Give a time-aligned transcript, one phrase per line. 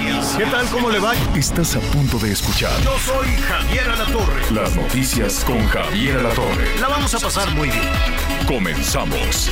[0.00, 0.36] Noticias.
[0.36, 0.66] ¿Qué tal?
[0.68, 1.14] ¿Cómo le va?
[1.36, 4.50] Estás a punto de escuchar Yo soy Javier Alatorre.
[4.52, 6.78] las noticias con Javier Alatorre.
[6.80, 7.82] La vamos a pasar muy bien.
[8.46, 9.50] Comenzamos.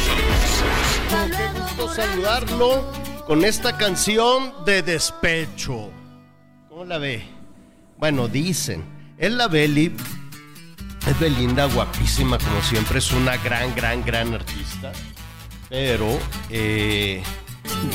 [1.08, 2.90] Qué gusto saludarlo
[3.26, 5.90] con esta canción de despecho.
[6.68, 7.24] ¿Cómo la ve?
[7.98, 8.84] Bueno, dicen.
[9.18, 9.94] Es la Beli.
[11.06, 12.98] Es Belinda, guapísima como siempre.
[12.98, 14.92] Es una gran, gran, gran artista.
[15.68, 16.18] Pero,
[16.50, 17.22] eh,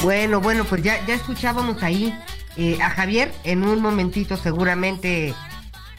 [0.02, 2.14] Bueno, bueno, pues ya, ya escuchábamos ahí
[2.60, 3.32] eh, a Javier.
[3.44, 5.34] En un momentito seguramente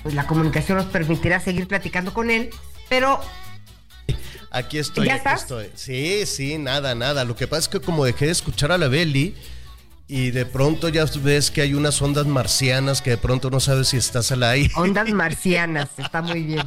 [0.03, 2.51] pues, la comunicación nos permitirá seguir platicando con él.
[2.89, 3.21] Pero
[4.53, 5.43] Aquí estoy, ¿Ya aquí estás?
[5.43, 5.71] estoy.
[5.77, 7.25] Sí, sí, nada, nada.
[7.25, 9.37] Lo que pasa es que como dejé de escuchar a la Beli
[10.09, 13.89] y de pronto ya ves que hay unas ondas marcianas que de pronto no sabes
[13.89, 14.73] si estás al aire.
[14.75, 16.67] ondas marcianas, está muy bien.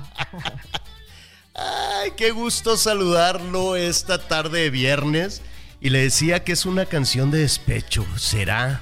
[1.56, 5.42] Ay, qué gusto saludarlo esta tarde de viernes.
[5.82, 8.06] Y le decía que es una canción de despecho.
[8.16, 8.82] ¿Será?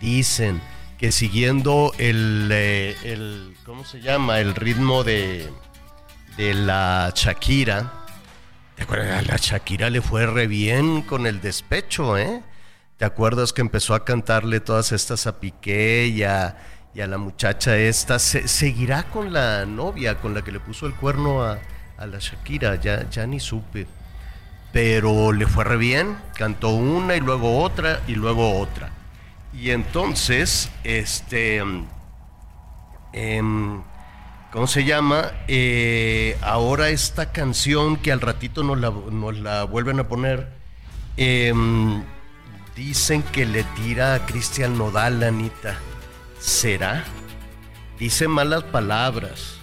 [0.00, 0.60] Dicen
[0.98, 4.40] que siguiendo el, eh, el ¿cómo se llama?
[4.40, 5.48] El ritmo de,
[6.36, 7.92] de la Shakira.
[8.76, 9.18] ¿Te acuerdas?
[9.18, 12.42] A la Shakira le fue re bien con el despecho, ¿eh?
[12.96, 16.56] ¿Te acuerdas que empezó a cantarle todas estas a Piqué y a,
[16.94, 18.18] y a la muchacha esta?
[18.18, 21.58] Se- seguirá con la novia con la que le puso el cuerno a,
[21.98, 23.86] a la Shakira, ya, ya ni supe.
[24.72, 28.90] Pero le fue re bien, cantó una y luego otra y luego otra.
[29.52, 31.86] Y entonces, este, mm,
[33.12, 33.82] em,
[34.52, 35.32] ¿cómo se llama?
[35.48, 40.48] Eh, ahora esta canción que al ratito nos la, nos la vuelven a poner,
[41.16, 42.02] em,
[42.76, 45.78] dicen que le tira a Cristian Nodal, Anita.
[46.38, 47.04] ¿Será?
[47.98, 49.59] Dice malas palabras.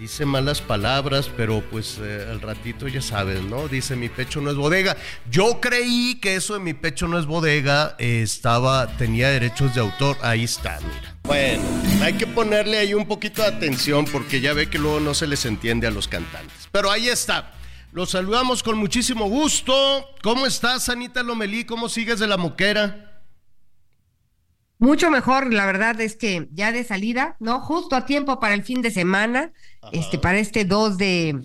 [0.00, 3.68] Dice malas palabras, pero pues eh, al ratito ya sabes, ¿no?
[3.68, 4.96] Dice mi pecho no es bodega.
[5.30, 9.82] Yo creí que eso de mi pecho no es bodega eh, estaba, tenía derechos de
[9.82, 10.16] autor.
[10.22, 11.14] Ahí está, mira.
[11.24, 11.62] Bueno,
[12.00, 15.26] hay que ponerle ahí un poquito de atención porque ya ve que luego no se
[15.26, 16.70] les entiende a los cantantes.
[16.72, 17.52] Pero ahí está.
[17.92, 19.74] Los saludamos con muchísimo gusto.
[20.22, 21.66] ¿Cómo estás, Anita Lomelí?
[21.66, 23.10] ¿Cómo sigues de la moquera?
[24.80, 27.60] Mucho mejor, la verdad es que ya de salida, ¿no?
[27.60, 29.52] Justo a tiempo para el fin de semana,
[29.92, 31.40] este, para este 2 de,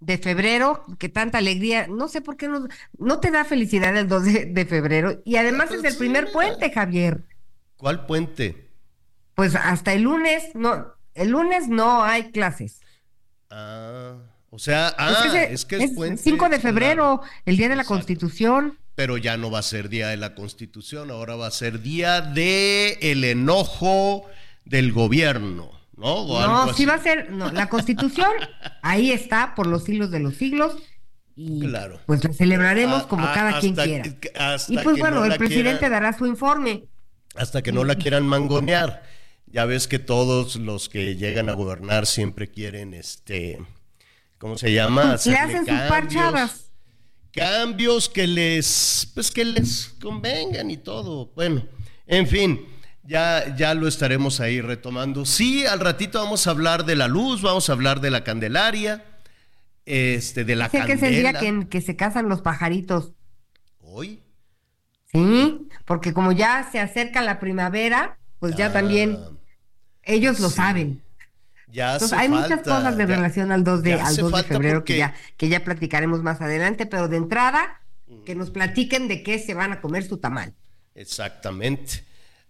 [0.00, 2.66] de febrero, que tanta alegría, no sé por qué no,
[2.98, 5.20] no te da felicidad el 2 de, de febrero.
[5.24, 7.22] Y además es el primer puente, Javier.
[7.76, 8.68] ¿Cuál puente?
[9.34, 12.80] Pues hasta el lunes, no, el lunes no hay clases.
[13.50, 14.16] Ah,
[14.50, 16.22] o sea, ah, es que es, puente.
[16.22, 16.62] 5 de claro.
[16.62, 17.96] febrero, el día de la Exacto.
[17.96, 18.78] Constitución.
[18.94, 22.20] Pero ya no va a ser día de la Constitución, ahora va a ser día
[22.20, 24.26] de el enojo
[24.64, 25.70] del gobierno,
[26.02, 26.12] ¿no?
[26.14, 26.74] O algo No, así.
[26.82, 28.30] sí va a ser, no, la Constitución,
[28.82, 30.74] ahí está por los siglos de los siglos.
[31.34, 31.98] Y Claro.
[32.04, 34.04] pues la celebraremos como cada quien quiera.
[34.68, 36.84] Y pues bueno, no el presidente quieran- dará su informe.
[37.34, 39.02] hasta que no la quieran mangonear.
[39.46, 43.58] Ya ves que todos los que llegan a gobernar siempre quieren, este,
[44.38, 45.04] ¿cómo se llama?
[45.04, 46.66] Le Hacerle hacen sus parchadas.
[47.32, 51.32] cambios que les pues que les convengan y todo.
[51.34, 51.64] Bueno,
[52.06, 52.66] en fin,
[53.04, 55.24] ya ya lo estaremos ahí retomando.
[55.24, 59.04] Sí, al ratito vamos a hablar de la luz, vamos a hablar de la Candelaria,
[59.86, 61.40] este de la Sé que es el día candela.
[61.40, 63.12] que, en que se casan los pajaritos.
[63.80, 64.20] Hoy
[65.12, 69.18] Sí, porque como ya se acerca la primavera, pues ya Ah, también
[70.04, 70.56] ellos lo sí.
[70.56, 71.02] saben.
[71.68, 74.42] ya Entonces, hay muchas cosas de ya- relación al 2 de, al hace 2 de
[74.44, 77.80] febrero porque- que, ya, que ya platicaremos más adelante, pero de entrada,
[78.26, 80.54] que nos platiquen de qué se van a comer su tamal.
[80.94, 82.04] Exactamente.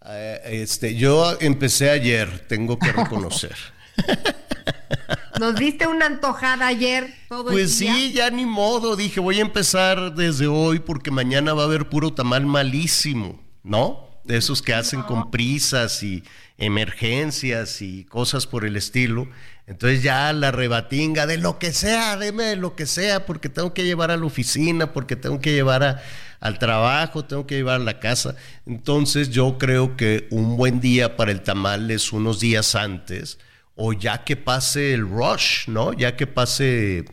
[0.07, 3.55] Eh, este, yo empecé ayer, tengo que reconocer.
[5.41, 7.95] Nos diste una antojada ayer, todo el Pues día.
[7.95, 8.97] sí, ya ni modo.
[8.97, 14.09] Dije, voy a empezar desde hoy porque mañana va a haber puro tamal malísimo, ¿no?
[14.25, 16.23] De esos que hacen con prisas y
[16.59, 19.29] emergencias y cosas por el estilo.
[19.67, 23.73] Entonces ya la rebatinga de lo que sea, deme de lo que sea, porque tengo
[23.75, 26.03] que llevar a la oficina, porque tengo que llevar a-
[26.41, 28.35] al trabajo, tengo que llevar a la casa.
[28.67, 33.39] Entonces yo creo que un buen día para el tamal es unos días antes
[33.77, 35.93] o ya que pase el rush, ¿no?
[35.93, 37.05] Ya que pase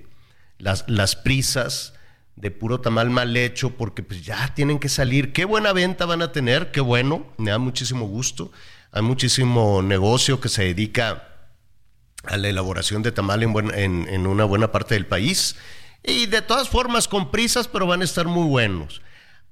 [0.57, 1.94] las, las prisas
[2.36, 5.34] de puro tamal mal hecho, porque pues ya tienen que salir.
[5.34, 8.52] Qué buena venta van a tener, qué bueno, me da muchísimo gusto.
[8.92, 11.29] Hay muchísimo negocio que se dedica
[12.24, 15.56] a la elaboración de tamal en, buen- en- en una buena parte del país.
[16.04, 19.01] Y de todas formas, con prisas, pero van a estar muy buenos.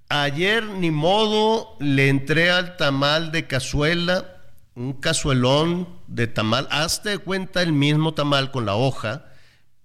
[0.10, 4.36] Ayer, ni modo, le entré al tamal de cazuela,
[4.76, 6.68] un cazuelón de tamal.
[6.72, 9.26] Hazte cuenta el mismo tamal con la hoja,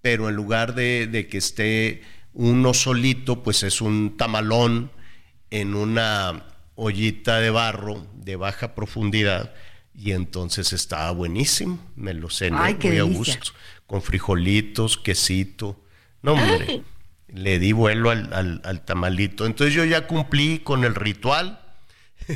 [0.00, 2.02] pero en lugar de, de que esté
[2.34, 4.90] uno solito, pues es un tamalón
[5.50, 6.44] en una
[6.76, 9.52] ollita de barro de baja profundidad.
[9.94, 13.52] Y entonces estaba buenísimo, me lo cené Ay, muy a gusto,
[13.86, 15.78] con frijolitos, quesito.
[16.22, 16.82] No, hombre,
[17.28, 19.44] le di vuelo al, al- al tamalito.
[19.44, 21.60] Entonces yo ya cumplí con el ritual.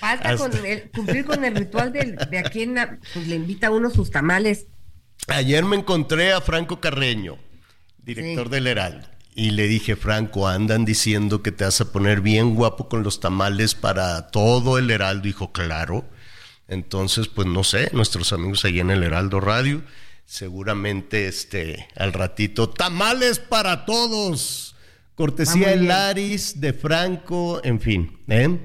[0.00, 2.74] Falta Hasta- con el- cumplir con el ritual del- de, a quien
[3.12, 4.66] pues, le invita a uno sus tamales.
[5.28, 7.38] Ayer me encontré a Franco Carreño,
[8.02, 8.50] director Sí.
[8.52, 12.88] del Heraldo, y le dije, Franco, andan diciendo que te vas a poner bien guapo
[12.88, 15.22] con los tamales para todo el Heraldo.
[15.24, 16.04] Dijo, claro.
[16.68, 19.82] Entonces, pues no sé, nuestros amigos ahí en el Heraldo Radio,
[20.24, 24.74] seguramente este, al ratito, tamales para todos.
[25.14, 25.88] Cortesía Ah, de bien.
[25.88, 28.58] Laris, de Franco, en fin, ¿eh?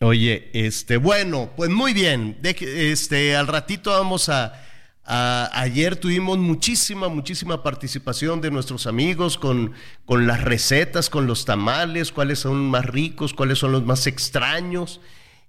[0.00, 2.38] Oye, este, bueno, pues muy bien.
[2.42, 4.60] Este, al ratito vamos a,
[5.04, 9.72] a- ayer tuvimos muchísima, muchísima participación de nuestros amigos con,
[10.04, 15.00] con las recetas, con los tamales, cuáles son más ricos, cuáles son los más extraños.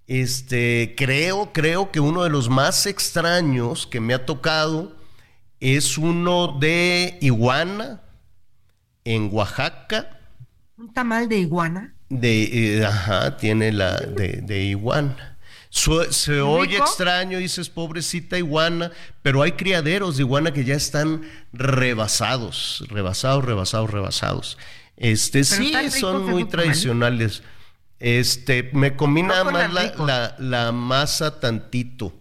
[0.07, 4.95] Este, creo, creo que uno de los más extraños que me ha tocado
[5.59, 8.01] es uno de iguana
[9.03, 10.19] en Oaxaca.
[10.77, 11.95] Un tamal de iguana.
[12.09, 15.37] De, eh, ajá, tiene la de, de iguana.
[15.69, 18.91] Su- se oye extraño, dices, pobrecita iguana,
[19.23, 24.57] pero hay criaderos de iguana que ya están rebasados, rebasados, rebasados, rebasados.
[24.97, 27.43] Este, Pero sí, son muy tradicionales.
[28.07, 30.07] Este, me comí No nada suenan más la, ricos.
[30.07, 32.13] la- la masa tantito.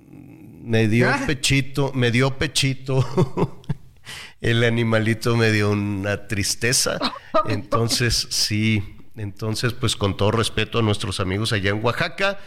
[0.00, 1.20] Me dio Ah.
[1.24, 3.62] pechito, me dio pechito.
[4.40, 6.98] El animalito me dio una tristeza.
[7.48, 12.38] Entonces, sí, entonces, pues con todo respeto a nuestros amigos allá en Oaxaca,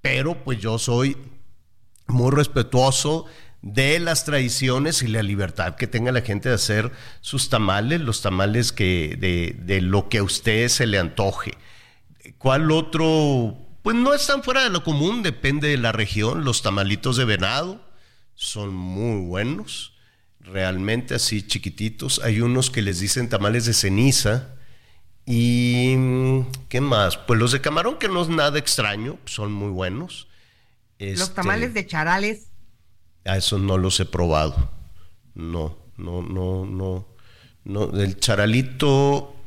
[0.00, 1.16] pero pues yo soy
[2.06, 3.26] muy respetuoso
[3.60, 6.90] de las tradiciones y la libertad que tenga la gente de hacer
[7.20, 11.52] sus tamales, los tamales que de, de lo que a usted se le antoje.
[12.38, 13.56] ¿Cuál otro?
[13.82, 16.44] Pues no están fuera de lo común, depende de la región.
[16.44, 17.80] Los tamalitos de venado
[18.34, 19.94] son muy buenos,
[20.40, 22.20] realmente así chiquititos.
[22.22, 24.54] Hay unos que les dicen tamales de ceniza.
[25.24, 27.16] Y mm, ¿qué más?
[27.18, 30.28] Pues los de camarón, que no es nada extraño, son muy buenos.
[30.98, 32.48] Los Este, tamales de charales.
[33.24, 34.70] a eso no los he probado.
[35.34, 37.06] No, no, no, no.
[37.64, 37.86] no.
[37.88, 39.37] Del charalito,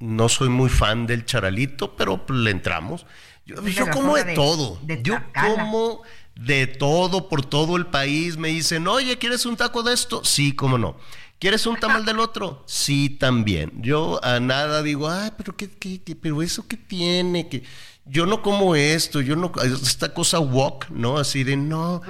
[0.00, 3.06] no soy muy fan del charalito, pero pues, le entramos.
[3.46, 4.78] Yo, Es de yo la como de, de- todo.
[4.82, 6.02] de yo como
[6.36, 8.36] de todo por todo el país.
[8.36, 10.22] Me dicen, oye, ¿quieres un taco de esto?
[10.24, 10.96] Sí, cómo no.
[11.40, 12.64] ¿Quieres un tamal del otro?
[12.66, 13.72] Sí, también.
[13.76, 17.62] Yo a nada digo, ay, pero qué, qué, qué- pero eso qué tiene, que
[18.04, 21.18] yo no como esto, yo no esta cosa wok, ¿no?
[21.18, 22.00] Así de no,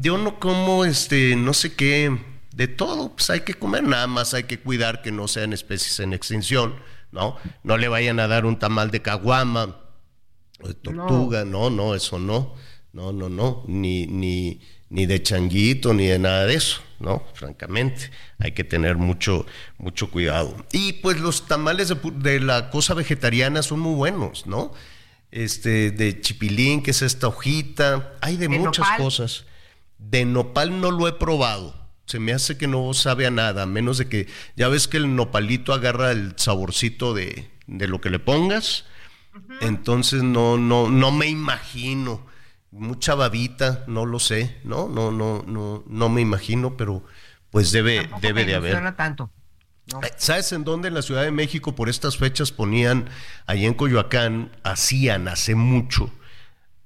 [0.00, 2.16] yo no como este, no sé qué,
[2.54, 5.98] de todo, pues hay que comer, nada más hay que cuidar que no sean especies
[6.00, 6.74] en extinción,
[7.12, 7.36] ¿no?
[7.62, 9.80] No le vayan a dar un tamal de caguama
[10.62, 12.54] o de tortuga, no, no, eso no,
[12.92, 17.22] no, no, no, ni, ni, ni de changuito, ni de nada de eso, ¿no?
[17.34, 19.46] Francamente, hay que tener mucho,
[19.78, 20.54] mucho cuidado.
[20.72, 24.72] Y pues los tamales de, la cosa vegetariana son muy buenos, ¿no?
[25.30, 28.98] Este, de chipilín, que es esta hojita, hay de, De muchas nopal.
[28.98, 29.44] cosas.
[29.98, 31.79] De nopal no lo he probado.
[32.10, 34.26] Se me hace que no sabe a nada, a menos de que
[34.56, 38.84] ya ves que el nopalito agarra el saborcito de, de lo que le pongas.
[39.60, 42.26] Entonces no, no, no me imagino.
[42.72, 47.04] Mucha babita, no lo sé, no, no, no, no, no me imagino, pero
[47.50, 48.96] pues debe, Tampoco debe me de haber.
[48.96, 49.30] tanto.
[49.92, 50.00] No.
[50.16, 50.88] ¿Sabes en dónde?
[50.88, 53.08] En la Ciudad de México, por estas fechas ponían,
[53.46, 56.12] ahí en Coyoacán, hacían hace mucho,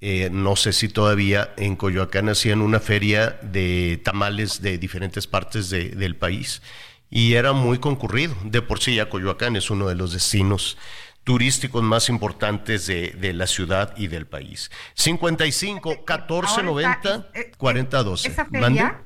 [0.07, 5.71] eh, no sé si todavía, en Coyoacán hacían una feria de tamales de diferentes partes
[5.71, 6.61] de- del país
[7.09, 8.35] y era muy concurrido.
[8.45, 10.77] De por sí ya Coyoacán es uno de los destinos
[11.25, 14.71] turísticos más importantes de, de la ciudad y del país.
[14.93, 18.29] 55 14 Ahora 90 está- es- es- 40 12.
[18.29, 19.03] Esa feria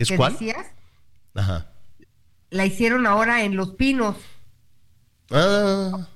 [0.00, 0.32] ¿Es cuál?
[0.32, 0.66] decías,
[1.34, 1.70] Ajá.
[2.50, 4.16] la hicieron ahora en Los Pinos.
[5.30, 6.08] Ah.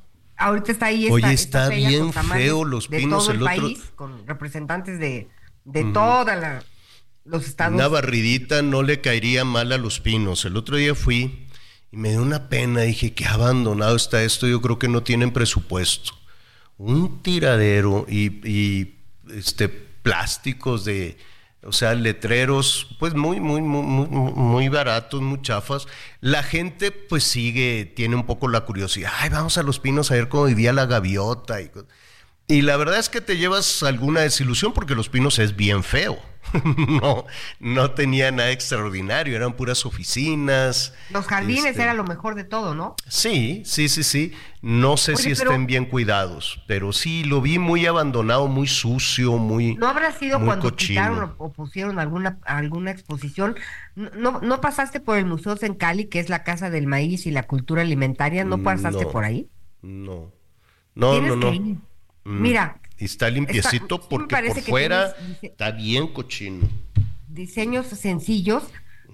[0.43, 3.63] Ahorita está ahí esta, Oye, está bien feo Los de Pinos, todo el, el otro-
[3.63, 5.29] país, con representantes de,
[5.65, 6.63] de toda la
[7.25, 7.75] los estados.
[7.75, 10.45] Una barridita no le caería mal a los pinos.
[10.45, 11.47] El otro día fui
[11.93, 15.31] y me dio una pena, dije, qué abandonado está esto, yo creo que no tienen
[15.33, 16.13] presupuesto.
[16.79, 18.97] Un tiradero y, y
[19.33, 21.17] este, plásticos de,
[21.65, 25.87] o sea, letreros, pues muy, muy, muy, muy, muy baratos, muy chafas.
[26.21, 29.13] La gente, pues sigue, tiene un poco la curiosidad.
[29.19, 31.61] Ay, vamos a los pinos a ver cómo vivía la gaviota.
[31.61, 31.71] Y,
[32.53, 36.19] y la verdad es que te llevas alguna desilusión porque los pinos es bien feo.
[37.01, 37.25] no,
[37.61, 40.93] no tenía nada extraordinario, eran puras oficinas.
[41.11, 42.95] Los jardines este, era lo mejor de todo, ¿no?
[43.09, 44.33] Sí, sí, sí, sí.
[44.61, 49.75] No sé si estén bien cuidados, pero sí lo vi muy abandonado, muy sucio, muy.
[49.77, 53.57] ¿No habrá sido cuando quitaron o pusieron alguna, alguna exposición?
[53.95, 57.31] ¿No, ¿No pasaste por el Museo en Cali, que es la casa del maíz y
[57.31, 58.45] la cultura alimentaria?
[58.45, 59.49] ¿No pasaste por ahí?
[59.81, 60.33] No.
[60.95, 61.51] No, no, no.
[62.25, 62.43] Mm.
[62.43, 66.69] Mira, y está limpiecito porque por fuera está bien cochino.
[67.29, 68.63] Diseños sencillos,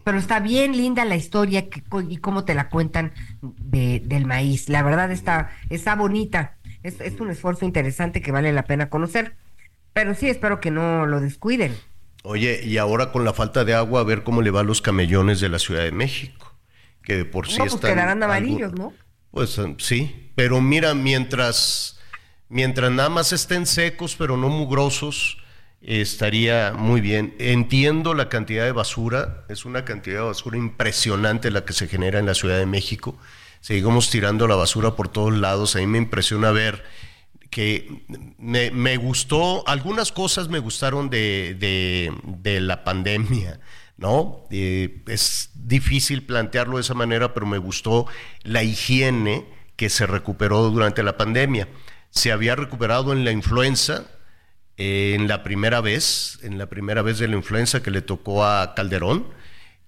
[0.05, 1.69] pero está bien linda la historia
[2.09, 4.69] y cómo te la cuentan del maíz.
[4.69, 6.57] La verdad está, está bonita.
[6.83, 9.37] Es, es un esfuerzo interesante que vale la pena conocer.
[9.93, 11.75] Pero sí, espero que no lo descuiden.
[12.25, 14.83] Oye, y ahora con la falta de agua, a ver cómo le va a los
[14.83, 16.55] camellones de la Ciudad de México.
[17.03, 18.93] Que de por sí no, pues quedarán amarillos, ¿no?
[19.31, 21.98] Pues sí, pero mira, mientras
[22.49, 25.39] Mientras nada más estén secos pero no mugrosos,
[25.83, 27.35] estaría muy bien.
[27.39, 32.19] Entiendo la cantidad de basura, es una cantidad de basura impresionante la que se genera
[32.19, 33.19] en la Ciudad de México.
[33.61, 35.77] Seguimos tirando la basura por todos lados.
[35.77, 36.85] A mí me impresiona ver
[37.51, 38.05] que
[38.39, 42.13] me, gustó, algunas cosas me gustaron de,
[42.45, 43.61] la pandemia,
[43.97, 44.45] ¿no?
[44.51, 48.07] Eh, es difícil plantearlo de esa manera, pero me gustó
[48.43, 51.69] la higiene que se recuperó durante la pandemia
[52.11, 54.05] se había recuperado en la influenza,
[54.77, 58.75] en la primera vez, en la primera vez de la influenza que le tocó a
[58.75, 59.27] Calderón,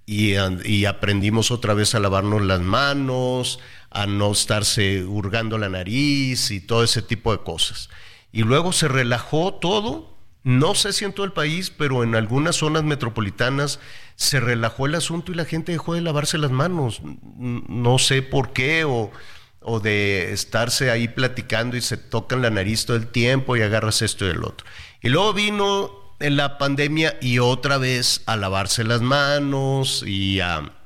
[0.06, 0.34] y,
[0.64, 3.60] y, aprendimos otra vez a lavarnos las manos,
[3.90, 7.90] a no estarse hurgando la nariz y todo ese tipo de cosas.
[8.32, 12.56] Y luego se relajó todo, no sé si en todo el país, pero en algunas
[12.56, 13.78] zonas metropolitanas
[14.16, 17.02] se relajó el asunto y la gente dejó de lavarse las manos.
[17.04, 19.12] No sé por qué o
[19.60, 24.02] o de estarse ahí platicando y se tocan la nariz todo el tiempo y agarras
[24.02, 24.66] esto y el otro.
[25.02, 30.76] Y luego vino en la pandemia y otra vez a lavarse las manos y a...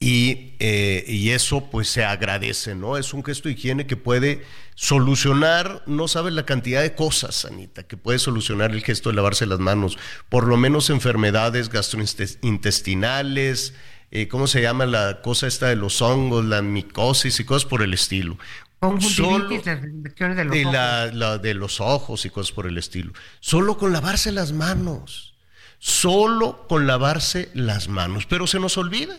[0.00, 2.96] Y, eh, y, eso pues se agradece, ¿no?
[2.96, 4.44] Es un gesto de higiene que puede
[4.76, 9.44] solucionar, no sabes la cantidad de cosas, Anita, que puede solucionar el gesto de lavarse
[9.44, 13.74] las manos, por lo menos enfermedades gastrointestinales,
[14.10, 17.82] eh, ¿cómo se llama la cosa esta de los hongos, la micosis y cosas por
[17.82, 18.38] el estilo?
[18.80, 21.14] Infecciones de los de ojos.
[21.14, 23.12] La, de los ojos y cosas por el estilo.
[23.40, 25.34] Solo con lavarse las manos.
[25.78, 28.26] Solo con lavarse las manos.
[28.26, 29.16] Pero se nos olvida.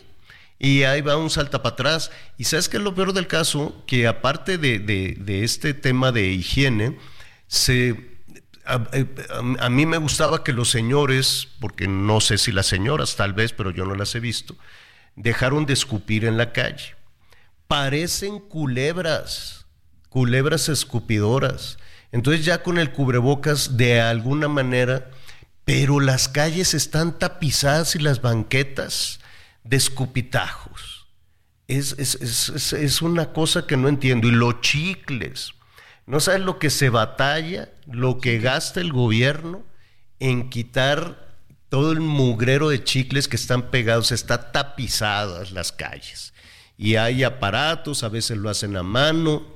[0.58, 2.10] Y ahí va un salta para atrás.
[2.38, 3.82] Y sabes qué es lo peor del caso?
[3.86, 6.98] Que aparte de, este tema de higiene,
[7.46, 8.09] se,
[8.64, 13.52] a, mí me gustaba que los señores, porque no sé si las señoras tal vez,
[13.52, 14.56] pero yo no las he visto,
[15.16, 16.96] dejaron de escupir en la calle.
[17.66, 19.66] Parecen culebras,
[20.08, 21.78] culebras escupidoras.
[22.12, 25.10] Entonces ya con el cubrebocas de alguna manera,
[25.64, 29.20] pero las calles están tapizadas y las banquetas
[29.62, 31.06] de escupitajos.
[31.68, 34.26] Es, es, una cosa que no entiendo.
[34.26, 35.54] Y los chicles.
[36.10, 39.62] ¿No sabes lo que se batalla, lo que gasta el gobierno
[40.18, 41.36] en quitar
[41.68, 46.34] todo el mugrero de chicles que están pegados, está tapizadas las calles.
[46.76, 49.46] Y hay aparatos, a veces lo hacen a mano.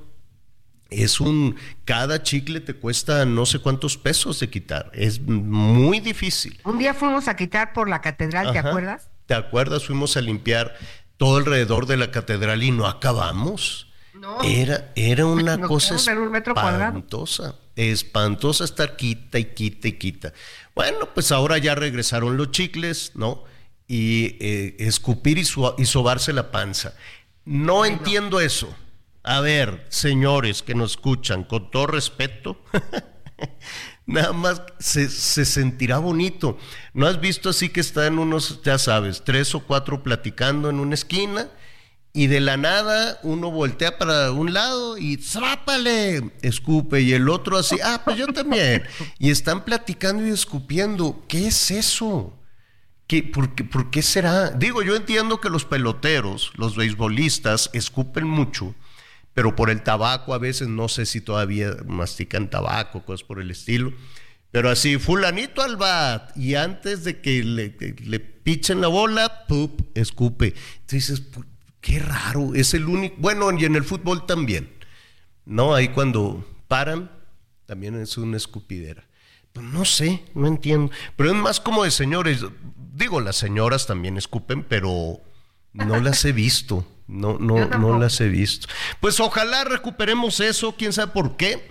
[0.89, 4.89] Es un, cada chicle te cuesta no sé cuántos pesos de quitar.
[4.93, 6.57] Es muy difícil.
[6.63, 9.09] Un día fuimos a quitar por la catedral, ¿te acuerdas?
[9.25, 9.83] ¿Te acuerdas?
[9.83, 10.73] Fuimos a limpiar
[11.17, 13.91] todo alrededor de la catedral y no acabamos.
[14.19, 14.41] No.
[14.43, 20.33] Era, era una cosa espantosa, espantosa estar quita y quita y quita.
[20.73, 23.43] Bueno, pues ahora ya regresaron los chicles, ¿no?
[23.87, 26.95] Y eh, escupir y, sobarse la panza.
[27.43, 28.73] No entiendo eso.
[29.23, 32.61] A ver, señores que nos escuchan, con todo respeto,
[34.05, 36.57] nada más se, se, sentirá bonito.
[36.93, 40.93] ¿No has visto así que están unos, ya sabes, tres o cuatro platicando en una
[40.93, 41.49] esquina?
[42.15, 46.31] Y de la nada uno voltea para un lado y ¡zrápale!
[46.41, 48.83] escupe y el otro así, ah, pues yo también.
[49.19, 51.25] Y están platicando y escupiendo.
[51.27, 52.39] ¿Qué es eso?
[53.05, 54.51] ¿Qué, por, qué, ¿Por qué será?
[54.51, 58.73] Digo, yo entiendo que los peloteros, los beisbolistas, escupen mucho,
[59.33, 63.51] pero por el tabaco a veces no sé si todavía mastican tabaco, cosas por el
[63.51, 63.91] estilo.
[64.51, 69.81] Pero así, fulanito al bat, y antes de que le, le pichen la bola, ¡pup!
[69.95, 70.53] escupe.
[70.79, 71.21] Entonces,
[71.85, 74.73] Qué raro, es el único, bueno, y en el fútbol también,
[75.45, 75.75] ¿no?
[75.75, 77.11] Ahí cuando paran,
[77.67, 79.07] también es una escupidera.
[79.53, 80.91] Pues no sé, no entiendo.
[81.15, 82.43] Pero es más como de señores.
[82.95, 85.21] Digo, las señoras también escupen, pero
[85.73, 86.87] no las he visto.
[87.05, 88.67] No, no, no las he visto.
[88.99, 91.69] Pues ojalá recuperemos eso, quién sabe por qué.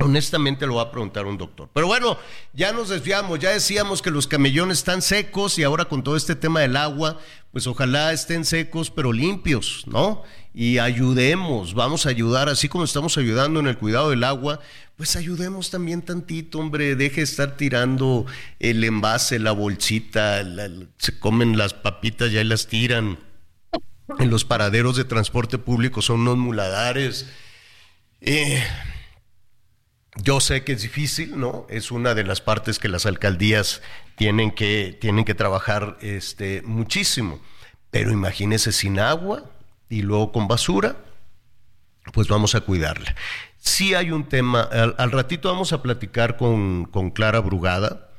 [0.00, 1.68] Honestamente lo va a preguntar un doctor.
[1.72, 2.18] Pero bueno,
[2.52, 6.34] ya nos desviamos, ya decíamos que los camellones están secos y ahora con todo este
[6.34, 7.20] tema del agua,
[7.52, 10.24] pues ojalá estén secos pero limpios, ¿no?
[10.52, 14.58] Y ayudemos, vamos a ayudar, así como estamos ayudando en el cuidado del agua,
[14.96, 18.26] pues ayudemos también tantito, hombre, deje de estar tirando
[18.58, 20.42] el envase, la bolsita,
[20.98, 23.20] se comen las papitas, ya las tiran.
[24.18, 27.26] En los paraderos de transporte público son unos muladares.
[28.20, 28.62] Eh,
[30.22, 31.66] yo sé que es difícil, ¿no?
[31.68, 33.82] Es una de las partes que las alcaldías
[34.16, 37.40] tienen que, tienen que trabajar este, muchísimo.
[37.90, 39.50] Pero imagínese sin agua
[39.88, 40.96] y luego con basura,
[42.12, 43.14] pues vamos a cuidarla.
[43.58, 48.10] Sí hay un tema, al, ratito vamos a platicar con, con, Clara Brugada.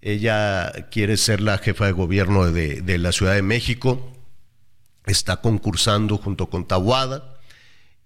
[0.00, 4.12] Ella quiere ser la jefa de gobierno de, de la Ciudad de México.
[5.06, 7.31] Está concursando junto con Tahuada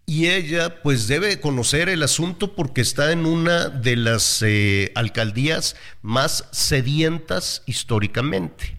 [0.07, 5.75] y ella pues debe conocer el asunto porque está en una de las eh, alcaldías
[6.01, 8.79] más sedientas históricamente.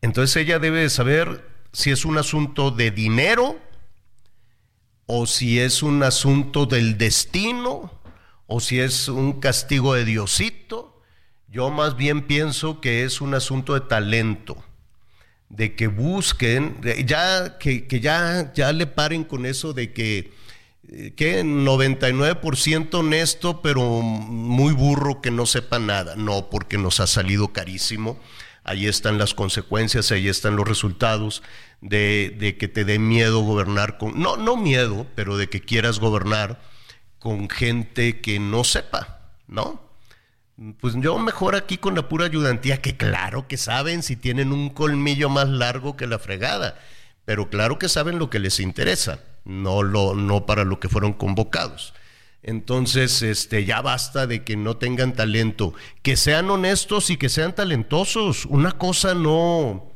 [0.00, 3.58] Entonces ella debe saber si es un asunto de dinero
[5.06, 8.00] o si es un asunto del destino
[8.46, 11.02] o si es un castigo de Diosito.
[11.48, 14.64] Yo más bien pienso que es un asunto de talento
[15.50, 20.32] de que busquen, ya que, ya, ya le paren con eso de que,
[20.88, 26.14] eh, que 99% honesto, pero muy burro que no sepa nada.
[26.16, 28.18] No, porque nos ha salido carísimo.
[28.62, 31.42] Ahí están las consecuencias, ahí están los resultados
[31.80, 35.98] de, de que te dé miedo gobernar con, no, no miedo, pero de que quieras
[35.98, 36.60] gobernar
[37.18, 39.89] con gente que no sepa, ¿no?
[40.78, 44.68] Pues yo mejor aquí con la pura ayudantía, que claro que saben si tienen un
[44.68, 46.78] colmillo más largo que la fregada,
[47.24, 51.14] pero claro que saben lo que les interesa, no, lo, no para lo que fueron
[51.14, 51.94] convocados.
[52.42, 57.54] Entonces, este, ya basta de que no tengan talento, que sean honestos y que sean
[57.54, 58.44] talentosos.
[58.44, 59.90] Una cosa no,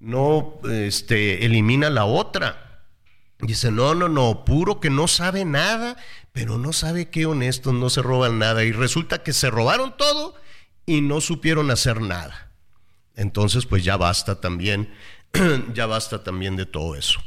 [0.00, 2.82] no, este, elimina la otra.
[3.38, 5.96] Dice, no, no, no, puro que no sabe nada,
[6.34, 8.64] pero no sabe qué honestos, no se roban nada.
[8.64, 10.34] Y resulta que se robaron todo
[10.84, 12.50] y no supieron hacer nada.
[13.14, 14.92] Entonces, pues ya basta también,
[15.74, 17.20] ya basta también de todo eso.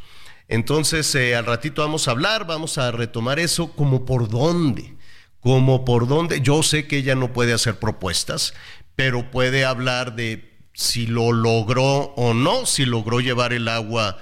[0.50, 4.98] Entonces, eh, al ratito vamos a hablar, vamos a retomar eso como por dónde,
[5.40, 6.42] como por dónde.
[6.42, 8.54] Yo sé que ella no puede hacer propuestas,
[8.98, 14.18] pero puede hablar de si lo logró o no, si logró llevar el agua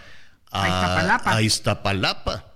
[0.52, 2.54] a, Iztapalapa.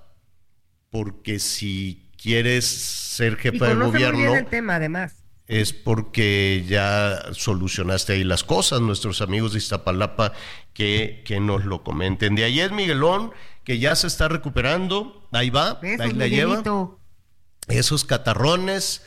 [0.92, 4.36] Porque si quieres ser jefa de gobierno.
[4.36, 5.16] el tema, además.
[5.48, 10.34] Es porque ya solucionaste ahí las cosas, nuestros amigos de Iztapalapa
[10.74, 12.36] que, que nos lo comenten.
[12.36, 13.32] De ahí es Miguelón,
[13.64, 16.64] que ya se está recuperando, ahí va, ahí la lleva.
[17.68, 19.04] Esos catarrones,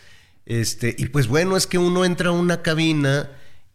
[0.47, 3.31] este, y pues bueno, es que uno entra a una cabina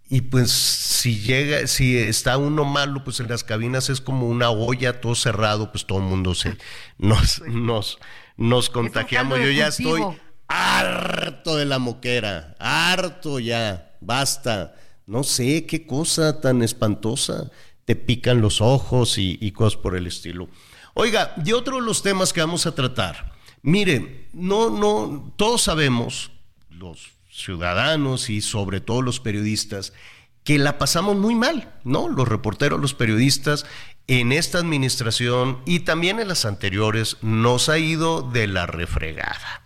[0.09, 4.49] y pues si llega, si está uno malo, pues en las cabinas es como una
[4.49, 6.57] olla, todo cerrado, pues todo el mundo se
[6.97, 7.99] nos, nos,
[8.37, 9.39] nos contagiamos.
[9.39, 10.01] Yo ya estoy
[10.47, 14.75] harto de la moquera, harto ya, basta.
[15.05, 17.51] No sé qué cosa tan espantosa.
[17.85, 20.49] Te pican los ojos y, y cosas por el estilo.
[20.93, 23.33] Oiga, y otro de los temas que vamos a tratar.
[23.61, 26.31] Mire, no, no, todos sabemos,
[26.69, 29.93] los ciudadanos y sobre todo los periodistas,
[30.43, 32.07] que la pasamos muy mal, ¿no?
[32.07, 33.65] Los reporteros, los periodistas,
[34.07, 39.63] en esta administración y también en las anteriores, nos ha ido de la refregada.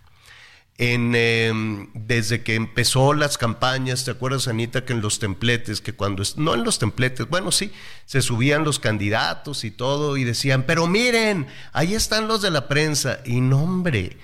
[0.78, 5.92] En, em, desde que empezó las campañas, ¿te acuerdas, Anita, que en los templetes, que
[5.92, 7.70] cuando, no en los templetes, bueno, sí,
[8.04, 12.66] se subían los candidatos y todo y decían, pero miren, ahí están los de la
[12.66, 13.20] prensa.
[13.24, 14.16] Y no, hombre,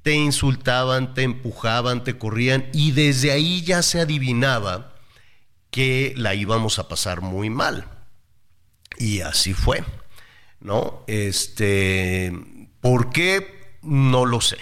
[0.00, 4.94] te insultaban, te empujaban, te corrían y desde ahí ya se adivinaba
[5.70, 7.95] que la íbamos a pasar muy mal.
[8.98, 9.84] Y así fue,
[10.60, 11.04] ¿no?
[11.06, 12.32] Este,
[12.80, 13.78] ¿por qué?
[13.82, 14.58] No lo sé.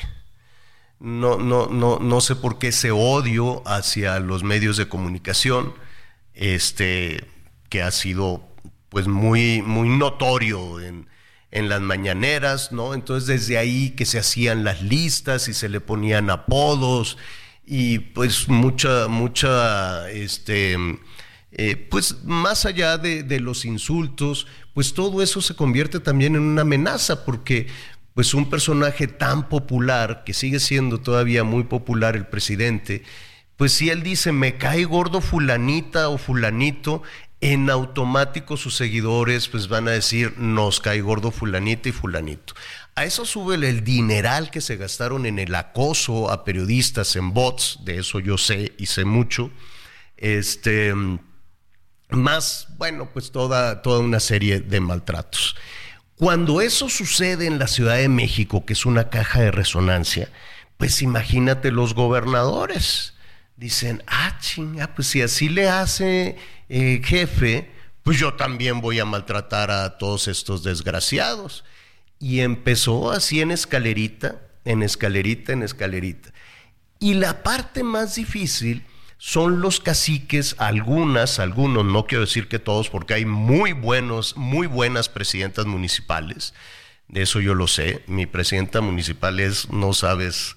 [1.00, 5.74] No, no, no, no sé por qué ese odio hacia los medios de comunicación,
[6.32, 7.24] este,
[7.68, 8.48] que ha sido
[8.88, 11.08] pues muy, muy notorio en,
[11.50, 12.94] en las mañaneras, ¿no?
[12.94, 17.16] Entonces desde ahí que se hacían las listas y se le ponían apodos
[17.64, 20.76] y pues mucha, mucha, este,
[21.56, 26.62] eh, pues más allá de, los insultos, pues todo eso se convierte también en una
[26.62, 27.68] amenaza, porque
[28.12, 33.04] pues un personaje tan popular, que sigue siendo todavía muy popular el presidente,
[33.56, 37.02] pues si él dice, me cae gordo fulanita o fulanito,
[37.40, 42.54] en automático sus seguidores pues van a decir, nos cae gordo fulanita y fulanito.
[42.96, 47.80] A eso sube el dineral que se gastaron en el acoso a periodistas en bots,
[47.84, 49.50] de eso yo sé y sé mucho.
[50.16, 50.94] Este,
[52.10, 55.56] más, bueno, pues toda, toda una serie de maltratos.
[56.16, 60.30] Cuando eso sucede en la Ciudad de México, que es una caja de resonancia,
[60.76, 63.14] pues imagínate los gobernadores.
[63.56, 66.36] Dicen, ah, chinga, pues si así le hace
[66.68, 67.70] eh, jefe,
[68.02, 71.64] pues yo también voy a maltratar a todos estos desgraciados.
[72.20, 76.32] Y empezó así en escalerita, en escalerita, en escalerita.
[77.00, 78.84] Y la parte más difícil
[79.18, 84.66] son los caciques, algunas, algunos, no quiero decir que todos, porque hay muy buenos, muy
[84.66, 86.54] buenas presidentas municipales.
[87.08, 88.02] De eso yo lo sé.
[88.06, 90.56] Mi presidenta municipal es, no sabes,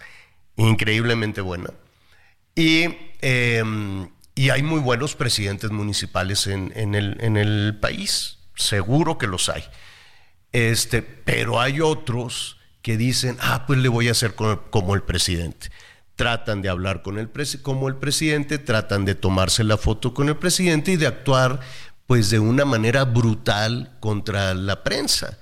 [0.56, 1.70] increíblemente buena.
[2.56, 2.86] Y,
[3.22, 8.40] em, y hay muy buenos presidentes municipales en, en, el, en el país.
[8.56, 9.64] Seguro que los hay.
[10.52, 15.70] Este, pero hay otros que dicen, ah, pues le voy a hacer como, el presidente.
[16.18, 17.30] Tratan de hablar con el
[17.62, 21.62] como el presidente, tratan de tomarse la foto con el presidente y de actuar
[22.06, 25.38] pues de una manera brutal contra la prensa.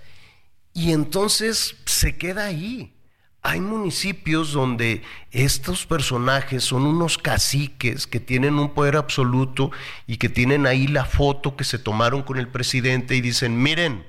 [0.73, 2.93] Y entonces se queda ahí.
[3.41, 9.71] Hay municipios donde estos personajes son unos caciques que tienen un poder absoluto
[10.07, 14.03] y que tienen ahí la foto que se tomaron con el presidente y dicen, miren,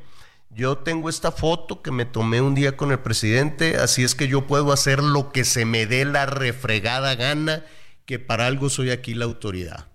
[0.51, 4.29] yo tengo esta foto que me tomé un día con el presidente, así es que
[4.29, 7.65] yo puedo hacer lo que se me dé la refregada gana,
[8.05, 9.89] que para algo soy aquí la autoridad.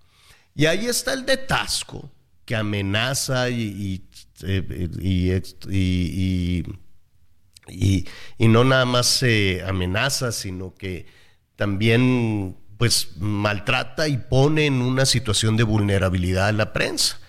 [0.54, 2.12] Y ahí está el de Tasco,
[2.46, 4.04] que amenaza y,
[7.70, 8.06] y,
[8.38, 11.06] y no nada más se amenaza, sino que
[11.56, 17.20] también pues maltrata y pone en una situación de vulnerabilidad a la prensa.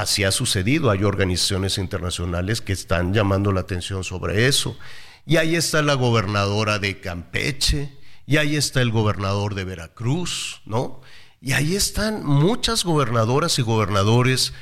[0.00, 4.76] Así ha sucedido, hay organizaciones internacionales que están llamando la atención sobre eso.
[5.24, 11.00] Y ahí está la gobernadora de Campeche, y ahí está el gobernador de Veracruz, ¿no?
[11.40, 14.52] Y ahí están muchas gobernadoras y gobernadores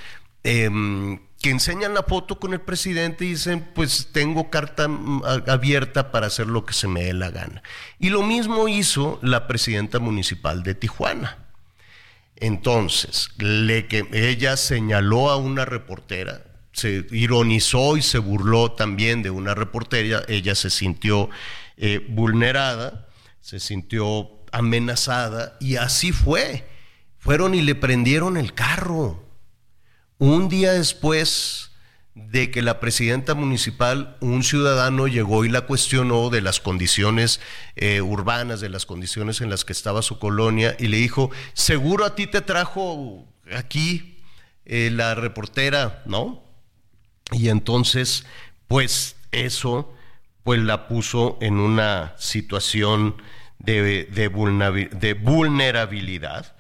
[0.43, 6.11] em, que enseñan la foto con el presidente y dicen, pues tengo carta mm, abierta
[6.11, 7.63] para hacer lo que se me dé la gana.
[7.99, 11.44] Y lo mismo hizo la presidenta municipal de Tijuana.
[12.37, 19.31] Entonces, le que ella señaló a una reportera, se ironizó y se burló también de
[19.31, 21.31] una reportera, ella se sintió
[21.77, 23.09] eh, vulnerada,
[23.41, 26.69] se sintió amenazada y así fue.
[27.19, 29.25] Fueron y le prendieron el carro.
[30.19, 31.71] Un día después
[32.15, 37.41] de que la presidenta municipal, un ciudadano llegó y la cuestionó de las condiciones
[37.75, 42.05] eh, urbanas, de las condiciones en las que estaba su colonia, y le dijo, seguro
[42.05, 44.19] a ti te trajo aquí
[44.65, 46.45] eh, la reportera, ¿no?
[47.33, 48.27] Y entonces,
[48.69, 49.93] pues eso,
[50.45, 53.17] pues la puso en una situación
[53.59, 56.55] de, de vulnerabilidad.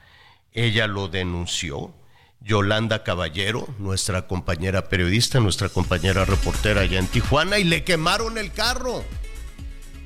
[0.52, 1.94] Ella lo denunció
[2.44, 8.52] Yolanda Caballero, nuestra compañera periodista, nuestra compañera reportera allá en Tijuana, y le quemaron el
[8.52, 9.02] carro.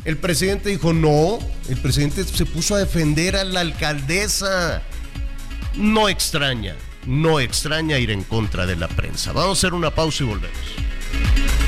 [0.04, 4.82] El presidente dijo, no, el presidente se puso a defender a la alcaldesa.
[5.74, 9.32] No extraña, no extraña ir en contra de la prensa.
[9.32, 11.67] Vamos a hacer una pausa y volvemos.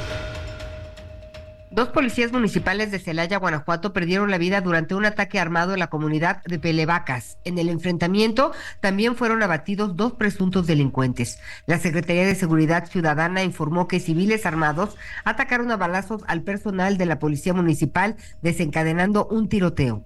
[1.71, 5.87] Dos policías municipales de Celaya, Guanajuato, perdieron la vida durante un ataque armado en la
[5.87, 7.37] comunidad de Pelevacas.
[7.45, 11.39] En el enfrentamiento también fueron abatidos dos presuntos delincuentes.
[11.67, 17.05] La Secretaría de Seguridad Ciudadana informó que civiles armados atacaron a balazos al personal de
[17.05, 20.03] la Policía Municipal, desencadenando un tiroteo.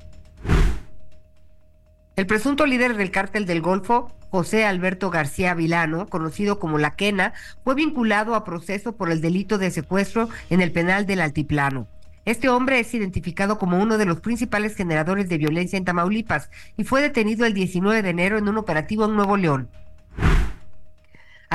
[2.15, 7.34] El presunto líder del cártel del Golfo, José Alberto García Vilano, conocido como La Quena,
[7.65, 11.88] fue vinculado a proceso por el delito de secuestro en el penal del Altiplano.
[12.23, 16.86] Este hombre es identificado como uno de los principales generadores de violencia en Tamaulipas y
[16.86, 19.67] fue detenido el 19 de enero en un operativo en Nuevo León.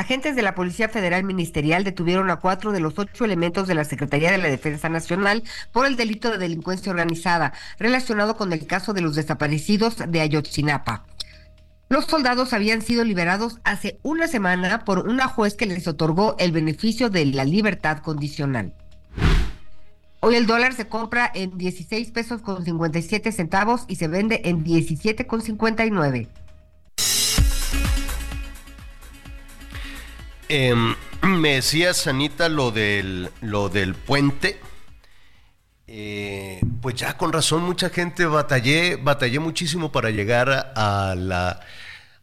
[0.00, 3.84] Agentes de la Policía Federal Ministerial detuvieron a cuatro de los ocho elementos de la
[3.84, 8.94] Secretaría de la Defensa Nacional por el delito de delincuencia organizada relacionado con el caso
[8.94, 11.04] de los desaparecidos de Ayotzinapa.
[11.90, 16.52] Los soldados habían sido liberados hace una semana por una juez que les otorgó el
[16.52, 18.72] beneficio de la libertad condicional.
[20.20, 24.64] Hoy el dólar se compra en 16 pesos con 57 centavos y se vende en
[24.64, 26.26] 17 con 59.
[30.52, 34.58] Em, me decía Sanita lo del, lo del puente.
[35.86, 41.60] Eh, pues ya con razón mucha gente batallé, batallé muchísimo para llegar a la,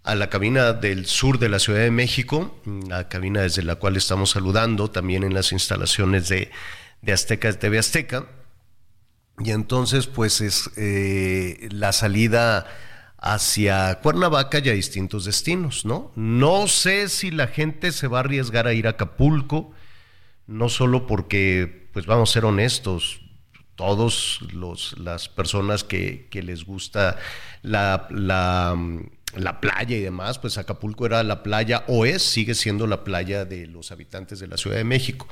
[0.03, 2.59] a la cabina del sur de la Ciudad de México,
[2.89, 6.51] la cabina desde la cual estamos saludando, también en las instalaciones de,
[7.01, 8.25] de Azteca, TV Azteca.
[9.39, 12.67] Y entonces, pues es eh, la salida
[13.17, 16.12] hacia Cuernavaca y a distintos destinos, ¿no?
[16.15, 19.71] No sé si la gente se va a arriesgar a ir a Acapulco,
[20.45, 23.21] no solo porque, pues vamos a ser honestos,
[23.75, 27.17] todos los, las personas que, que les gusta
[27.62, 28.75] la, la,
[29.36, 33.45] la, playa y demás, pues Acapulco era la playa o es, sigue siendo la playa
[33.45, 35.27] de los habitantes de la Ciudad de México.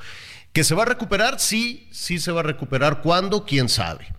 [0.53, 1.39] ¿Que se va a recuperar?
[1.39, 3.01] Sí, sí se va a recuperar.
[3.01, 3.45] ¿Cuándo?
[3.45, 4.14] ¿Quién sabe?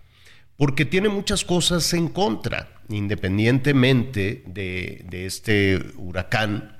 [0.57, 6.77] Porque tiene muchas cosas en contra independientemente de, este huracán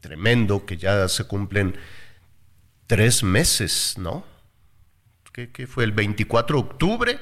[0.00, 1.76] tremendo que ya se cumplen
[2.86, 4.24] tres meses, ¿no?
[5.32, 5.84] ¿Qué, fue?
[5.84, 7.18] El 24 de octubre,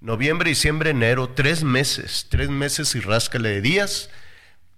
[0.00, 4.10] noviembre, diciembre, enero, tres meses, tres meses y ráscale de días.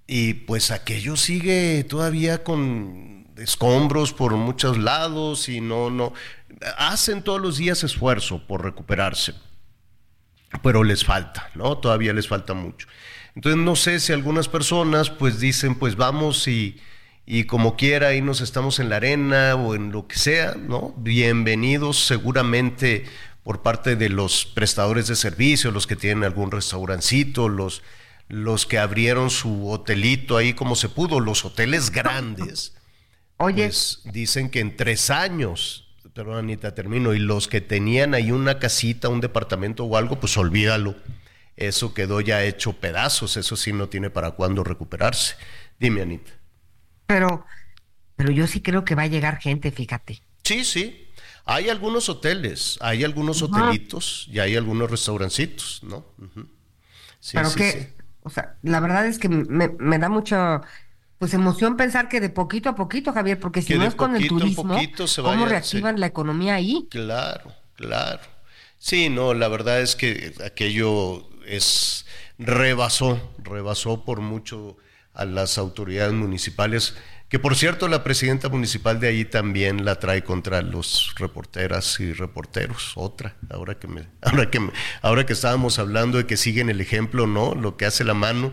[0.07, 6.13] Y pues aquello sigue todavía con escombros por muchos lados y no, no,
[6.77, 9.35] hacen todos los días esfuerzo por recuperarse
[10.63, 11.79] pero les falta, ¿no?
[11.79, 12.87] Todavía les falta mucho.
[13.35, 16.79] Entonces no sé si algunas personas pues dicen pues vamos y,
[17.25, 20.95] y como quiera ahí nos estamos en la arena o en lo que sea, ¿no?
[20.99, 23.07] Bienvenidos seguramente
[23.43, 27.83] por parte de los prestadores de servicio, los que tienen algún restaurancito, los,
[28.29, 32.75] los que abrieron su hotelito ahí como se pudo, los hoteles grandes.
[33.39, 33.65] Oye.
[33.65, 38.59] Pues dicen que en tres años perdón Anita, termino, y los que tenían ahí una
[38.59, 40.95] casita, un departamento o algo, pues olvídalo.
[41.57, 45.37] Eso quedó ya hecho pedazos, eso sí no tiene para cuándo recuperarse.
[45.79, 46.33] Dime, Anita.
[47.07, 47.45] Pero,
[48.17, 50.23] pero yo sí creo que va a llegar gente, fíjate.
[50.45, 51.09] Sí, sí.
[51.45, 56.07] Hay algunos hoteles, hay algunos hotelitos y hay algunos restaurancitos, ¿no?
[57.33, 60.63] pero que, o sea, la verdad es que me, me da mucho
[61.23, 64.27] pues emoción pensar que de poquito a poquito, Javier, porque si no es con el
[64.27, 64.77] turismo,
[65.23, 66.89] ¿cómo reactivan la economía ahí?
[66.91, 68.23] Claro, claro.
[68.77, 72.07] Sí, no, la verdad es que aquello es
[72.39, 74.79] rebasó, rebasó por mucho
[75.15, 76.97] a las autoridades municipales,
[77.29, 82.15] que por cierto la presidenta municipal de ahí también la trae contra los reporteras y
[82.15, 86.69] reporteros, otra, ahora que me, ahora que me, ahora que estábamos hablando de que siguen
[86.69, 87.55] el ejemplo, ¿no?
[87.55, 88.53] Lo que hace la mano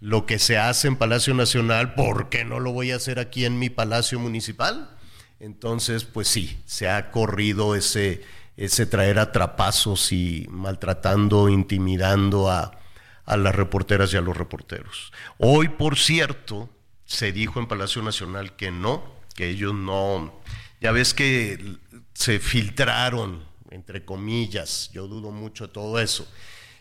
[0.00, 3.44] lo que se hace en Palacio Nacional, ¿por qué no lo voy a hacer aquí
[3.44, 4.90] en mi Palacio Municipal?
[5.38, 8.22] Entonces, pues sí, se ha corrido ese,
[8.56, 12.78] ese traer atrapazos y maltratando, intimidando a,
[13.26, 15.12] a las reporteras y a los reporteros.
[15.38, 16.68] Hoy, por cierto,
[17.04, 20.40] se dijo en Palacio Nacional que no, que ellos no,
[20.80, 21.76] ya ves que
[22.14, 26.26] se filtraron, entre comillas, yo dudo mucho de todo eso,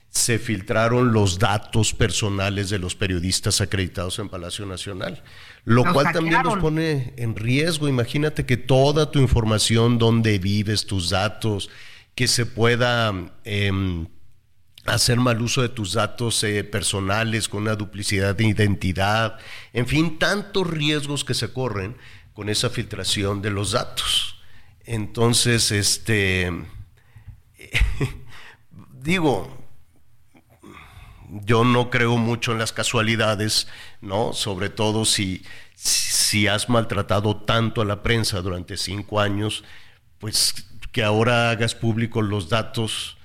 [0.10, 5.24] se filtraron los datos personales de los periodistas acreditados en Palacio Nacional,
[5.66, 7.88] lo cual también nos pone en riesgo.
[7.88, 11.70] Imagínate que toda tu información, dónde vives, tus datos,
[12.16, 14.08] que se pueda em,
[14.86, 19.38] hacer mal uso de tus datos eh, personales con una duplicidad de identidad,
[19.74, 21.96] en fin, tantos riesgos que se corren
[22.34, 24.42] con esa filtración de los datos.
[24.86, 26.52] Entonces, este,
[29.02, 29.59] digo,
[31.30, 33.68] yo no creo mucho en las casualidades,
[34.02, 34.34] ¿no?
[34.34, 35.44] Sobre todo si,
[35.76, 39.64] si has maltratado tanto a la prensa durante cinco años,
[40.20, 40.54] pues
[40.92, 43.18] que ahora hagas público los datos,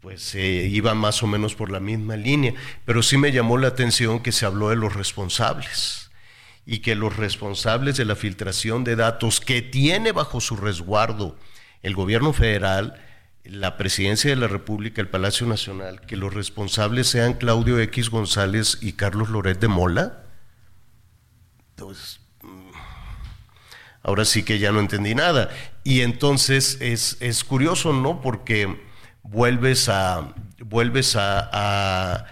[0.00, 2.54] pues eh, iba más o menos por la misma línea.
[2.84, 6.10] Pero sí me llamó la atención que se habló de los responsables
[6.66, 11.36] y que los responsables de la filtración de datos que tiene bajo su resguardo
[11.82, 13.00] el gobierno federal,
[13.50, 18.78] la presidencia de la República, el Palacio Nacional, que los responsables sean Claudio X González
[18.80, 20.24] y Carlos Loret de Mola?
[21.70, 22.70] Entonces, mm,
[24.02, 25.50] ahora sí que ya no entendí nada.
[25.84, 28.20] Y entonces es, es curioso, ¿no?
[28.20, 28.80] Porque
[29.22, 32.26] vuelves a, vuelves a,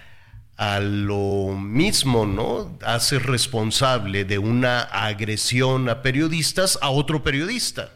[0.56, 2.78] a lo mismo, ¿no?
[2.84, 7.90] Hace responsable de una agresión a periodistas a otro periodista.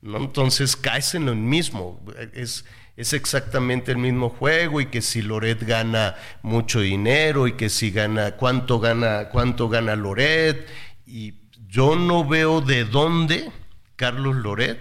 [0.00, 0.18] ¿No?
[0.18, 2.00] Entonces caes en lo mismo.
[2.32, 2.64] Es,
[2.96, 7.90] es exactamente el mismo juego y que si Loret gana mucho dinero y que si
[7.90, 10.66] gana, cuánto gana, cuánto gana Loret.
[11.06, 11.34] Y
[11.68, 13.50] yo no veo de dónde
[13.96, 14.78] Carlos Loret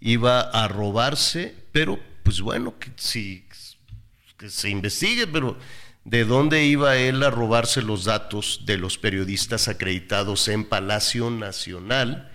[0.00, 3.44] iba a robarse, pero pues bueno, que si
[4.40, 5.58] que se investigue, pero
[6.04, 12.29] ¿de dónde iba él a robarse los datos de los periodistas acreditados en Palacio Nacional?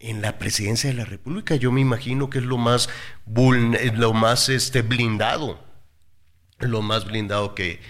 [0.00, 2.88] En la presidencia de la República, yo me imagino que es lo más,
[3.26, 5.62] lo más este, blindado,
[6.58, 7.80] lo más blindado que,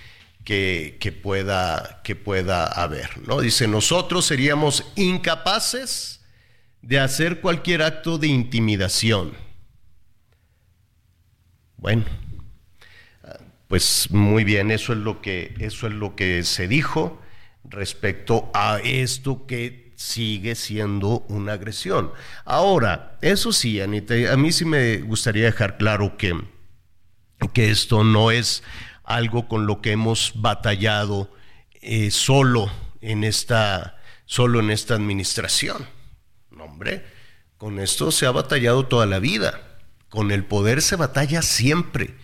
[0.44, 3.27] que, pueda, que pueda haber.
[3.27, 3.40] ¿no?
[3.40, 6.20] Dice, nosotros seríamos incapaces
[6.83, 9.33] de hacer cualquier acto de intimidación.
[11.77, 12.05] Bueno,
[13.68, 17.20] pues muy bien, eso es lo que, eso es lo que se dijo
[17.62, 22.11] respecto a esto que sigue siendo una agresión.
[22.47, 26.41] Ahora, eso sí, Anita, a mí sí me gustaría dejar claro que,
[27.53, 28.63] que esto no es
[29.05, 31.31] algo con lo que hemos batallado
[31.83, 35.87] eh, solo en esta solo en esta administración.
[36.51, 37.05] No, hombre,
[37.59, 39.81] con esto se ha batallado toda la vida.
[40.09, 42.17] Con el poder se batalla siempre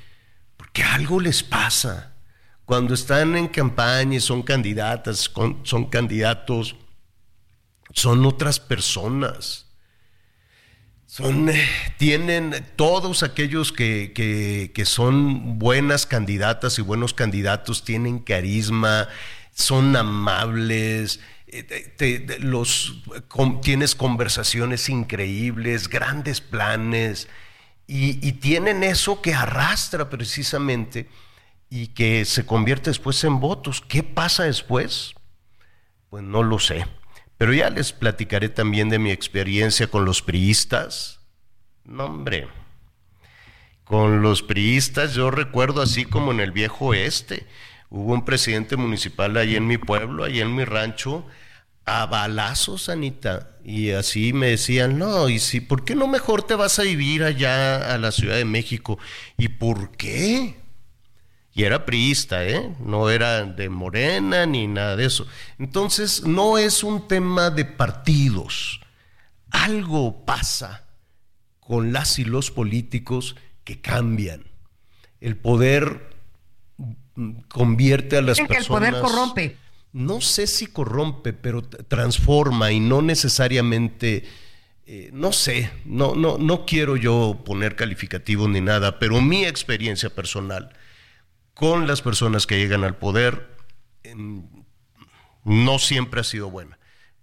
[0.73, 2.15] que algo les pasa.
[2.65, 5.31] Cuando están en campaña y son candidatas,
[5.63, 6.75] son candidatos,
[7.93, 9.67] son otras personas.
[11.07, 11.69] Son, eh,
[11.99, 19.09] tienen todos aquellos que, que, son buenas candidatas y buenos candidatos, tienen carisma,
[19.55, 23.03] son amables, eh, los,
[23.63, 27.29] tienes conversaciones increíbles, grandes planes,
[27.87, 31.09] y, tienen eso que arrastra precisamente
[31.71, 33.81] y que se convierte después en votos.
[33.81, 35.15] ¿Qué pasa después?
[36.11, 36.85] Pues no lo sé.
[37.39, 41.21] Pero ya les platicaré también de mi experiencia con los priistas.
[41.85, 42.49] No, hombre.
[43.85, 47.47] Con los priistas yo recuerdo así como en el viejo oeste.
[47.89, 51.25] Hubo un presidente municipal ahí en mi pueblo, ahí en mi rancho,
[51.85, 53.57] a balazos, Anita.
[53.65, 57.23] Y así me decían, no, y si, ¿por qué no mejor te vas a vivir
[57.23, 58.99] allá a la Ciudad de México?
[59.37, 60.57] ¿Y por qué?
[61.57, 62.77] Y era priista, ¿eh?
[62.81, 65.27] No era de Morena ni nada de eso.
[65.59, 68.81] Entonces, no es un tema de partidos.
[69.51, 70.85] Algo pasa
[71.59, 74.45] con las y los políticos que cambian.
[75.19, 76.15] El poder
[77.49, 78.51] convierte a las personas.
[78.51, 79.57] Que el poder corrompe
[79.95, 84.27] no sé si corrompe, pero transforma y no necesariamente,
[84.85, 90.11] eh, no sé, no, no, no quiero yo poner calificativos ni nada, pero mi experiencia
[90.11, 90.77] personal
[91.57, 93.57] con las personas que llegan al poder
[95.45, 96.77] no siempre ha sido buena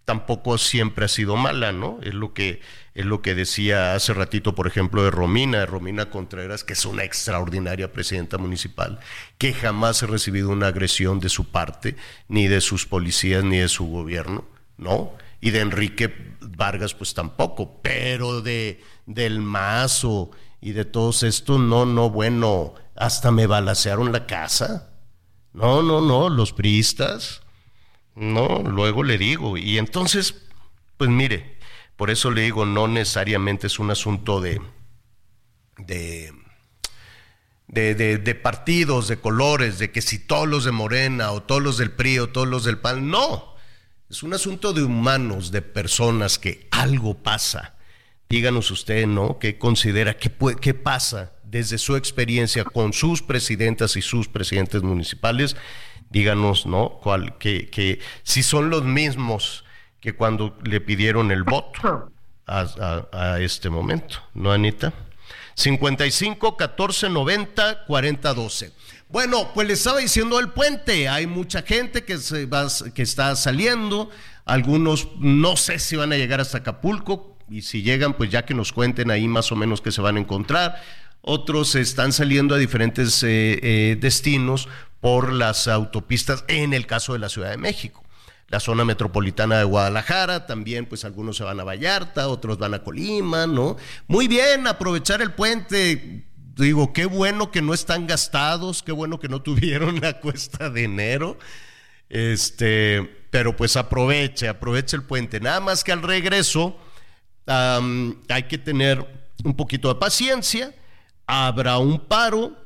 [0.06, 2.00] tampoco siempre ha sido mala, ¿no?
[2.02, 2.62] Es lo que
[2.94, 6.86] es lo que decía hace ratito, por ejemplo, de Romina, de Romina Contreras, que es
[6.86, 9.00] una extraordinaria presidenta municipal,
[9.38, 11.96] que jamás ha recibido una agresión de su parte,
[12.28, 14.46] ni de sus policías, ni de su gobierno,
[14.78, 15.14] ¿no?
[15.42, 21.86] Y de Enrique Vargas, pues tampoco, pero de del Mazo y de todos estos, no,
[21.86, 24.90] no, bueno, hasta me balacearon la casa.
[25.54, 27.42] No, no, no, los priistas,
[28.16, 29.58] no, luego le digo.
[29.58, 30.36] Y entonces,
[30.98, 31.58] pues mire,
[31.96, 34.62] por eso le digo, no necesariamente es un asunto de,
[35.78, 36.34] de,
[37.68, 41.92] de, partidos, de colores, de que si todos los de Morena o todos los del
[41.92, 43.54] PRI o todos los del PAN, no.
[44.10, 47.76] Es un asunto de humanos, de personas que algo pasa.
[48.30, 49.38] Díganos usted, ¿no?
[49.40, 50.18] ¿Qué considera?
[50.18, 55.56] ¿Qué, qué pasa desde su experiencia con sus presidentas y sus presidentes municipales?
[56.14, 57.02] díganos, ¿no?
[57.40, 59.66] Que, que si son los mismos
[60.00, 62.12] que cuando le pidieron el voto
[62.46, 64.94] a, este momento, ¿no, Anita?
[65.56, 68.72] 55 14 90 40 12.
[69.10, 73.36] Bueno, pues le estaba diciendo el puente, hay mucha gente que, se va, que está
[73.36, 74.10] saliendo,
[74.46, 78.54] algunos no sé si van a llegar hasta Acapulco, y si llegan, pues ya que
[78.54, 80.82] nos cuenten ahí más o menos que se van a encontrar.
[81.26, 84.68] Otros están saliendo a diferentes eh, eh, destinos
[85.00, 88.04] por las autopistas en el caso de la Ciudad de México.
[88.50, 92.84] La zona metropolitana de Guadalajara, también pues algunos se van a Vallarta, otros van a
[92.84, 93.78] Colima, ¿no?
[94.08, 96.26] Muy bien, aprovechar el puente.
[96.58, 100.84] Digo, qué bueno que no están gastados, qué bueno que no tuvieron la cuesta de
[100.84, 101.40] enero.
[102.10, 105.40] Este, pero pues aproveche, aproveche el puente.
[105.40, 106.78] Nada más que al regreso
[107.48, 109.08] hay que tener
[109.46, 110.74] un poquito de paciencia,
[111.28, 112.64] habrá un paro,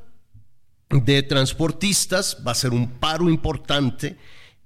[0.89, 4.17] de transportistas, va a ser un paro importante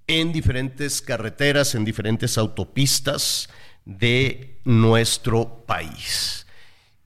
[0.08, 3.50] en diferentes carreteras, en diferentes autopistas
[3.86, 6.46] de nuestro país.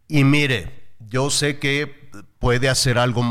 [0.08, 2.10] Y mire, yo sé que
[2.40, 3.24] puede hacer algo,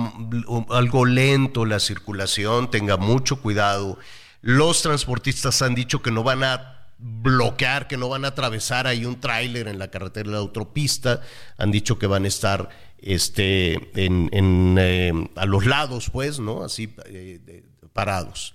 [0.70, 3.98] algo lento la circulación, tenga mucho cuidado.
[4.40, 9.04] Los transportistas han dicho que no van a bloquear, que no van a atravesar ahí
[9.04, 11.20] un tráiler en la carretera de la autopista,
[11.58, 12.68] han dicho que van a estar
[12.98, 16.64] este, en, eh, a los lados, pues, ¿no?
[16.64, 18.54] Así eh, parados.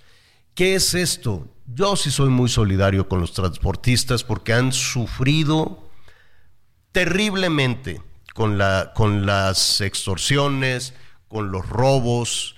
[0.56, 1.48] ¿Qué es esto?
[1.68, 5.90] Yo sí soy muy solidario con los transportistas porque han sufrido
[6.92, 8.02] terriblemente
[8.34, 10.94] con, la, con las extorsiones,
[11.28, 12.56] con los robos,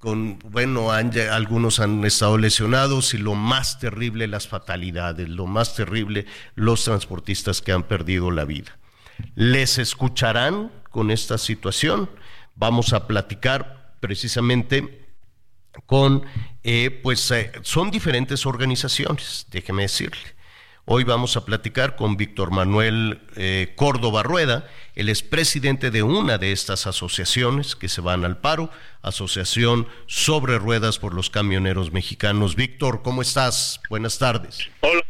[0.00, 6.24] con, bueno, algunos han estado lesionados y lo más terrible, las fatalidades, lo más terrible,
[6.54, 8.78] los transportistas que han perdido la vida.
[9.34, 12.08] ¿Les escucharán con esta situación?
[12.56, 15.06] Vamos a platicar precisamente
[15.84, 16.24] con,
[16.62, 20.39] eh, pues eh, son diferentes organizaciones, déjeme decirle.
[20.92, 26.36] Hoy vamos a platicar con Víctor Manuel eh, Córdoba Rueda, él es presidente de una
[26.36, 28.70] de estas asociaciones que se van al paro,
[29.00, 32.56] Asociación Sobre Ruedas por los Camioneros Mexicanos.
[32.56, 33.80] Víctor, ¿cómo estás?
[33.88, 34.68] Buenas tardes.
[34.80, 35.02] Hola,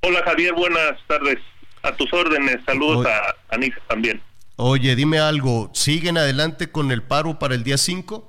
[0.00, 1.38] hola Javier, buenas tardes.
[1.84, 4.20] A tus órdenes, saludos a Anita también.
[4.56, 8.28] Oye, dime algo, ¿siguen adelante con el paro para el día 5?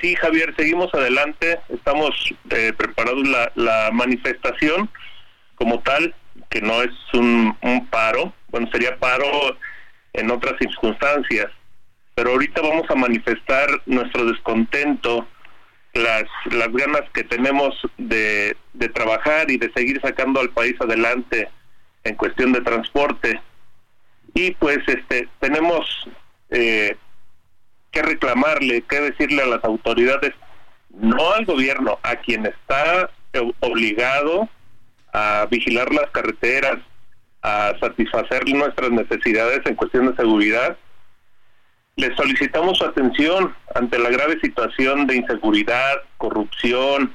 [0.00, 1.60] Sí, Javier, seguimos adelante.
[1.68, 2.10] Estamos
[2.50, 3.22] eh, preparando
[3.54, 4.90] la, manifestación
[5.60, 6.14] como tal,
[6.48, 7.54] que no es un,
[7.90, 8.32] paro.
[8.48, 9.26] Bueno, sería paro
[10.14, 11.50] en otras circunstancias.
[12.14, 15.28] Pero ahorita vamos a manifestar nuestro descontento,
[15.92, 21.50] las, las ganas que tenemos de, de trabajar y de seguir sacando al país adelante
[22.04, 23.40] en cuestión de transporte.
[24.32, 26.08] Y pues este tenemos
[26.48, 26.96] eh,
[27.90, 30.32] que reclamarle, que decirle a las autoridades,
[30.88, 33.10] no al gobierno, a quien está
[33.60, 34.48] obligado
[35.12, 36.78] a vigilar las carreteras,
[37.42, 40.76] a satisfacer nuestras necesidades en cuestión de seguridad,
[41.96, 47.12] les solicitamos su atención ante la grave situación de inseguridad, corrupción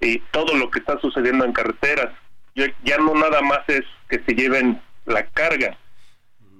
[0.00, 2.12] y todo lo que está sucediendo en carreteras.
[2.54, 5.76] Ya no nada más es que se lleven la carga.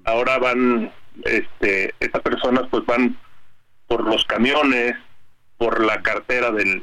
[0.05, 0.91] Ahora van,
[1.25, 3.17] este, estas personas pues van
[3.87, 4.97] por los camiones,
[5.59, 6.83] por la cartera del,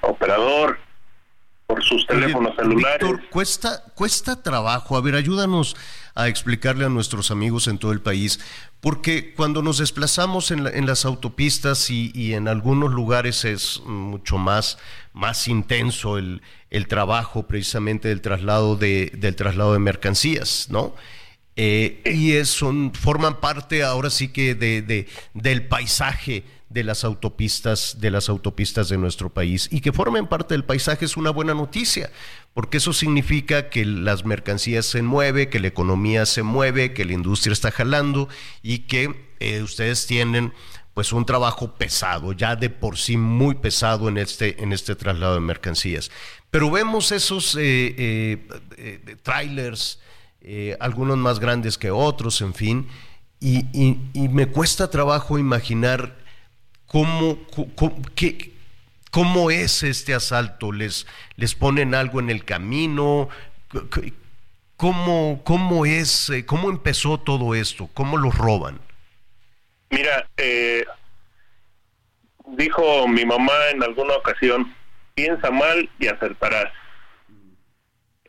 [0.00, 0.78] operador,
[1.70, 2.98] por sus teléfonos celulares.
[3.00, 4.96] Víctor, cuesta, cuesta trabajo.
[4.96, 5.76] A ver, ayúdanos
[6.16, 8.40] a explicarle a nuestros amigos en todo el país,
[8.80, 14.78] porque cuando nos desplazamos en, en las autopistas y, en algunos lugares es mucho más,
[15.12, 20.96] más intenso el, el trabajo precisamente del traslado de, del traslado de mercancías, ¿no?
[21.54, 27.98] Eh, y es, son, forman parte ahora sí que de, del paisaje de las autopistas
[28.00, 31.52] de las autopistas de nuestro país y que formen parte del paisaje es una buena
[31.52, 32.10] noticia
[32.54, 37.12] porque eso significa que las mercancías se mueven, que la economía se mueve, que la
[37.12, 38.28] industria está jalando
[38.62, 40.52] y que eh, ustedes tienen
[40.94, 45.34] pues un trabajo pesado, ya de por sí muy pesado en este, en este traslado
[45.34, 46.10] de mercancías.
[46.50, 48.44] Pero vemos esos eh,
[49.22, 50.00] trailers,
[50.42, 52.88] eh, algunos más grandes que otros, en fin,
[53.40, 56.18] y, me cuesta trabajo imaginar
[56.90, 57.38] cómo,
[59.12, 63.28] cómo, es este asalto, les, les ponen algo en el camino,
[64.76, 68.80] cómo, cómo es, eh, cómo empezó todo esto, cómo los roban.
[69.90, 70.84] Mira, eh,
[72.56, 74.74] dijo mi mamá en alguna ocasión,
[75.14, 76.72] piensa mal y acertarás.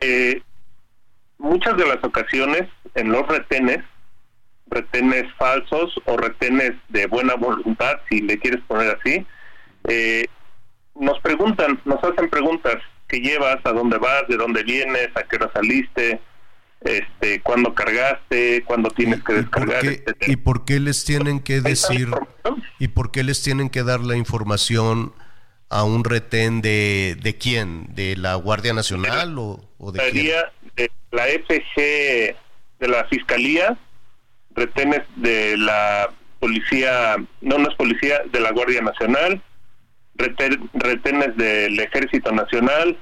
[0.02, 0.40] Eh,
[1.40, 3.80] muchas de las ocasiones en los retenes,
[4.72, 9.26] retenes falsos o retenes de buena voluntad, si le quieres poner así,
[9.88, 10.26] eh,
[10.96, 12.76] nos preguntan, nos hacen preguntas,
[13.08, 13.58] ¿qué llevas?
[13.66, 14.28] ¿A dónde vas?
[14.28, 15.10] ¿De dónde vienes?
[15.16, 16.20] ¿A qué hora saliste?
[16.82, 18.64] Este, ¿Cuándo cargaste?
[18.66, 19.84] ¿Cuándo tienes que descargar?
[20.26, 22.08] ¿Y por qué les tienen que decir?
[22.80, 25.14] ¿Y por qué les tienen que dar la información
[25.70, 27.94] a un retén de, de quién?
[27.94, 30.90] ¿De la Guardia Nacional o, o de quién?
[31.12, 31.76] la FG
[32.80, 33.78] de la Fiscalía,
[34.56, 39.42] retenes de la Policía, no, no es Policía, de la Guardia Nacional,
[40.16, 42.98] retenes del Ejército Nacional,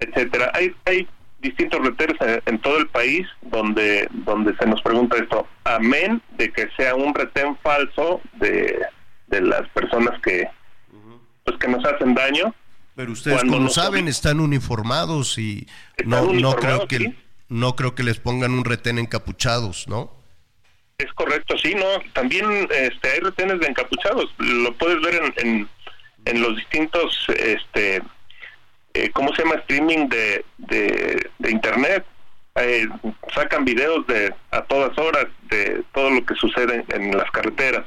[0.00, 0.52] etcétera.
[0.54, 1.08] Hay, hay
[1.40, 2.16] distintos retenes
[2.46, 7.14] en, todo el país donde, donde se nos pregunta esto, amén de que sea un
[7.14, 8.78] retén falso de,
[9.28, 10.48] de las personas que,
[11.44, 12.54] pues que nos hacen daño.
[12.94, 15.68] Pero ustedes, como saben, están uniformados y
[16.04, 17.14] no, no creo que
[17.48, 20.17] no creo que les pongan un retén encapuchados, ¿no?
[20.98, 21.86] Es correcto, sí, no.
[22.12, 24.34] También este, hay retenes de encapuchados.
[24.38, 25.68] Lo puedes ver en,
[26.24, 28.02] en, los distintos, este,
[28.94, 29.60] eh, ¿cómo se llama?
[29.60, 32.04] Streaming de, de, internet.
[32.56, 32.88] Eh,
[33.32, 37.84] sacan videos de a todas horas de todo lo que sucede en las carreteras.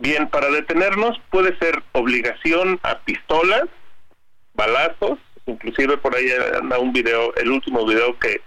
[0.00, 3.66] Bien, para detenernos puede ser obligación a pistolas,
[4.54, 6.26] balazos, inclusive por ahí
[6.60, 8.40] anda un video, el último video que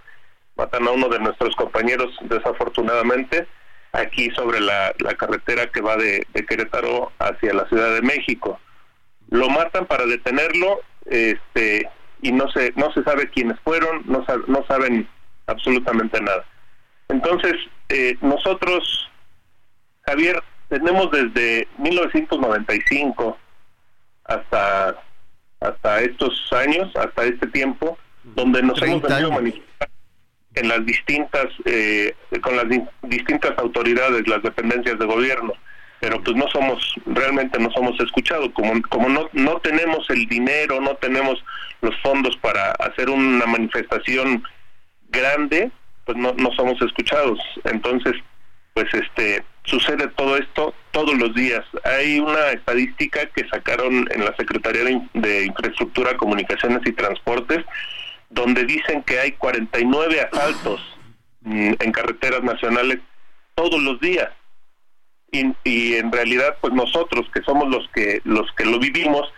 [0.56, 3.46] matan a uno de nuestros compañeros desafortunadamente
[3.94, 8.60] aquí sobre la, carretera que va de, Querétaro hacia la Ciudad de México.
[9.30, 11.88] Lo matan para detenerlo este
[12.22, 15.08] y no se no se sabe quiénes fueron, no, no saben
[15.46, 16.44] absolutamente nada.
[17.08, 17.54] Entonces,
[17.88, 19.10] eh, nosotros,
[20.02, 23.38] Javier, tenemos desde 1995
[24.24, 24.96] hasta
[25.60, 29.88] hasta estos años, hasta este tiempo, donde nos hemos venido manifestar
[30.54, 32.66] en las distintas, eh, con las
[33.02, 35.52] distintas autoridades, las dependencias de gobierno,
[36.00, 40.80] pero pues no somos, realmente no somos escuchados, como, como no, no tenemos el dinero,
[40.80, 41.42] no tenemos
[41.80, 44.44] los fondos para hacer una manifestación
[45.08, 45.70] grande,
[46.04, 47.38] pues no, no somos escuchados.
[47.64, 48.14] Entonces,
[48.74, 51.64] pues este sucede todo esto todos los días.
[51.84, 54.84] Hay una estadística que sacaron en la Secretaría
[55.14, 57.64] de, Infraestructura, Comunicaciones y Transportes,
[58.34, 60.80] donde dicen que hay 49 asaltos
[61.42, 62.98] mm, en carreteras nacionales
[63.54, 64.30] todos los días.
[65.64, 69.32] Y, en realidad, pues nosotros que somos los que los que lo vivimos,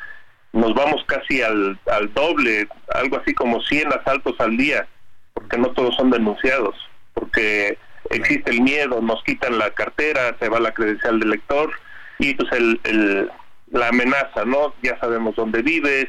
[0.53, 4.86] nos vamos casi al, al doble, algo así como 100 asaltos al día,
[5.32, 6.74] porque no todos son denunciados,
[7.14, 7.78] porque
[8.11, 11.72] existe el miedo, nos quitan la cartera, se va la credencial del lector
[12.18, 13.30] y pues el,
[13.70, 14.74] la amenaza, ¿no?
[14.82, 16.09] Ya sabemos dónde vives,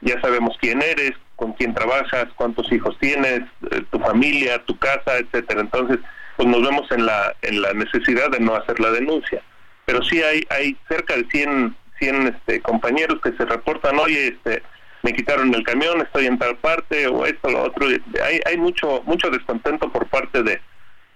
[0.00, 5.18] ya sabemos quién eres, con quién trabajas, cuántos hijos tienes, eh, tu familia, tu casa,
[5.18, 5.60] etcétera.
[5.60, 5.98] Entonces,
[6.36, 9.42] pues nos vemos en la en la necesidad de no hacer la denuncia.
[9.84, 14.62] Pero sí hay hay cerca de 100 100 este, compañeros que se reportan, "Oye, este
[15.02, 19.02] me quitaron el camión, estoy en tal parte o esto lo otro." Hay hay mucho
[19.04, 20.60] mucho descontento por parte de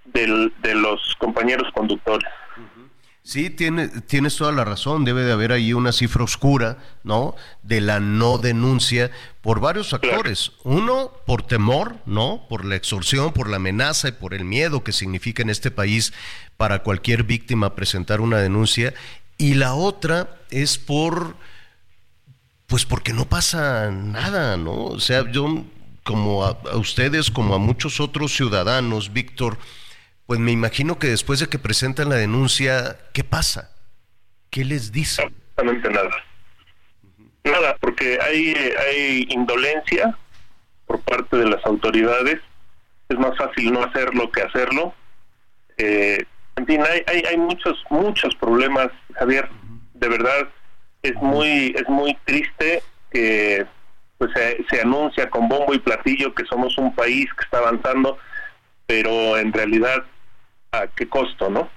[0.05, 2.29] de los compañeros conductores.
[3.23, 7.37] Sí, tiene, tienes toda la razón, debe de haber ahí una cifra oscura, ¿no?
[7.62, 9.11] De la no denuncia
[9.43, 10.53] por varios factores.
[10.64, 12.47] Uno, por temor, ¿no?
[12.49, 16.14] Por la extorsión, por la amenaza y por el miedo que significa en este país
[16.57, 18.95] para cualquier víctima presentar una denuncia.
[19.37, 21.37] Y la otra es por,
[22.66, 24.87] pues porque no pasa nada, ¿no?
[24.87, 25.64] O sea, yo,
[26.05, 29.59] como a ustedes, como a muchos otros ciudadanos, Víctor,
[30.31, 33.72] pues me imagino que después de que presentan la denuncia, ¿qué pasa?
[34.49, 35.24] ¿Qué les dicen?
[35.57, 36.24] Absolutamente nada.
[37.43, 40.16] Nada, porque hay, hay indolencia
[40.87, 42.41] por parte de las autoridades.
[43.09, 44.95] Es más fácil no hacerlo que hacerlo.
[45.78, 46.24] Eh,
[46.55, 49.49] en fin, hay, hay, hay muchos, muchos problemas, Javier.
[49.95, 50.49] De verdad,
[51.03, 53.66] es muy, es muy triste que
[54.18, 58.16] pues se, se anuncia con bombo y platillo que somos un país que está avanzando,
[58.87, 60.05] pero en realidad
[60.73, 61.68] a qué costo, ¿no?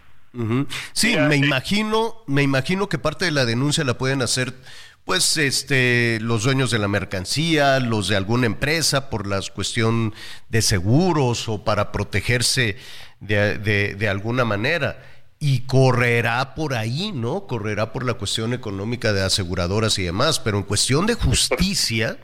[0.93, 4.55] Sí, me imagino, me imagino que parte de la denuncia la pueden hacer
[5.05, 10.13] pues este los dueños de la mercancía, los de alguna empresa por la cuestión
[10.49, 12.77] de seguros o para protegerse
[13.19, 15.03] de, de, alguna manera.
[15.39, 17.47] Y correrá por ahí, ¿no?
[17.47, 22.17] Correrá por la cuestión económica de aseguradoras y demás, pero en cuestión de justicia,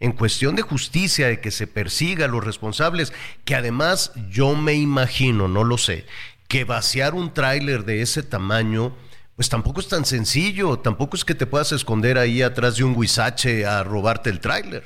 [0.00, 3.12] en cuestión de justicia, de que se persiga a los responsables,
[3.44, 6.06] que además yo me imagino, no lo sé,
[6.48, 8.96] que vaciar un tráiler de ese tamaño,
[9.36, 12.96] pues tampoco es tan sencillo, tampoco es que te puedas esconder ahí atrás de un
[12.96, 14.84] huizache a robarte el tráiler.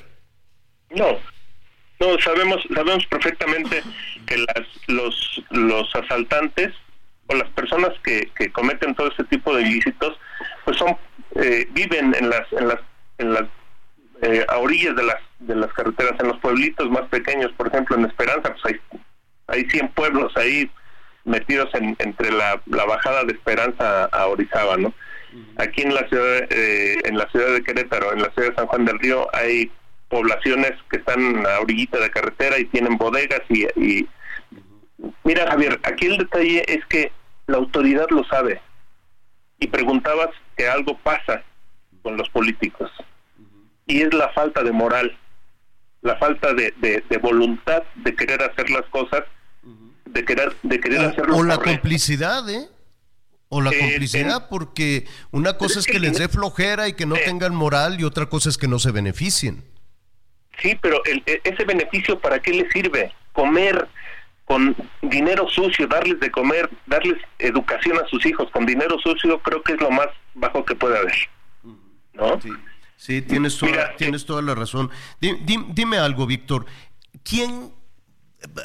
[0.89, 1.17] No,
[1.99, 3.81] no, sabemos, sabemos perfectamente
[4.25, 6.73] que las, los, los asaltantes
[7.27, 10.17] o las personas que, que cometen todo este tipo de ilícitos,
[10.65, 10.97] pues son,
[11.35, 12.79] eh, viven en las, en las,
[13.17, 13.43] en las
[14.23, 17.97] eh, a orillas de las de las carreteras en los pueblitos más pequeños por ejemplo
[17.97, 18.99] en Esperanza pues hay
[19.47, 20.71] hay 100 pueblos ahí
[21.25, 24.93] metidos en, entre la, la bajada de Esperanza a Orizaba no
[25.57, 28.67] aquí en la ciudad eh, en la ciudad de Querétaro en la ciudad de San
[28.67, 29.69] Juan del Río hay
[30.07, 34.07] poblaciones que están a orillita de carretera y tienen bodegas y, y
[35.25, 37.11] mira Javier aquí el detalle es que
[37.47, 38.61] la autoridad lo sabe
[39.59, 41.43] y preguntabas que algo pasa
[42.01, 42.89] con los políticos
[43.85, 45.17] y es la falta de moral,
[46.01, 49.23] la falta de, de, voluntad de querer hacer las cosas,
[50.05, 51.37] de querer, de querer o, hacerlo.
[51.37, 52.67] O la complicidad, ¿eh?
[53.49, 57.15] O la eh, complicidad, porque una cosa es que, les dé flojera y que no
[57.15, 59.63] tengan moral y otra cosa es que no se beneficien.
[60.59, 63.13] Sí, pero el, e, ese beneficio, ¿para qué les sirve?
[63.31, 63.87] Comer,
[64.45, 69.61] con dinero sucio, darles de comer, darles educación a sus hijos con dinero sucio, creo
[69.63, 71.15] que es lo más bajo que puede haber.
[72.13, 72.39] ¿No?
[72.41, 72.49] Sí,
[72.97, 74.89] tienes, toda, tienes toda la razón.
[75.19, 76.65] Dime, algo, Víctor.
[77.23, 77.73] ¿Quién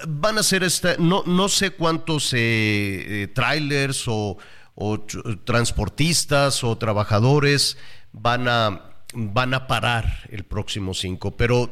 [0.06, 0.96] van a ser esta?
[0.98, 4.38] No, no sé cuántos eh, eh, trailers o,
[4.74, 5.00] o
[5.44, 7.78] transportistas o trabajadores
[8.12, 11.70] van a, van a parar el próximo 5, pero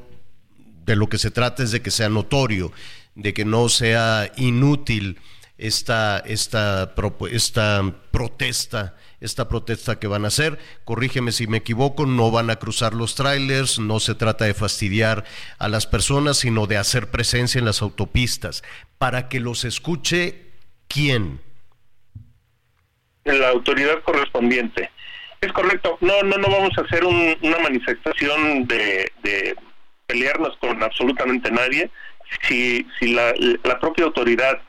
[0.84, 2.72] de lo que se trata es de que sea notorio,
[3.14, 5.18] de que no sea inútil
[5.58, 6.94] esta, esta,
[7.30, 10.58] esta protesta, esta protesta que van a hacer.
[10.84, 15.24] Corrígeme si me equivoco, no van a cruzar los trailers, no se trata de fastidiar
[15.58, 18.62] a las personas, sino de hacer presencia en las autopistas,
[18.98, 20.46] para que los escuche
[20.88, 21.40] quién.
[23.24, 24.90] La autoridad correspondiente.
[25.40, 25.98] Es correcto.
[26.00, 29.12] No, no, no vamos a hacer una manifestación de,
[30.06, 31.90] pelearnos con absolutamente nadie.
[32.42, 34.60] Si, si la, la propia autoridad,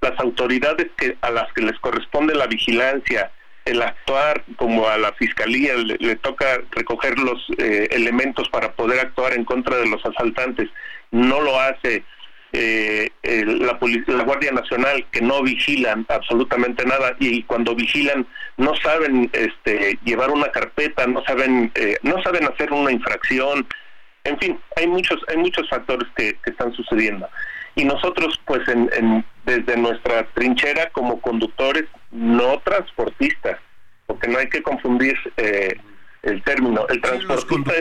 [0.00, 3.30] las autoridades que a las que les corresponde la vigilancia,
[3.64, 9.34] el actuar como a la fiscalía le, toca recoger los eh, elementos para poder actuar
[9.34, 10.68] en contra de los asaltantes,
[11.10, 12.04] no lo hace
[12.54, 18.26] eh, la, la Guardia Nacional que no vigilan absolutamente nada y cuando vigilan
[18.58, 23.66] no saben este, llevar una carpeta, no saben eh, no saben hacer una infracción,
[24.24, 27.28] en fin, hay muchos hay muchos factores que, están sucediendo.
[27.74, 33.58] Y nosotros pues en, desde nuestra trinchera como conductores no transportistas
[34.06, 35.76] porque no hay que confundir eh,
[36.22, 37.72] el término el transportista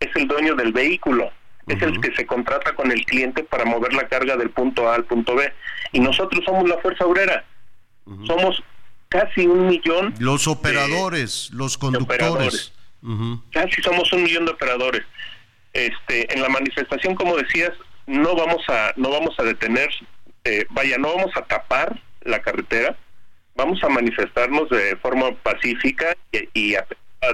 [0.00, 1.30] es el dueño del vehículo
[1.66, 4.96] es el que se contrata con el cliente para mover la carga del punto A
[4.96, 5.52] al punto B.
[5.92, 7.44] Y nosotros somos la fuerza obrera.
[8.26, 8.62] Somos
[9.08, 10.14] casi un millón.
[10.18, 12.72] Los operadores, los conductores.
[13.52, 15.04] Casi somos un millón de operadores.
[15.72, 17.72] Este, en la manifestación, como decías,
[18.06, 19.90] no vamos a, no vamos a detener,
[20.44, 22.96] eh, vaya, no vamos a tapar la carretera,
[23.54, 26.86] vamos a manifestarnos de forma pacífica y, y a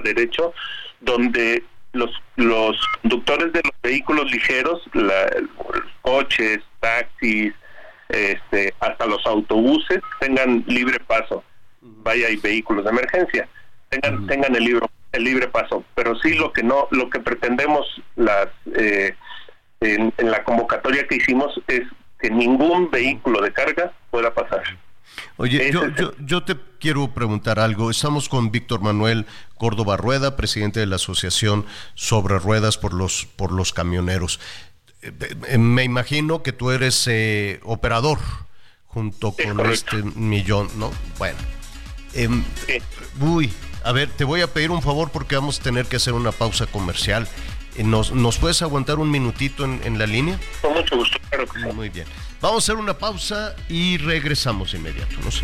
[0.03, 0.53] derecho,
[1.01, 1.63] donde
[1.93, 5.29] los, los conductores de los vehículos ligeros, la,
[6.01, 7.53] coches, taxis,
[8.09, 11.43] este, hasta los autobuses tengan libre paso.
[11.81, 13.47] Vaya, hay vehículos de emergencia,
[13.89, 15.83] tengan, tengan el libro el libre paso.
[15.95, 19.15] Pero sí lo que no, lo que pretendemos las eh,
[19.81, 21.81] en, en la convocatoria que hicimos es
[22.19, 24.61] que ningún vehículo de carga pueda pasar.
[25.37, 27.89] Oye, yo, yo, yo, te quiero preguntar algo.
[27.89, 29.25] Estamos con Víctor Manuel
[29.57, 31.65] Córdoba Rueda, presidente de la Asociación
[31.95, 34.39] Sobre Ruedas por los, por los Camioneros.
[35.01, 35.11] Eh,
[35.47, 38.19] eh, me imagino que tú eres eh, operador
[38.85, 40.91] junto con este millón, ¿no?
[41.17, 41.39] Bueno.
[42.13, 42.43] Em,
[43.21, 43.51] uy,
[43.83, 46.31] a ver, te voy a pedir un favor porque vamos a tener que hacer una
[46.31, 47.27] pausa comercial.
[47.77, 50.39] ¿Nos, ¿Nos puedes aguantar un minutito en, en la línea?
[50.61, 52.05] Con mucho gusto, claro Muy bien.
[52.41, 55.15] Vamos a hacer una pausa y regresamos inmediato.
[55.23, 55.43] No sé.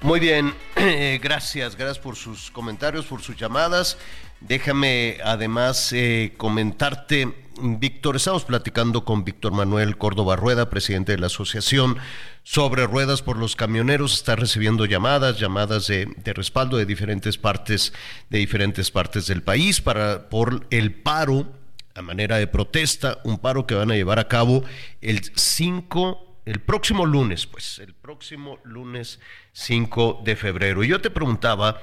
[0.00, 0.54] Muy bien,
[1.20, 3.98] gracias, gracias por sus comentarios, por sus llamadas.
[4.40, 11.26] Déjame además eh, comentarte, Víctor, estamos platicando con Víctor Manuel Córdoba Rueda, presidente de la
[11.26, 11.98] Asociación
[12.44, 14.14] sobre Ruedas por los Camioneros.
[14.14, 17.92] Está recibiendo llamadas, llamadas de, respaldo de diferentes partes,
[18.30, 21.48] de diferentes partes del país para por el paro
[21.96, 24.62] a manera de protesta, un paro que van a llevar a cabo
[25.00, 29.20] el 5 el próximo lunes, pues, el próximo lunes
[29.52, 30.82] 5 de febrero.
[30.82, 31.82] Y yo te preguntaba,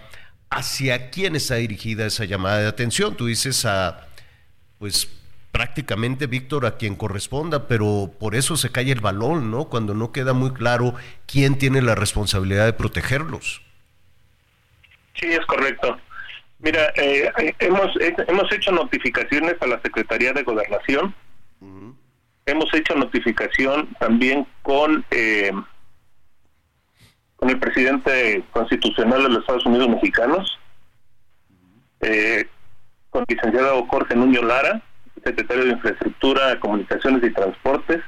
[0.50, 3.16] ¿hacia quién está dirigida esa llamada de atención?
[3.16, 4.08] Tú dices a,
[4.80, 5.08] pues,
[5.52, 9.66] prácticamente, Víctor, a quien corresponda, pero por eso se cae el balón, ¿no?
[9.66, 10.96] Cuando no queda muy claro
[11.28, 13.62] quién tiene la responsabilidad de protegerlos.
[15.14, 16.00] Sí, es correcto.
[16.58, 21.14] Mira, eh, hemos, hemos hecho notificaciones a la Secretaría de Gobernación
[22.46, 25.52] hemos hecho notificación también con eh,
[27.36, 30.58] con el presidente constitucional de los Estados Unidos mexicanos,
[32.02, 32.48] eh,
[33.10, 34.82] con el licenciado Jorge Nuño Lara,
[35.24, 38.02] secretario de Infraestructura, Comunicaciones y Transportes,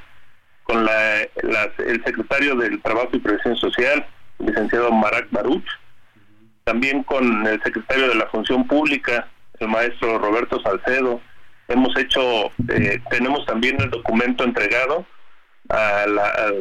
[0.62, 4.06] con la, el secretario del Trabajo y Previsión Social,
[4.38, 5.66] licenciado Marak Baruch,
[6.64, 9.28] también con el secretario de la Función Pública,
[9.60, 11.20] el maestro Roberto Salcedo.
[11.68, 15.06] Hemos hecho, eh, tenemos también el documento entregado
[15.68, 16.52] a la,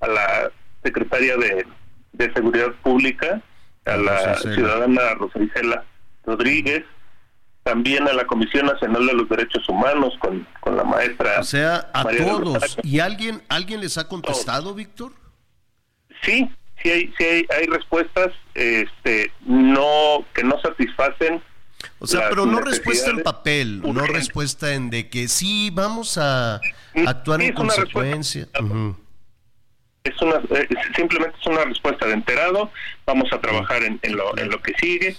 [0.00, 0.50] a la
[0.82, 1.66] secretaria de,
[2.12, 3.40] de Seguridad Pública,
[3.84, 5.84] a la ciudadana Rosaricela
[6.24, 6.84] Rodríguez,
[7.62, 11.40] también a la Comisión Nacional de los Derechos Humanos con, con la maestra.
[11.40, 12.78] O sea, a todos.
[12.82, 15.12] ¿Y alguien alguien les ha contestado, Víctor?
[16.22, 16.50] Sí,
[16.82, 21.42] sí hay, sí hay, hay respuestas este, no que no satisfacen.
[21.98, 26.60] O sea, pero no respuesta en papel, no respuesta en de que sí, vamos a
[27.06, 28.48] actuar en consecuencia.
[30.04, 32.70] Es una, eh, simplemente es una respuesta de enterado,
[33.04, 35.16] vamos a trabajar en, en, lo, en lo que sigue,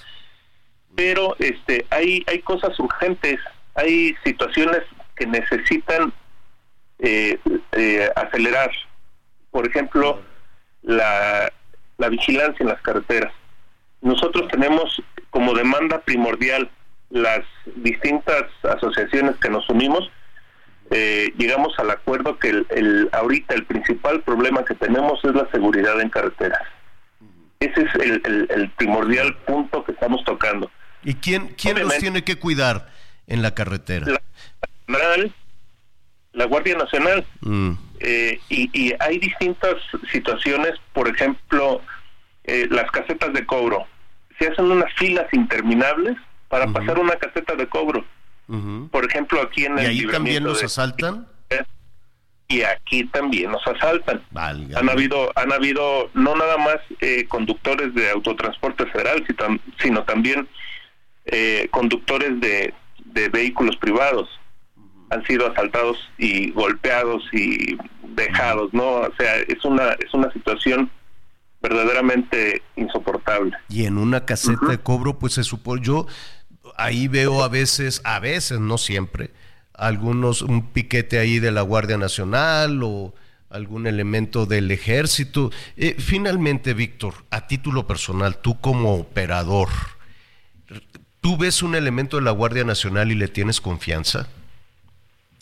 [0.95, 3.39] pero este hay, hay cosas urgentes,
[3.75, 4.83] hay situaciones
[5.15, 6.13] que necesitan
[6.99, 7.37] eh,
[7.73, 8.71] eh, acelerar.
[9.51, 10.21] Por ejemplo,
[10.83, 11.51] la,
[11.97, 13.33] la vigilancia en las carreteras.
[14.01, 15.01] Nosotros tenemos
[15.37, 16.67] como demanda primordial
[17.11, 20.09] las distintas asociaciones que nos unimos,
[20.89, 26.01] eh, llegamos al acuerdo que el, ahorita el principal problema que tenemos es la seguridad
[26.01, 26.63] en carreteras.
[27.59, 30.71] Ese es el, primordial punto que estamos tocando.
[31.03, 32.89] ¿Y quién, quién los tiene que cuidar
[33.27, 34.07] en la carretera?
[34.87, 34.99] La,
[36.33, 37.23] la Guardia Nacional.
[37.41, 37.73] Mm.
[37.99, 39.75] Eh, y, hay distintas
[40.11, 41.83] situaciones, por ejemplo,
[42.43, 43.85] eh, las casetas de cobro.
[44.39, 46.17] Se hacen unas filas interminables
[46.47, 48.05] para pasar una caseta de cobro.
[48.91, 49.85] Por ejemplo, aquí en el...
[49.85, 51.27] ¿Y ahí también nos asaltan?
[52.49, 54.21] Y aquí también nos asaltan.
[54.33, 59.25] Han habido, han habido no nada más eh, conductores de autotransporte federal,
[59.79, 60.47] sino también
[61.71, 62.73] conductores de,
[63.03, 64.29] de vehículos privados
[65.09, 67.77] han sido asaltados y golpeados y
[68.15, 68.85] dejados, ¿no?
[68.85, 70.89] O sea, es una es una situación
[71.67, 73.55] verdaderamente insoportable.
[73.69, 76.07] Y en una caseta de cobro, pues se supone, yo
[76.77, 79.31] ahí veo a veces, a veces, no siempre,
[79.73, 83.13] algunos, un piquete ahí de la Guardia Nacional o
[83.49, 85.51] algún elemento del ejército.
[85.75, 89.69] Eh, finalmente, Víctor, a título personal, tú como operador,
[91.21, 94.27] ¿tú ves un elemento de la Guardia Nacional y le tienes confianza?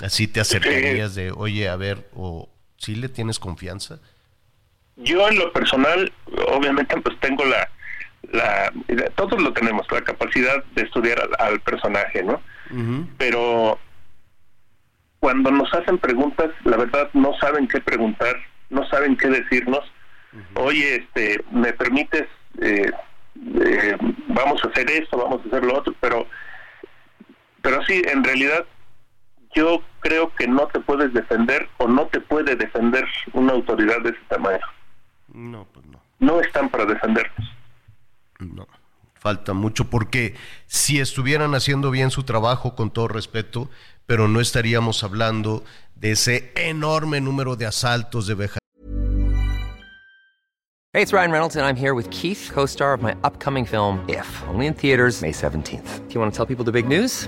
[0.03, 3.99] Así te acercarías de, oye, a ver, o si le tienes confianza.
[4.97, 6.11] Yo en lo personal,
[6.47, 7.69] obviamente, pues tengo la,
[8.31, 8.71] la
[9.15, 12.41] todos lo tenemos, la capacidad de estudiar al, personaje, ¿no?
[13.17, 13.77] Pero
[15.19, 18.35] cuando nos hacen preguntas, la verdad no saben qué preguntar,
[18.69, 19.83] no saben qué decirnos.
[20.55, 22.27] Oye, este, me permites,
[22.61, 22.91] eh,
[23.61, 26.27] eh, vamos a hacer esto, vamos a hacer lo otro, pero,
[27.61, 28.65] pero sí, en realidad
[29.55, 34.09] yo creo que no te puedes defender o no te puede defender una autoridad de
[34.09, 34.65] ese tamaño.
[35.33, 36.01] No, pues no.
[36.19, 37.49] No están para defendernos.
[38.39, 38.67] No,
[39.15, 40.35] falta mucho porque
[40.67, 43.69] si estuvieran haciendo bien su trabajo, con todo respeto,
[44.05, 45.63] pero no estaríamos hablando
[45.95, 48.59] de ese enorme número de asaltos, de veja.
[50.93, 54.25] Hey, it's Ryan Reynolds and I'm here with Keith, co-star of my upcoming film If,
[54.47, 56.07] only in theaters May 17th.
[56.07, 57.27] Do you want to tell people the big news?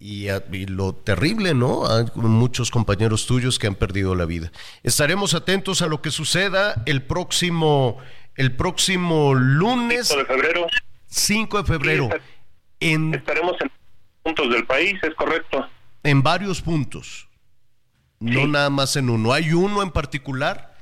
[0.00, 0.28] y,
[0.66, 1.86] lo terrible, ¿no?
[1.86, 4.50] Hay muchos compañeros tuyos que han perdido la vida.
[4.82, 7.98] Estaremos atentos a lo que suceda el próximo,
[8.34, 10.08] el próximo lunes.
[10.08, 10.66] 5 de febrero.
[11.06, 12.08] 5 de febrero.
[12.80, 13.70] en, estaremos en
[14.22, 15.68] puntos del país, es correcto.
[16.02, 17.28] En varios puntos.
[18.20, 19.32] No nada más en uno.
[19.32, 20.74] ¿Hay uno en particular?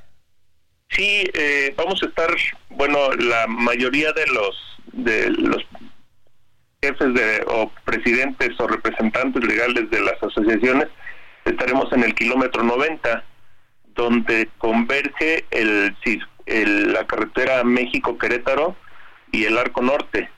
[0.89, 2.29] Sí, eh, vamos a estar,
[2.69, 4.55] bueno, la mayoría de los
[4.91, 5.63] de los
[6.81, 10.87] jefes de, o presidentes o representantes legales de las asociaciones,
[11.45, 13.23] estaremos en el kilómetro 90,
[13.95, 15.95] donde converge el,
[16.93, 18.75] la carretera México-Querétaro
[19.31, 20.29] y el Arco Norte.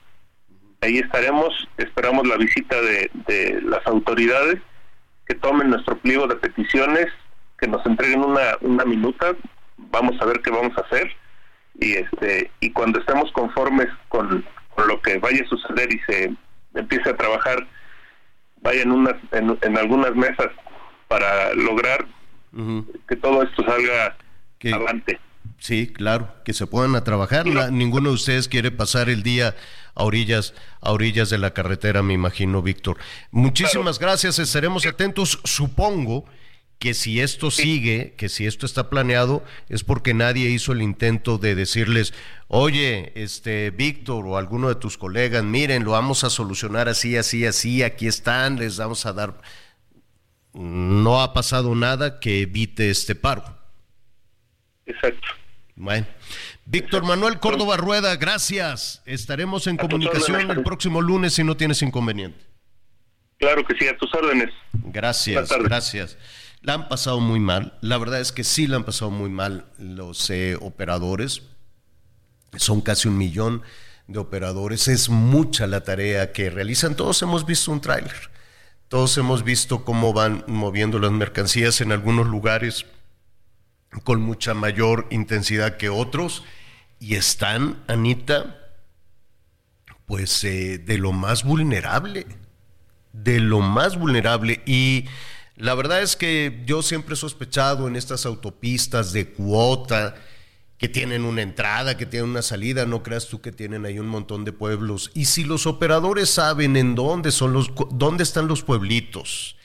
[0.81, 4.59] Ahí estaremos, esperamos la visita de, de las autoridades
[5.27, 7.07] que tomen nuestro pliego de peticiones,
[7.59, 9.35] que nos entreguen una, una minuta,
[9.77, 11.11] vamos a ver qué vamos a hacer
[11.79, 14.43] y este y cuando estemos conformes con
[14.75, 16.33] con lo que vaya a suceder y se
[16.73, 17.67] empiece a trabajar,
[18.61, 20.47] vaya en, unas, en, algunas mesas
[21.07, 22.05] para lograr
[23.07, 24.15] que todo esto salga
[24.63, 25.19] adelante.
[25.57, 27.45] Sí, claro, que se puedan a trabajar.
[27.71, 29.55] ninguno de ustedes quiere pasar el día
[29.93, 32.97] a orillas, a orillas de la carretera, me imagino, Víctor.
[33.31, 35.39] Muchísimas gracias, estaremos atentos.
[35.43, 36.25] Supongo
[36.81, 41.37] que si esto sigue, que si esto está planeado, es porque nadie hizo el intento
[41.37, 42.11] de decirles,
[42.47, 47.45] oye, este Víctor o alguno de tus colegas, miren, lo vamos a solucionar así, así,
[47.45, 49.39] así, aquí están, les vamos a dar.
[50.53, 53.43] No ha pasado nada que evite este paro.
[54.87, 55.27] Exacto.
[55.75, 56.07] Bueno.
[56.65, 59.03] Víctor Manuel Córdoba Rueda, gracias.
[59.05, 62.43] Estaremos en comunicación el próximo lunes si no tienes inconveniente.
[63.37, 64.49] Claro que sí, a tus órdenes.
[64.73, 66.17] Gracias, gracias.
[66.61, 67.77] La han pasado muy mal.
[67.81, 71.41] La verdad es que sí la han pasado muy mal los eh, operadores.
[72.55, 73.63] Son casi un millón
[74.07, 74.87] de operadores.
[74.87, 76.95] Es mucha la tarea que realizan.
[76.95, 78.29] Todos hemos visto un tráiler.
[78.89, 82.85] Todos hemos visto cómo van moviendo las mercancías en algunos lugares
[84.03, 86.43] con mucha mayor intensidad que otros.
[86.99, 88.57] Y están, Anita,
[90.05, 92.27] pues eh, de lo más vulnerable.
[93.13, 94.61] De lo más vulnerable.
[94.67, 95.05] Y
[95.55, 100.15] la verdad es que yo siempre he sospechado en estas autopistas de cuota
[100.77, 104.07] que tienen una entrada, que tienen una salida, no creas tú que tienen ahí un
[104.07, 105.11] montón de pueblos.
[105.13, 109.57] Y si los operadores saben en dónde son los dónde están los pueblitos,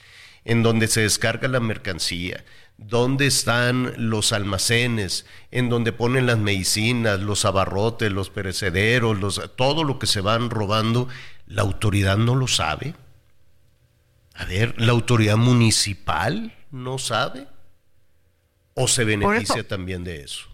[0.45, 2.45] en donde se descarga la mercancía,
[2.77, 9.83] dónde están los almacenes, en donde ponen las medicinas, los abarrotes, los perecederos, los, todo
[9.83, 11.07] lo que se van robando,
[11.47, 12.93] la autoridad no lo sabe.
[14.37, 17.47] A ver, ¿la autoridad municipal no sabe?
[18.75, 20.47] ¿O se beneficia también de eso?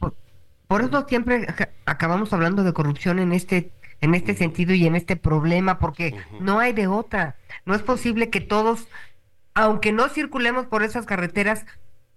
[0.67, 1.45] Por, eso siempre
[1.86, 6.59] acabamos hablando de corrupción en este en este sentido y en este problema, porque no
[6.59, 7.38] hay de otra.
[7.65, 8.89] No es posible que todos,
[9.53, 11.65] aunque no circulemos por esas carreteras,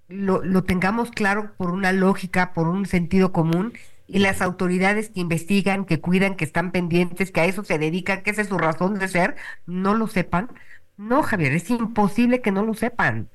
[0.09, 3.73] lo, lo tengamos claro por una lógica, por un sentido común,
[4.09, 8.23] y las autoridades que investigan, que cuidan, que están pendientes, que a eso se dedican,
[8.23, 9.37] que esa es su razón de ser,
[9.67, 10.51] no lo sepan,
[10.97, 13.29] no, Javier, es imposible que no lo sepan.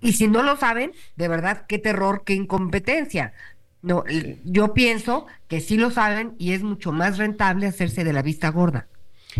[0.00, 3.32] Y si no lo saben, de verdad, qué terror, qué incompetencia.
[3.80, 4.04] No,
[4.44, 8.48] yo pienso que sí lo saben y es mucho más rentable hacerse de la vista
[8.50, 8.86] gorda.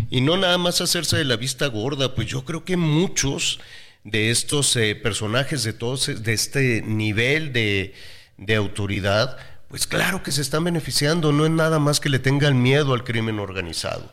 [0.09, 3.61] Y no nada más hacerse de la vista gorda, pues yo creo que muchos
[4.03, 7.93] de estos eh, personajes de todos de este nivel de,
[8.37, 9.37] de autoridad,
[9.69, 13.05] pues claro que se están beneficiando, no es nada más que le tengan miedo al
[13.05, 14.11] crimen organizado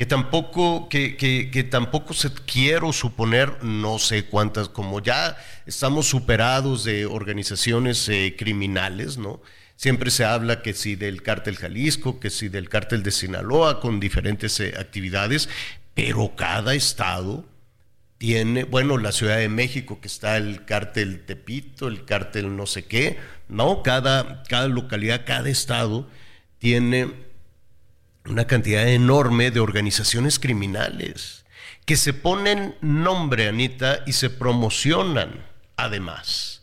[0.00, 5.36] que tampoco, que, que, tampoco se quiero suponer, no sé cuántas, como ya
[5.66, 9.42] estamos superados de organizaciones eh, criminales, ¿no?
[9.76, 14.00] Siempre se habla que si del cártel Jalisco, que si del cártel de Sinaloa, con
[14.00, 15.50] diferentes eh, actividades,
[15.92, 17.44] pero cada estado
[18.16, 22.86] tiene, bueno, la Ciudad de México, que está el cártel Tepito, el cártel no sé
[22.86, 23.18] qué,
[23.50, 26.08] no, cada, cada localidad, cada estado
[26.58, 27.28] tiene
[28.26, 31.44] una cantidad enorme de organizaciones criminales
[31.86, 35.44] que se ponen nombre, Anita, y se promocionan
[35.76, 36.62] además.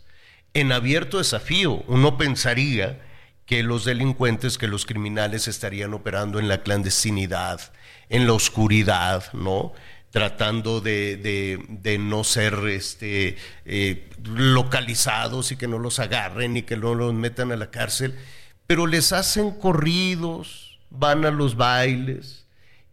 [0.54, 3.02] En abierto desafío, uno pensaría
[3.46, 7.74] que los delincuentes, que los criminales estarían operando en la clandestinidad,
[8.10, 9.74] en la oscuridad, ¿no?
[10.12, 16.96] tratando de, no ser este, eh, localizados y que no los agarren y que no
[16.96, 18.18] los metan a la cárcel,
[18.66, 22.48] pero les hacen corridos, van a los bailes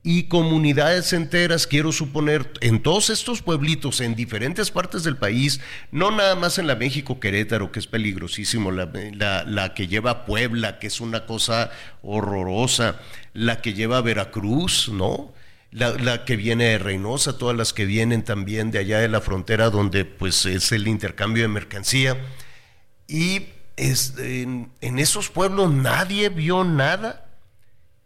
[0.06, 6.10] y comunidades enteras, quiero suponer, en todos estos pueblitos, en diferentes partes del país, no
[6.10, 11.00] nada más en la México Querétaro, que es peligrosísimo, la, que lleva Puebla, que es
[11.00, 11.70] una cosa
[12.02, 13.00] horrorosa,
[13.32, 15.32] la que lleva Veracruz, ¿no?
[15.70, 19.70] La, que viene de Reynosa, todas las que vienen también de allá de la frontera,
[19.70, 22.18] donde pues es el intercambio de mercancía.
[23.08, 23.46] Y
[23.78, 27.23] en esos pueblos nadie vio nada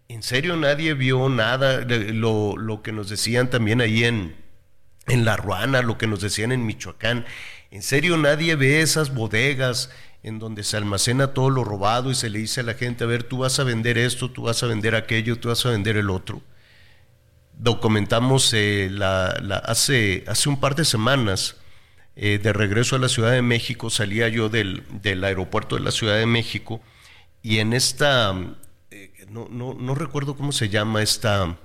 [0.09, 4.35] en serio nadie vio nada, lo, lo que nos decían también ahí en,
[5.07, 7.27] en La Ruana, lo que nos decían en Michoacán.
[7.71, 9.91] En serio nadie ve esas bodegas
[10.23, 13.07] en donde se almacena todo lo robado y se le dice a la gente, a
[13.07, 15.97] ver, tú vas a vender esto, tú vas a vender aquello, tú vas a vender
[15.97, 16.43] el otro.
[17.53, 18.91] Documentamos eh,
[19.65, 21.57] hace, hace un par de semanas,
[22.17, 25.91] eh, de regreso a la Ciudad de México, salía yo del, del aeropuerto de la
[25.91, 26.81] Ciudad de México
[27.43, 28.35] y en esta
[29.31, 31.57] no, no, no recuerdo cómo se llama esta...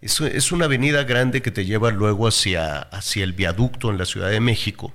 [0.00, 4.04] Es, es, una avenida grande que te lleva luego hacia, hacia el viaducto en la
[4.04, 4.94] Ciudad de México.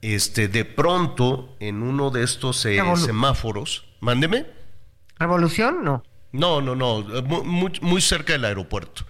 [0.00, 4.46] Este, de pronto, en uno de estos eh, semáforos, mándeme.
[5.18, 5.84] ¿Revolución?
[5.84, 6.04] No.
[6.32, 7.02] No, no, no,
[7.44, 9.04] muy, muy cerca del aeropuerto,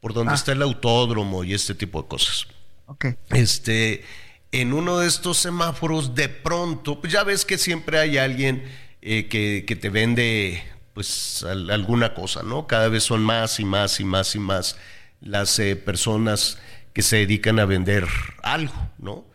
[0.00, 0.36] por donde ah.
[0.36, 2.46] está el autódromo y este tipo de cosas.
[2.86, 3.06] Ok.
[3.30, 4.04] Este,
[4.52, 8.64] en uno de estos semáforos, de pronto, pues ya ves que siempre hay alguien
[9.02, 10.62] eh, que, que, te vende
[10.96, 12.66] pues alguna cosa, ¿no?
[12.66, 14.78] Cada vez son más y más y más y más
[15.20, 16.56] las eh, personas
[16.94, 18.06] que se dedican a vender
[18.42, 19.26] algo, ¿no?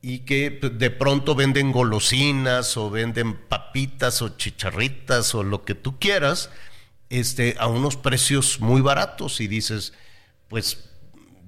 [0.00, 5.74] Y que pues, de pronto venden golosinas o venden papitas o chicharritas o lo que
[5.74, 6.48] tú quieras,
[7.10, 9.92] este, a unos precios muy baratos y dices,
[10.48, 10.88] pues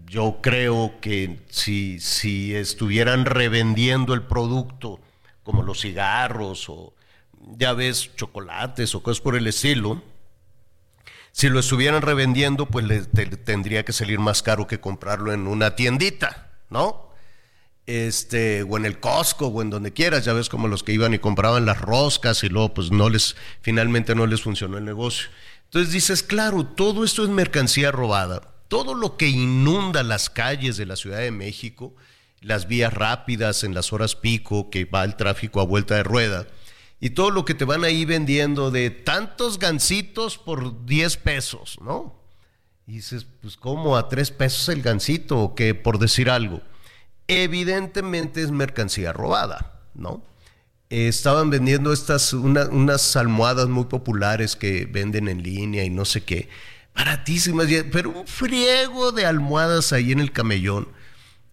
[0.04, 5.00] yo creo que si, si estuvieran revendiendo el producto,
[5.42, 6.93] como los cigarros o
[7.56, 10.02] ya ves chocolates o cosas por el estilo,
[11.32, 15.74] si lo estuvieran revendiendo, pues le, tendría que salir más caro que comprarlo en una
[15.74, 17.10] tiendita, ¿no?
[17.86, 21.12] Este, o en el Costco, o en donde quieras, ya ves como los que iban
[21.12, 25.28] y compraban las roscas y luego pues no les, finalmente no les funcionó el negocio.
[25.64, 30.84] Entonces dices, claro, todo esto es mercancía robada todo lo que inunda las calles de
[30.84, 31.94] la Ciudad de México,
[32.40, 36.46] las vías rápidas en las horas pico, que va el tráfico a vuelta de rueda,
[37.04, 42.18] y todo lo que te van ahí vendiendo de tantos gancitos por 10 pesos, ¿no?
[42.86, 46.62] Y dices, pues ¿cómo a 3 pesos el gancito o qué, por decir algo?
[47.28, 50.22] Evidentemente es mercancía robada, ¿no?
[50.88, 56.48] estaban vendiendo estas, unas almohadas muy populares que venden en línea y no sé qué
[56.94, 60.88] baratísimas, pero un friego de almohadas ahí en el camellón.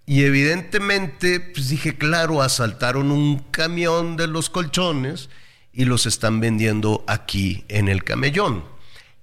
[0.05, 5.29] Y evidentemente, pues dije, claro, asaltaron un camión de los colchones
[5.73, 8.65] y los están vendiendo aquí en el camellón.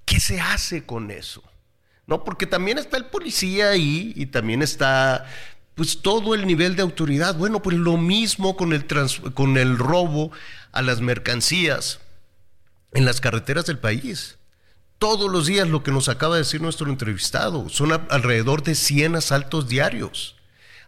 [0.05, 1.43] ¿Qué se hace con eso?
[2.07, 5.27] No, porque también está el policía ahí y también está
[5.75, 7.37] pues todo el nivel de autoridad.
[7.37, 8.87] Bueno, pues lo mismo con el,
[9.35, 10.33] con el robo
[10.73, 12.01] a las mercancías
[12.93, 14.39] en las carreteras del país
[14.99, 17.69] todos los días lo que nos acaba de decir nuestro entrevistado.
[17.69, 20.37] Son alrededor de 100 asaltos diarios.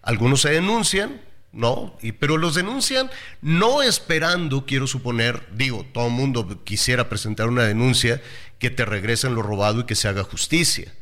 [0.03, 1.21] Algunos se denuncian,
[1.53, 3.11] no, y, pero los denuncian
[3.43, 8.23] no esperando, quiero suponer, digo, todo el mundo quisiera presentar una denuncia
[8.59, 10.93] que te regresen lo robado y que se haga justicia.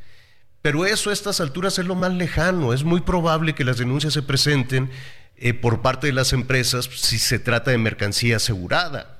[0.63, 2.73] Pero eso a estas alturas es lo más lejano.
[2.73, 4.91] Es muy probable que las denuncias se presenten
[5.37, 9.19] eh, por parte de las empresas si se trata de mercancía asegurada.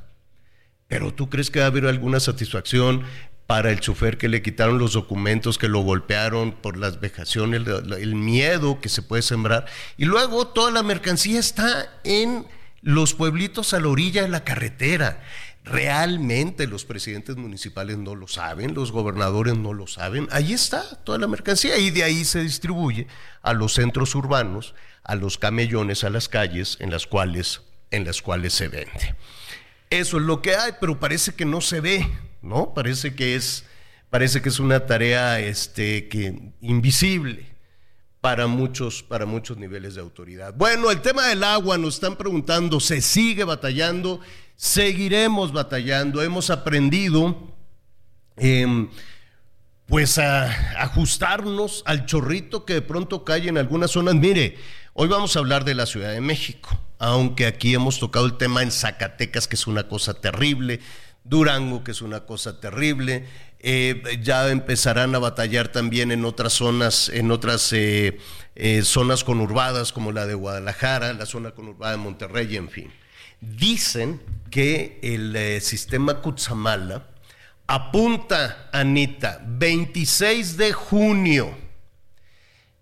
[0.89, 3.05] Pero tú crees que va a haber alguna satisfacción
[3.49, 8.15] para el chofer que le quitaron los documentos, que lo golpearon por las vejaciones, el,
[8.15, 9.65] miedo que se puede sembrar.
[9.97, 12.47] Y luego toda la mercancía está en
[12.83, 15.23] los pueblitos a la orilla de la carretera.
[15.65, 20.29] Realmente los presidentes municipales no lo saben, los gobernadores no lo saben.
[20.31, 23.07] Ahí está toda la mercancía y de ahí se distribuye
[23.41, 24.75] a los centros urbanos,
[25.05, 29.15] a los camellones, a las calles en las cuales, en las cuales se vende.
[29.91, 32.07] Eso es lo que hay, pero parece que no se ve.
[32.43, 32.75] ¿no?
[32.75, 33.65] Parece que es,
[34.11, 37.47] parece que es una tarea este, que, invisible
[38.21, 40.55] para muchos, para muchos niveles de autoridad.
[40.55, 44.21] Bueno, el tema del agua, nos están preguntando, ¿se sigue batallando?
[44.57, 47.55] Seguiremos batallando, hemos aprendido
[48.37, 48.89] em,
[49.87, 54.17] pues a ajustarnos al chorrito que de pronto cae en algunas zonas.
[54.17, 54.57] Mire,
[55.01, 58.65] hoy vamos a hablar de la Ciudad de México, aunque aquí hemos tocado el tema
[58.65, 60.81] en Zacatecas, que es una cosa terrible.
[61.23, 63.25] Durango, que es una cosa terrible.
[63.61, 68.19] Eh, ya empezarán a batallar también en otras zonas, en otras eh,
[68.57, 72.93] eh, zonas conurbadas como la de Guadalajara, la zona conurbada de Monterrey, en fin.
[73.41, 74.21] Dicen
[74.51, 77.07] que el sistema Cutzamala
[77.69, 81.57] apunta, Anita, 26 de junio,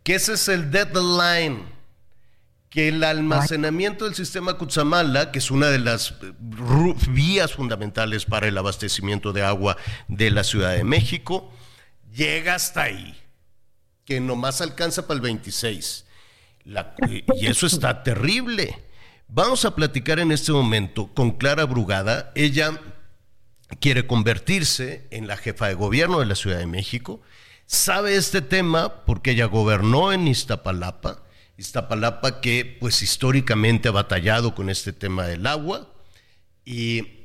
[0.02, 1.75] que ese es el deadline
[2.76, 6.34] que el almacenamiento del sistema Cutzamala, que es una de las eh,
[7.08, 11.50] vías fundamentales para el abastecimiento de agua de la Ciudad de México,
[12.14, 13.18] llega hasta ahí,
[14.04, 16.04] que nomás alcanza para el 26.
[17.38, 18.78] y eso está terrible.
[19.26, 22.30] Vamos a platicar en este momento con Clara Brugada.
[22.34, 22.78] Ella
[23.80, 27.22] quiere convertirse en la jefa de gobierno de la Ciudad de México.
[27.64, 31.22] Sabe este tema porque ella gobernó en Iztapalapa
[31.58, 35.90] Iztapalapa que pues históricamente ha batallado con este tema del agua
[36.64, 37.16] y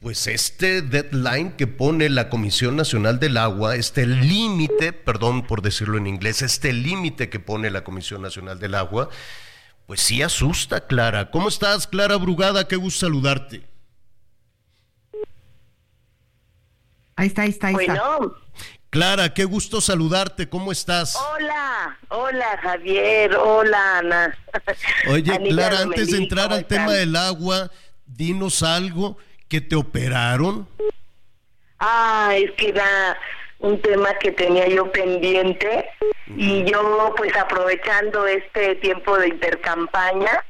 [0.00, 5.98] pues este deadline que pone la Comisión Nacional del Agua, este límite, perdón por decirlo
[5.98, 9.10] en inglés, este límite que pone la Comisión Nacional del Agua,
[9.86, 11.30] pues sí asusta, Clara.
[11.30, 12.66] ¿Cómo estás, Clara Brugada?
[12.66, 13.68] Qué gusto saludarte.
[17.16, 18.02] Ahí está, ahí está, ahí está.
[18.90, 21.16] Clara, qué gusto saludarte, ¿cómo estás?
[21.16, 24.38] Hola, hola Javier, hola Ana.
[25.08, 27.70] Oye, Clara, antes de entrar al tema del agua,
[28.04, 29.16] dinos algo,
[29.48, 30.68] que te operaron?
[31.78, 33.16] Ah, es que era
[33.60, 35.88] un tema que tenía yo pendiente
[36.26, 40.44] y yo pues aprovechando este tiempo de intercampaña,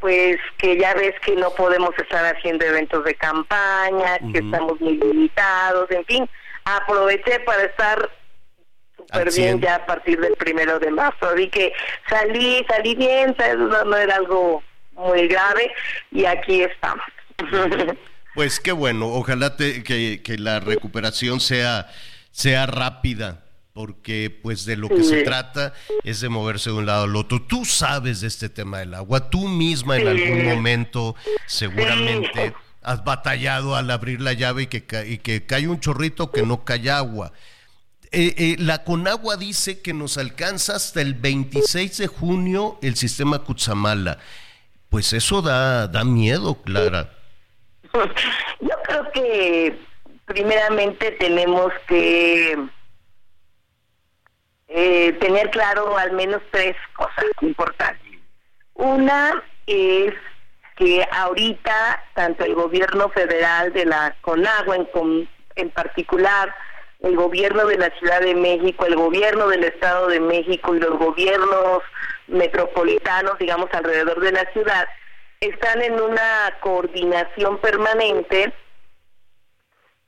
[0.00, 4.96] pues que ya ves que no podemos estar haciendo eventos de campaña, que estamos muy
[4.96, 6.28] limitados, en fin,
[6.66, 8.10] aproveché para estar
[8.96, 11.26] súper bien ya a partir del primero de marzo.
[11.26, 11.72] Así que
[12.08, 14.62] salí, salí bien, no, no era algo
[14.92, 15.72] muy grave
[16.10, 17.06] y aquí estamos.
[18.34, 19.82] Pues qué bueno, ojalá que,
[20.22, 21.88] que, la recuperación sea,
[22.32, 25.72] sea rápida, porque pues de lo que se trata
[26.04, 27.40] es de moverse de un lado al otro.
[27.40, 32.52] Tú sabes de este tema del agua, tú misma en algún momento seguramente
[32.86, 36.64] has batallado al abrir la llave y que, y que cae un chorrito que no
[36.64, 37.32] cae agua.
[38.12, 43.40] Eh, eh, la Conagua dice que nos alcanza hasta el 26 de junio el sistema
[43.40, 44.18] Cutzamala.
[44.88, 47.10] Pues eso da, da miedo, Clara.
[48.60, 49.78] Yo creo que
[50.26, 52.56] primeramente tenemos que
[54.68, 58.20] eh, tener claro al menos tres cosas importantes.
[58.74, 60.14] Una es
[60.76, 66.54] que ahorita tanto el gobierno federal de la Conagua en, en particular,
[67.00, 70.98] el gobierno de la Ciudad de México, el gobierno del Estado de México y los
[70.98, 71.82] gobiernos
[72.26, 74.86] metropolitanos, digamos, alrededor de la ciudad,
[75.40, 78.52] están en una coordinación permanente,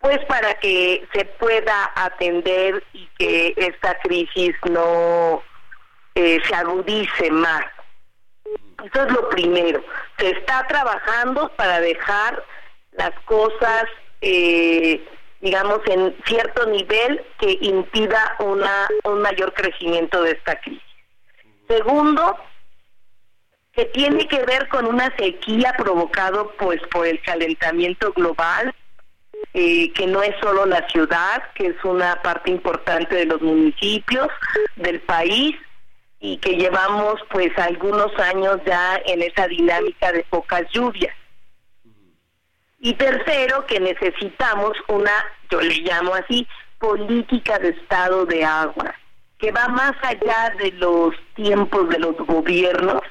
[0.00, 5.42] pues para que se pueda atender y que esta crisis no
[6.14, 7.64] eh, se agudice más.
[8.84, 9.82] Eso es lo primero.
[10.18, 12.44] Se está trabajando para dejar
[12.92, 13.84] las cosas,
[14.20, 15.04] eh,
[15.40, 20.82] digamos, en cierto nivel que impida una, un mayor crecimiento de esta crisis.
[21.66, 22.36] Segundo,
[23.72, 28.74] que tiene que ver con una sequía provocado pues por el calentamiento global,
[29.54, 34.28] eh, que no es solo la ciudad, que es una parte importante de los municipios
[34.76, 35.56] del país
[36.20, 41.14] y que llevamos pues algunos años ya en esa dinámica de pocas lluvias.
[42.80, 45.12] Y tercero, que necesitamos una,
[45.50, 46.46] yo le llamo así,
[46.78, 48.94] política de estado de agua,
[49.38, 53.02] que va más allá de los tiempos de los gobiernos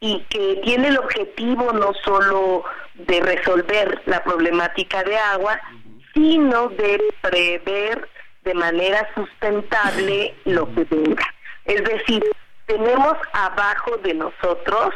[0.00, 5.60] y que tiene el objetivo no solo de resolver la problemática de agua,
[6.14, 8.08] sino de prever
[8.44, 11.24] de manera sustentable lo que venga.
[11.64, 12.22] Es decir,
[12.72, 14.94] tenemos abajo de nosotros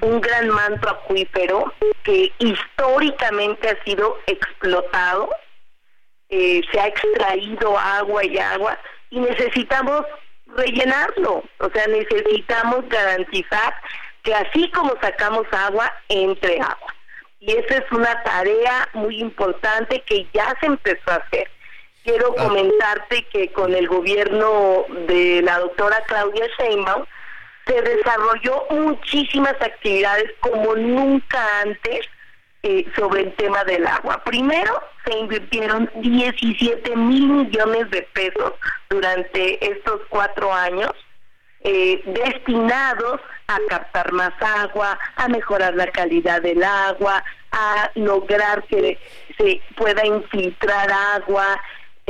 [0.00, 1.72] un gran manto acuífero
[2.04, 5.28] que históricamente ha sido explotado,
[6.28, 8.78] eh, se ha extraído agua y agua
[9.10, 10.02] y necesitamos
[10.46, 13.74] rellenarlo, o sea, necesitamos garantizar
[14.22, 16.94] que así como sacamos agua, entre agua.
[17.40, 21.50] Y esa es una tarea muy importante que ya se empezó a hacer.
[22.10, 22.44] Quiero ah.
[22.48, 27.04] comentarte que con el gobierno de la doctora Claudia Sheinbaum
[27.66, 32.00] se desarrolló muchísimas actividades como nunca antes
[32.64, 34.20] eh, sobre el tema del agua.
[34.24, 38.54] Primero, se invirtieron 17 mil millones de pesos
[38.88, 40.90] durante estos cuatro años
[41.60, 48.98] eh, destinados a captar más agua, a mejorar la calidad del agua, a lograr que
[49.38, 51.60] se pueda infiltrar agua,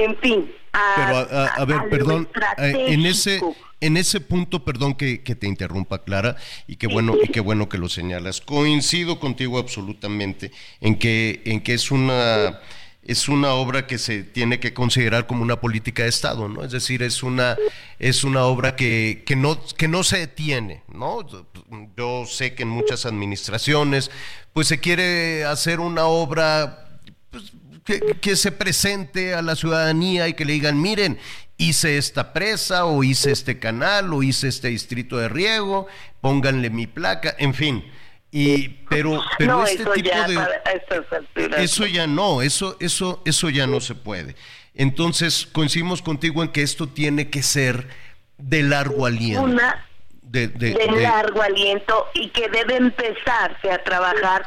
[0.03, 0.53] en fin.
[0.73, 1.17] A, Pero
[1.63, 2.29] a, ver, perdón,
[2.59, 3.41] eh, en ese
[3.81, 6.37] en ese punto, perdón que, te interrumpa, Clara,
[6.67, 8.41] y qué bueno y qué bueno que lo señalas.
[8.41, 12.61] Coincido contigo absolutamente en que en que es una
[13.03, 16.63] es una obra que se tiene que considerar como una política de Estado, ¿no?
[16.63, 17.57] Es decir, es una,
[17.99, 21.27] es una obra que, que, no, que no se detiene, ¿no?
[21.97, 24.11] Yo sé que en muchas administraciones,
[24.53, 27.53] pues se quiere hacer una obra pues,
[27.85, 31.19] que, se presente a la ciudadanía y que le digan, miren,
[31.57, 35.87] hice esta presa o hice este canal o hice este distrito de riego,
[36.21, 37.85] pónganle mi placa, en fin.
[38.33, 40.09] Y pero pero este tipo
[41.35, 44.37] de eso ya no, eso eso eso ya no se puede.
[44.75, 47.89] Entonces coincidimos contigo en que esto tiene que ser
[48.39, 49.43] de largo aliento.
[49.43, 49.85] Una
[50.23, 54.47] de, de, largo aliento y que debe empezarse a trabajar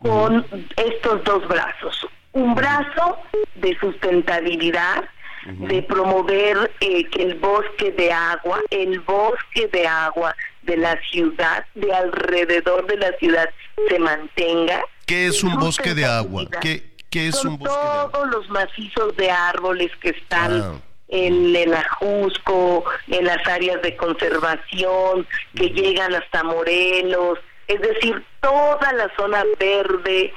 [0.00, 0.46] con
[0.76, 2.06] estos dos brazos.
[2.32, 3.18] Un brazo
[3.56, 5.04] de sustentabilidad,
[5.46, 11.64] de promover eh, que el bosque de agua, el bosque de agua de la ciudad,
[11.74, 13.48] de alrededor de la ciudad,
[13.88, 14.82] se mantenga.
[15.06, 16.46] ¿Qué es un bosque de agua?
[16.60, 18.10] ¿Qué, es un bosque de agua?
[18.12, 20.72] Todos los macizos de árboles que están ah.
[21.08, 27.38] en el Ajusco, en las áreas de conservación, que llegan hasta Morelos,
[27.70, 30.32] es decir, toda la zona verde,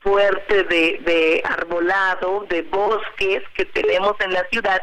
[0.00, 4.80] fuerte de, de arbolado, de bosques que tenemos en la ciudad,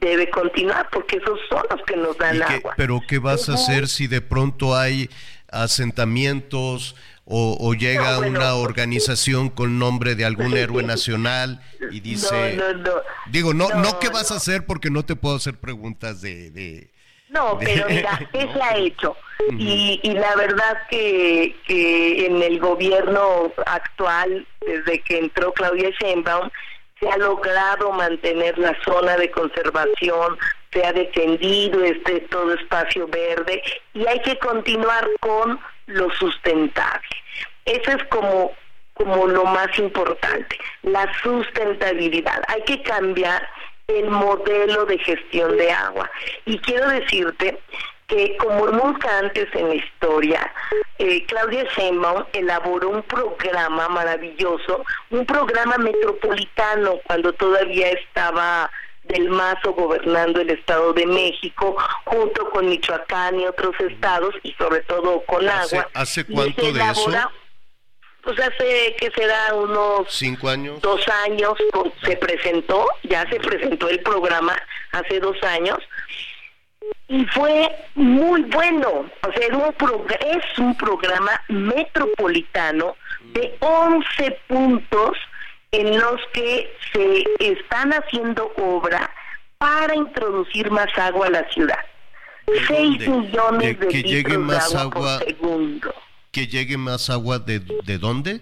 [0.00, 2.74] debe continuar porque esos son los que nos dan agua.
[2.76, 5.08] Pero ¿qué vas a hacer si de pronto hay
[5.50, 6.94] asentamientos
[7.28, 11.60] o, llega una organización con nombre de algún héroe nacional
[11.90, 12.56] y dice,
[13.30, 14.64] digo, no, no, ¿qué vas a hacer?
[14.64, 16.90] Porque no te puedo hacer preguntas de...
[17.28, 19.16] no, pero mira, ¿qué se ha hecho?
[19.58, 26.50] y, y, la verdad que, que en el gobierno actual, desde que entró Claudia Sheinbaum,
[26.98, 30.38] se ha logrado mantener la zona de conservación,
[30.72, 33.62] se ha defendido este todo espacio verde
[33.92, 37.08] y hay que continuar con lo sustentable.
[37.66, 38.52] Eso es como
[38.94, 42.42] como lo más importante, la sustentabilidad.
[42.48, 43.46] Hay que cambiar
[43.88, 46.10] el modelo de gestión de agua.
[46.44, 47.58] Y quiero decirte
[48.08, 50.52] que como nunca antes en la historia,
[50.98, 58.70] eh, Claudia Sheinbaum elaboró un programa maravilloso, un programa metropolitano cuando todavía estaba
[59.04, 64.80] del Mazo gobernando el Estado de México, junto con Michoacán y otros estados, y sobre
[64.82, 65.88] todo con agua.
[65.94, 67.10] ¿Hace cuánto de eso?
[68.26, 71.52] Pues hace que será unos cinco años, dos años
[72.02, 75.78] se presentó, ya se presentó el programa hace dos años
[77.06, 79.08] y fue muy bueno.
[79.22, 79.74] O sea, un
[80.26, 82.96] es un programa metropolitano
[83.32, 85.16] de 11 puntos
[85.70, 89.08] en los que se están haciendo obra
[89.58, 91.78] para introducir más agua a la ciudad.
[92.66, 95.94] 6 millones de, que litros llegue más de agua, por segundo.
[96.32, 98.40] ¿Que llegue más agua de, de dónde?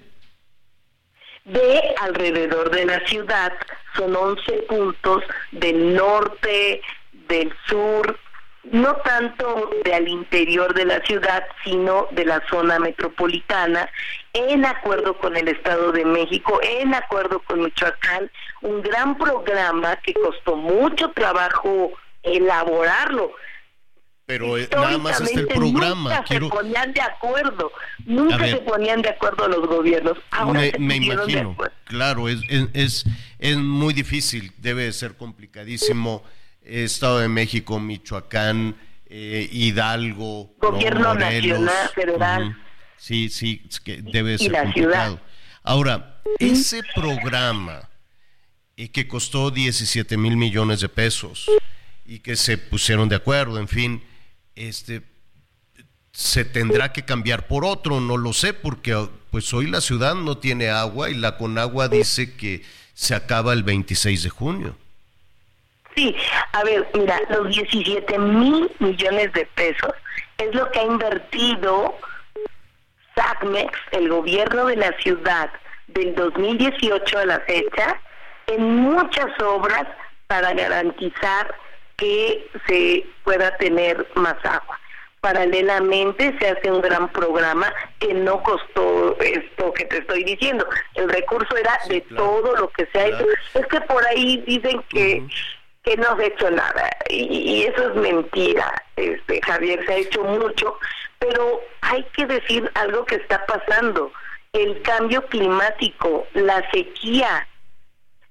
[1.44, 3.52] De alrededor de la ciudad.
[3.96, 6.80] Son 11 puntos del norte,
[7.28, 8.18] del sur,
[8.64, 13.88] no tanto del interior de la ciudad, sino de la zona metropolitana,
[14.32, 18.30] en acuerdo con el Estado de México, en acuerdo con Michoacán,
[18.62, 21.92] un gran programa que costó mucho trabajo
[22.22, 23.32] elaborarlo.
[24.26, 26.10] Pero eh, nada más es el programa.
[26.10, 27.72] Nunca se ponían de acuerdo,
[28.06, 30.16] nunca se ponían de acuerdo los gobiernos.
[30.30, 32.40] Ahora me, imagino, claro, es,
[32.72, 33.04] es,
[33.38, 36.22] es muy difícil, debe ser complicadísimo
[36.62, 38.76] Estado de México, Michoacán,
[39.06, 42.56] eh, Hidalgo, gobierno nacional, federal.
[42.96, 45.20] Sí, sí, que debe ser complicado.
[45.62, 47.88] Ahora, ese programa
[48.76, 51.50] y que costó 17 mil millones de pesos
[52.06, 54.02] y que se pusieron de acuerdo, en fin,
[54.56, 55.02] este
[56.12, 58.96] se tendrá que cambiar por otro, no lo sé, porque
[59.32, 62.62] pues hoy la ciudad no tiene agua y la Conagua dice que
[62.94, 64.76] se acaba el 26 de junio.
[65.96, 66.14] Sí,
[66.52, 69.92] a ver, mira, los 17 mil millones de pesos
[70.38, 71.98] es lo que ha invertido
[73.16, 75.50] SACMEX, el gobierno de la ciudad,
[75.88, 78.00] del 2018 a la fecha,
[78.46, 79.86] en muchas obras
[80.26, 81.54] para garantizar
[81.96, 84.80] que se pueda tener más agua.
[85.20, 90.66] Paralelamente se hace un gran programa que no costó esto que te estoy diciendo.
[90.94, 93.26] El recurso era de todo lo que se ha hecho.
[93.54, 95.26] Es que por ahí dicen que
[95.84, 96.90] que no se ha hecho nada.
[97.08, 98.82] Y, eso es mentira.
[98.96, 100.78] Este Javier se ha hecho mucho.
[101.18, 104.10] Pero hay que decir algo que está pasando.
[104.52, 107.46] El cambio climático la sequía.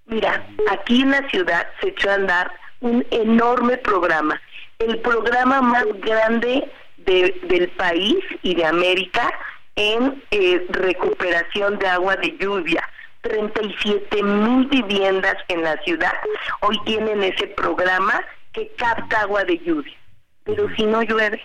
[0.05, 2.51] Mira aquí en la ciudad se echó a andar
[2.83, 4.39] un enorme programa
[4.79, 9.33] el programa más grande de, del país y de América
[9.75, 12.87] en eh, recuperación de agua de lluvia
[13.21, 16.13] 37 mil viviendas en la ciudad
[16.61, 18.21] hoy tienen ese programa
[18.53, 19.97] que capta agua de lluvia.
[20.43, 21.41] Pero si no llueve.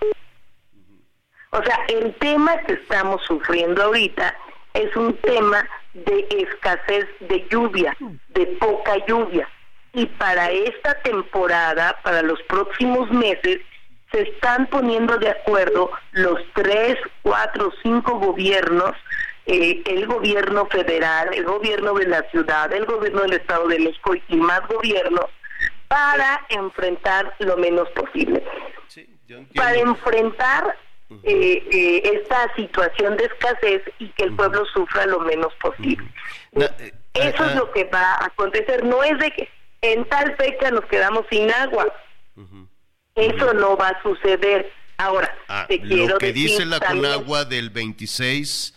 [1.50, 4.34] O sea, el tema que estamos sufriendo ahorita
[4.74, 7.96] es un tema de escasez de lluvia,
[8.28, 9.48] de poca lluvia.
[9.92, 13.60] Y para esta temporada, para los próximos meses,
[14.12, 18.94] se están poniendo de acuerdo los tres, cuatro, cinco gobiernos
[19.50, 24.12] eh, el gobierno federal, el gobierno de la ciudad, el gobierno del Estado de México
[24.28, 25.24] y más gobiernos
[25.88, 28.44] para enfrentar lo menos posible.
[29.54, 30.76] para enfrentar
[31.22, 36.06] eh, eh, esta situación de escasez y que el pueblo sufra lo menos posible.
[37.14, 38.84] Eso es lo que va a acontecer.
[38.84, 39.48] No es de que
[39.82, 41.86] en tal fecha nos quedamos sin agua.
[43.14, 44.70] Eso no va a suceder.
[44.96, 48.74] Ahora, ah, te quiero lo que dice la Conagua del 26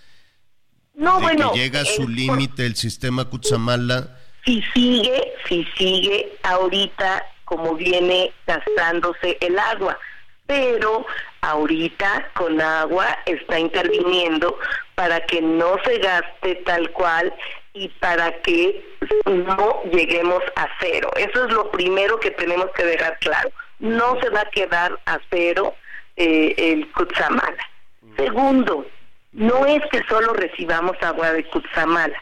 [0.94, 4.18] no, de bueno, que llega a su límite el sistema Cutzamala.
[4.46, 9.98] Si sigue, si sigue ahorita como viene gastándose el agua,
[10.46, 11.06] pero
[11.42, 14.58] ahorita con agua está interviniendo
[14.96, 17.34] para que no se gaste tal cual
[17.74, 18.84] y para que
[19.26, 21.10] no lleguemos a cero.
[21.16, 23.50] Eso es lo primero que tenemos que dejar claro.
[23.80, 25.76] No se va a quedar a cero
[26.16, 27.72] eh, el Cutzamala
[28.18, 28.86] Segundo,
[29.32, 32.22] no es que solo recibamos agua de Cutzamala.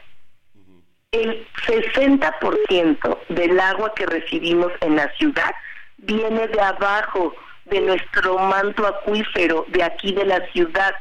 [1.11, 5.53] El 60% del agua que recibimos en la ciudad
[5.97, 7.33] viene de abajo,
[7.65, 10.93] de nuestro manto acuífero, de aquí de la ciudad,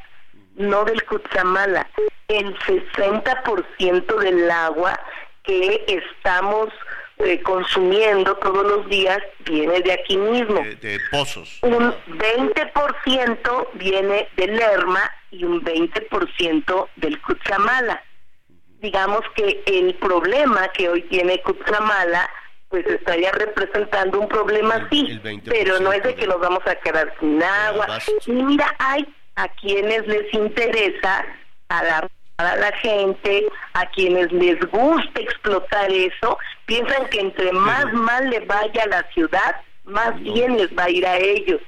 [0.57, 1.87] no del Cutzamala.
[2.28, 5.00] El 60% del agua
[5.44, 6.68] que estamos
[7.16, 10.60] eh, consumiendo todos los días viene de aquí mismo.
[10.60, 11.59] De, pozos.
[11.62, 18.05] Un 20% viene del Lerma y un 20% del Cutzamala.
[18.80, 22.30] Digamos que el problema que hoy tiene Cutzamala
[22.68, 27.14] pues estaría representando un así, así, pero no es de que nos vamos a quedar
[27.18, 27.86] sin agua.
[28.26, 31.24] Y mira, hay a quienes les interesa
[31.70, 38.31] alarmar a la gente, a quienes les gusta explotar eso, piensan que entre más mal
[38.31, 41.60] le vaya a la ciudad, más bien les va a ir a ellos.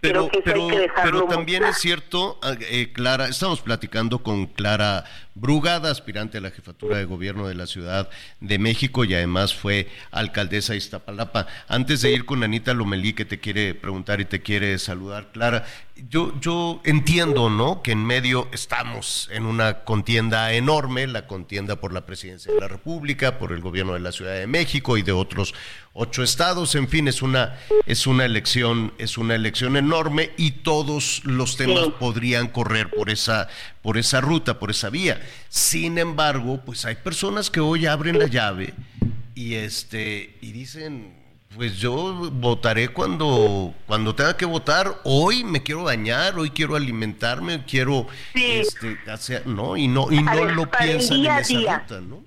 [0.00, 0.68] Pero, pero,
[1.02, 5.04] pero también es cierto, ah, eh, Clara, estamos platicando con Clara
[5.36, 8.08] Brugada, aspirante a la jefatura de gobierno de la Ciudad
[8.40, 11.48] de México y además fue alcaldesa de Iztapalapa.
[11.66, 15.64] Antes de ir con Anita Lomelí, que te quiere preguntar y te quiere saludar, Clara,
[16.08, 17.82] yo, yo entiendo, ¿no?
[17.82, 22.68] Que en medio estamos en una contienda enorme, la contienda por la presidencia de la
[22.68, 25.54] República, por el gobierno de la Ciudad de México y de otros
[25.92, 26.74] ocho estados.
[26.74, 27.56] En fin, es una,
[27.86, 33.48] es una elección, es una elección enorme y todos los temas podrían correr por esa,
[33.84, 35.20] por esa ruta, por esa vía.
[35.50, 38.72] Sin embargo, pues hay personas que hoy abren la llave
[39.34, 41.22] y este, y dicen
[41.54, 44.96] pues yo votaré cuando, cuando tenga que votar.
[45.04, 50.44] Hoy me quiero bañar, hoy quiero alimentarme, quiero este, hacer, no, y no, y no
[50.46, 52.24] lo piensan en esa ruta, ¿no?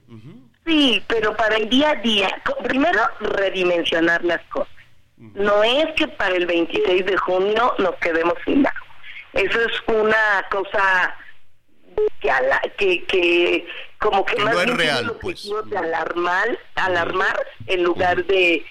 [0.66, 2.30] Sí, pero para el día a día,
[2.64, 4.74] primero redimensionar las cosas.
[5.18, 8.88] No es que para el 26 de junio nos quedemos sin agua.
[9.34, 11.16] Eso es una cosa
[12.20, 12.30] que,
[12.78, 13.68] que, que
[14.00, 15.50] como que, más no es real, pues.
[15.66, 18.66] de alarmar, alarmar en lugar de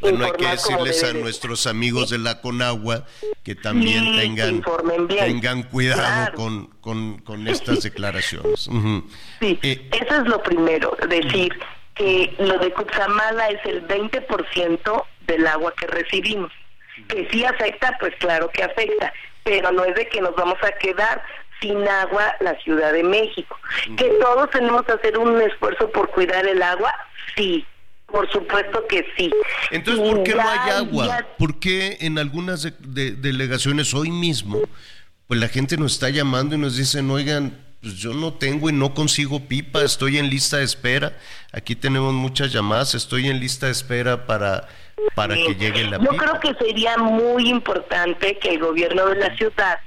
[0.00, 3.04] bueno, hay que decirles a nuestros amigos de la Conagua
[3.44, 4.62] que también tengan,
[5.08, 8.68] tengan cuidado con, con, con, estas declaraciones.
[9.40, 11.56] Sí, eh, eso es lo primero, decir
[11.94, 16.52] que lo de Cutzamala es el 20% del agua que recibimos.
[17.06, 19.12] Que sí afecta, pues claro que afecta,
[19.44, 21.22] pero no es de que nos vamos a quedar
[21.60, 23.56] sin agua la Ciudad de México.
[23.96, 26.94] Que todos tenemos que hacer un esfuerzo por cuidar el agua,
[27.36, 27.64] sí,
[28.06, 29.30] por supuesto que sí.
[29.70, 31.26] Entonces, ¿por qué no hay agua?
[31.38, 34.60] ¿Por qué en algunas delegaciones hoy mismo,
[35.26, 38.72] pues la gente nos está llamando y nos dicen, oigan, pues yo no tengo y
[38.72, 41.12] no consigo pipa, estoy en lista de espera.
[41.52, 44.66] Aquí tenemos muchas llamadas, estoy en lista de espera para,
[45.14, 46.12] para que llegue la pipa.
[46.12, 49.78] Yo creo que sería muy importante que el gobierno de la ciudad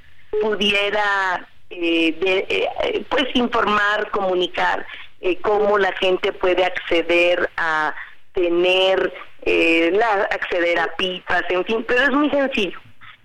[0.41, 4.85] pudiera eh, eh, pues informar, comunicar
[5.21, 7.93] eh, cómo la gente puede acceder a
[8.33, 12.79] tener, eh, la, acceder a pipas, en fin, pero es muy sencillo.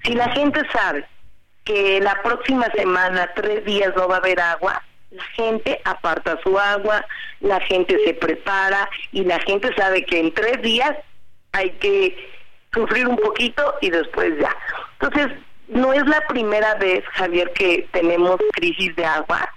[0.04, 1.06] Si la gente sabe
[1.64, 6.58] que la próxima semana, tres días no va a haber agua, la gente aparta su
[6.58, 7.02] agua,
[7.40, 10.96] la gente se prepara y la gente sabe que en tres días
[11.52, 12.14] hay que
[12.74, 14.54] sufrir un poquito y después ya.
[15.00, 15.32] Entonces,
[15.68, 19.52] no es la primera vez, Javier, que tenemos crisis de agua.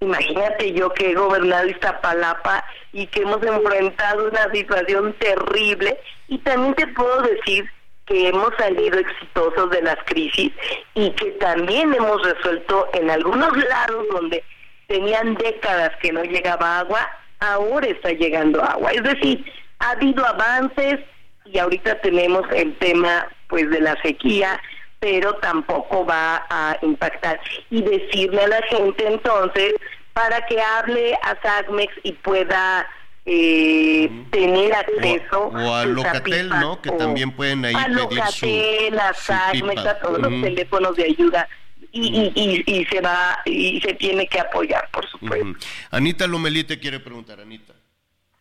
[0.00, 6.74] Imagínate yo que he gobernado Iztapalapa y que hemos enfrentado una situación terrible y también
[6.74, 7.68] te puedo decir
[8.06, 10.52] que hemos salido exitosos de las crisis
[10.94, 14.42] y que también hemos resuelto en algunos lados donde
[14.88, 17.06] tenían décadas que no llegaba agua,
[17.38, 18.90] ahora está llegando agua.
[18.92, 19.44] Es decir,
[19.80, 21.00] ha habido avances
[21.44, 24.60] y ahorita tenemos el tema pues de la sequía
[25.00, 27.40] pero tampoco va a impactar.
[27.70, 29.74] Y decirle a la gente entonces
[30.12, 32.86] para que hable a SACMEX y pueda
[33.24, 36.80] eh, tener acceso o a, Locatel, ¿no?
[36.82, 41.48] Que también pueden ahí a Locatel, a SACMEX, a todos los teléfonos de ayuda.
[41.92, 45.58] Y, y, y, se va y se tiene que apoyar, por supuesto.
[45.90, 47.72] Anita Lomelí te quiere preguntar, Anita.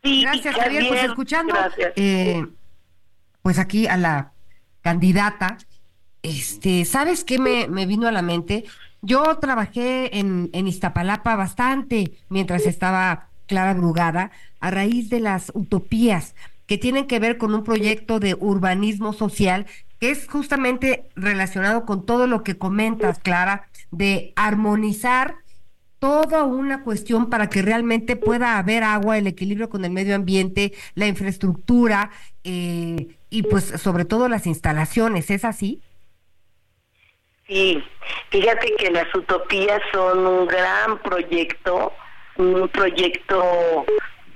[0.03, 0.88] Sí, Gracias, Javier.
[0.88, 1.56] Pues escuchando,
[1.95, 2.45] eh,
[3.41, 4.34] pues aquí a la
[4.81, 5.57] candidata,
[6.24, 8.66] este, ¿sabes qué me, me vino a la mente?
[9.02, 16.36] Yo trabajé en, en Iztapalapa bastante mientras estaba Clara Brugada a raíz de las utopías
[16.66, 19.66] que tienen que ver con un proyecto de urbanismo social
[20.00, 25.36] que es justamente relacionado con todo lo que comentas, Clara, de armonizar
[26.00, 30.74] toda una cuestión para que realmente pueda haber agua, el equilibrio con el medio ambiente,
[30.96, 32.12] la infraestructura
[32.46, 35.30] eh, y pues sobre todo las instalaciones.
[35.30, 35.82] ¿Es así?
[37.50, 37.84] Sí,
[38.30, 41.92] fíjate que las utopías son un gran proyecto,
[42.36, 43.86] un proyecto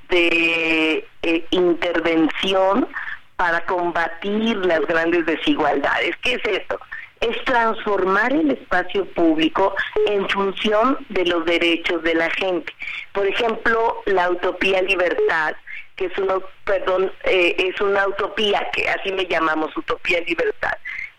[0.09, 2.87] de eh, intervención
[3.35, 6.15] para combatir las grandes desigualdades.
[6.23, 6.79] ¿Qué es esto?
[7.21, 9.75] Es transformar el espacio público
[10.07, 12.73] en función de los derechos de la gente.
[13.11, 15.55] Por ejemplo, la utopía libertad,
[15.97, 20.73] que es una, perdón, eh, es una utopía que así le llamamos utopía libertad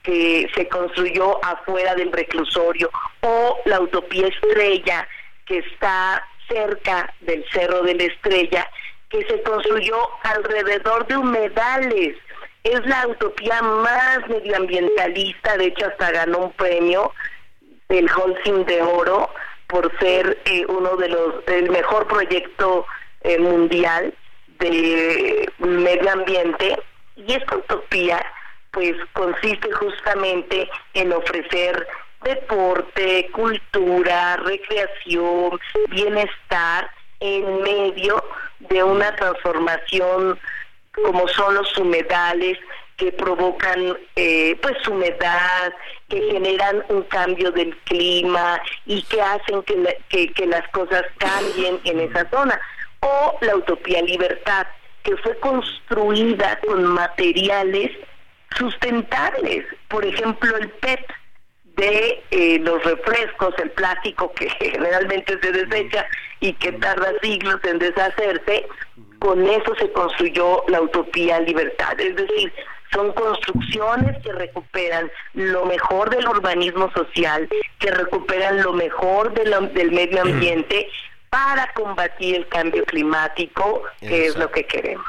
[0.04, 2.90] que se construyó afuera del reclusorio,
[3.22, 5.08] o la Utopía Estrella,
[5.46, 8.70] que está cerca del Cerro de la Estrella,
[9.08, 12.16] que se construyó alrededor de humedales.
[12.64, 17.12] Es la utopía más medioambientalista, de hecho hasta ganó un premio
[17.88, 19.30] del Holcim de Oro
[19.68, 22.86] por ser eh, uno de los, el mejor proyecto
[23.22, 24.14] eh, mundial
[24.58, 26.78] de medio ambiente.
[27.16, 28.24] Y esta utopía
[28.74, 31.86] pues consiste justamente en ofrecer
[32.22, 36.90] deporte, cultura, recreación, bienestar
[37.20, 38.22] en medio
[38.58, 40.38] de una transformación
[40.92, 42.58] como son los humedales
[42.96, 45.72] que provocan eh, pues humedad,
[46.08, 52.00] que generan un cambio del clima y que hacen que, que las cosas cambien en
[52.00, 52.60] esa zona.
[53.00, 54.66] O la utopía libertad,
[55.02, 57.90] que fue construida con materiales
[58.56, 59.66] sustentables.
[59.88, 61.00] Por ejemplo, el PET
[61.76, 66.06] de eh, los refrescos, el plástico que generalmente se desecha
[66.40, 68.66] y que tarda siglos en deshacerse,
[69.18, 71.98] con eso se construyó la utopía libertad.
[71.98, 72.52] Es decir,
[72.92, 77.48] son construcciones que recuperan lo mejor del urbanismo social,
[77.78, 80.88] que recuperan lo mejor del medio ambiente
[81.28, 85.06] para combatir el cambio climático, que es lo que queremos.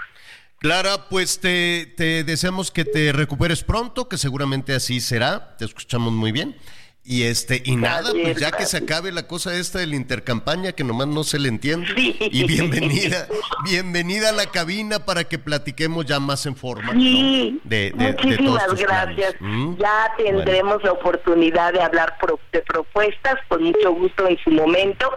[0.65, 1.93] Clara, pues te,
[2.23, 5.55] deseamos que te recuperes pronto, que seguramente así será.
[5.57, 6.55] Te escuchamos muy bien.
[7.03, 10.71] Y este, y nada, pues ya que se acabe la cosa esta de la intercampaña
[10.71, 11.85] que nomás no se le entiende.
[11.95, 13.27] Y bienvenida,
[13.63, 16.93] bienvenida a la cabina para que platiquemos ya más en forma.
[16.93, 19.35] Sí, de, muchísimas gracias.
[19.39, 19.75] ¿Mm?
[19.77, 22.17] Ya tendremos la oportunidad de hablar
[22.51, 25.11] de propuestas con mucho gusto en su momento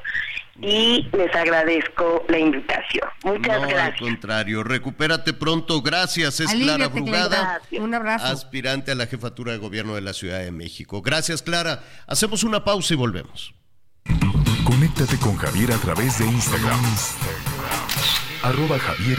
[0.61, 3.09] y les agradezco la invitación.
[3.25, 3.81] Muchas gracias.
[3.81, 5.83] Al contrario, recupérate pronto.
[5.83, 6.41] Gracias.
[6.41, 8.27] Es Clara Brugada, un abrazo.
[8.27, 11.03] aspirante a la jefatura de gobierno de la Ciudad de México.
[11.03, 11.85] Gracias, Clara.
[12.07, 13.55] Hacemos una pausa y volvemos.
[14.65, 16.81] Conéctate con Javier a través de Instagram.
[18.43, 19.19] Arroba javier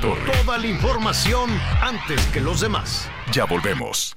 [0.00, 0.30] torre.
[0.44, 1.50] Toda la información
[1.80, 3.10] antes que los demás.
[3.32, 4.16] Ya volvemos.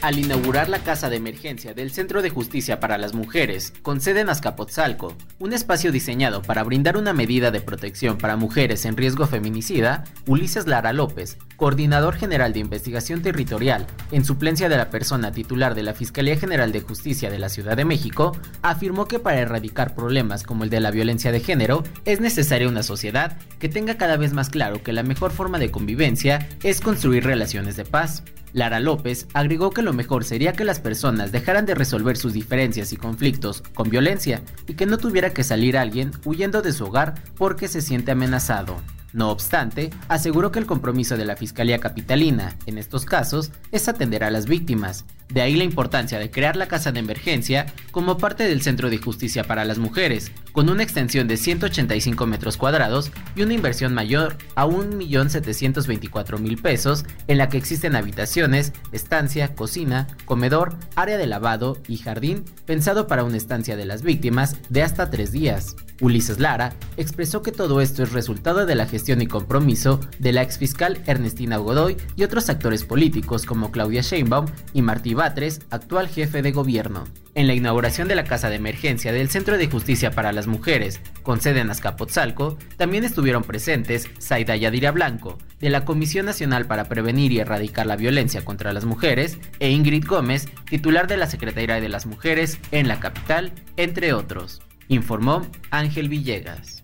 [0.00, 4.20] Al inaugurar la Casa de Emergencia del Centro de Justicia para las Mujeres, con sede
[4.20, 9.26] en Azcapotzalco, un espacio diseñado para brindar una medida de protección para mujeres en riesgo
[9.26, 15.74] feminicida, Ulises Lara López, coordinador general de investigación territorial, en suplencia de la persona titular
[15.74, 19.96] de la Fiscalía General de Justicia de la Ciudad de México, afirmó que para erradicar
[19.96, 24.16] problemas como el de la violencia de género, es necesaria una sociedad que tenga cada
[24.16, 28.22] vez más claro que la mejor forma de convivencia es construir relaciones de paz.
[28.52, 32.92] Lara López agregó que lo mejor sería que las personas dejaran de resolver sus diferencias
[32.92, 37.14] y conflictos con violencia y que no tuviera que salir alguien huyendo de su hogar
[37.36, 38.76] porque se siente amenazado.
[39.12, 44.22] No obstante, aseguró que el compromiso de la Fiscalía Capitalina, en estos casos, es atender
[44.22, 45.06] a las víctimas.
[45.30, 48.98] De ahí la importancia de crear la Casa de Emergencia como parte del Centro de
[48.98, 54.38] Justicia para las Mujeres, con una extensión de 185 metros cuadrados y una inversión mayor
[54.54, 61.98] a 1.724.000 pesos, en la que existen habitaciones, estancia, cocina, comedor, área de lavado y
[61.98, 65.76] jardín, pensado para una estancia de las víctimas de hasta tres días.
[66.00, 70.42] Ulises Lara expresó que todo esto es resultado de la gestión y compromiso de la
[70.42, 76.40] exfiscal Ernestina Godoy y otros actores políticos como Claudia Sheinbaum y Martí Batres, actual jefe
[76.42, 77.04] de gobierno.
[77.34, 81.00] En la inauguración de la Casa de Emergencia del Centro de Justicia para las Mujeres,
[81.22, 86.84] con sede en Azcapotzalco, también estuvieron presentes Zaida Yadira Blanco, de la Comisión Nacional para
[86.84, 91.80] Prevenir y Erradicar la Violencia contra las Mujeres, e Ingrid Gómez, titular de la Secretaría
[91.80, 96.82] de las Mujeres en la capital, entre otros informó Ángel Villegas.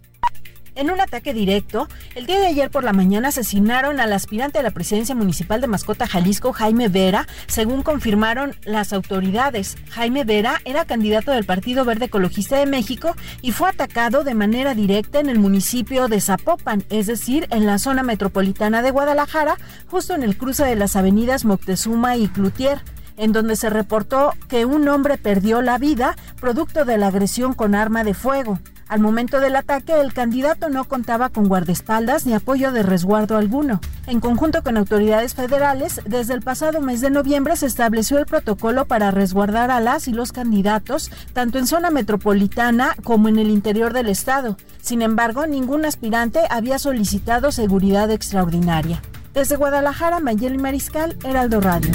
[0.76, 1.86] En un ataque directo,
[2.16, 5.68] el día de ayer por la mañana asesinaron al aspirante a la presidencia municipal de
[5.68, 9.76] Mascota Jalisco, Jaime Vera, según confirmaron las autoridades.
[9.90, 14.74] Jaime Vera era candidato del Partido Verde Ecologista de México y fue atacado de manera
[14.74, 19.56] directa en el municipio de Zapopan, es decir, en la zona metropolitana de Guadalajara,
[19.88, 22.82] justo en el cruce de las avenidas Moctezuma y Cloutier
[23.16, 27.76] en donde se reportó que un hombre perdió la vida producto de la agresión con
[27.76, 28.58] arma de fuego.
[28.88, 33.80] Al momento del ataque, el candidato no contaba con guardaespaldas ni apoyo de resguardo alguno.
[34.06, 38.84] En conjunto con autoridades federales, desde el pasado mes de noviembre se estableció el protocolo
[38.84, 43.92] para resguardar a las y los candidatos, tanto en zona metropolitana como en el interior
[43.92, 44.56] del estado.
[44.80, 49.00] Sin embargo, ningún aspirante había solicitado seguridad extraordinaria.
[49.32, 51.90] Desde Guadalajara, Mayeli Mariscal, Heraldo Radio.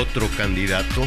[0.00, 1.02] Otro candidato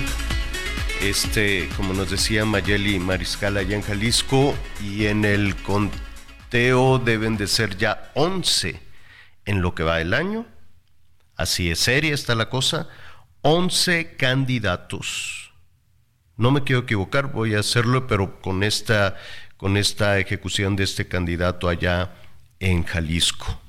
[1.03, 7.47] este, como nos decía Mayeli Mariscal allá en Jalisco, y en el conteo deben de
[7.47, 8.79] ser ya 11
[9.45, 10.45] en lo que va el año.
[11.35, 12.87] Así es seria está la cosa.
[13.41, 15.53] 11 candidatos.
[16.37, 19.17] No me quiero equivocar, voy a hacerlo, pero con esta,
[19.57, 22.13] con esta ejecución de este candidato allá
[22.59, 23.59] en Jalisco.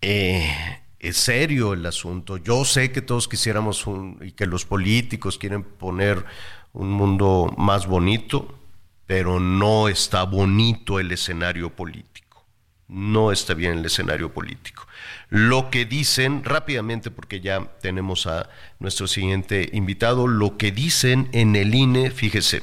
[0.00, 2.36] Eh, es serio el asunto.
[2.36, 3.84] Yo sé que todos quisiéramos
[4.20, 6.24] y que los políticos quieren poner
[6.72, 8.58] un mundo más bonito,
[9.06, 12.44] pero no está bonito el escenario político.
[12.88, 14.86] No está bien el escenario político.
[15.28, 18.48] Lo que dicen, rápidamente, porque ya tenemos a
[18.78, 22.62] nuestro siguiente invitado, lo que dicen en el INE, fíjese,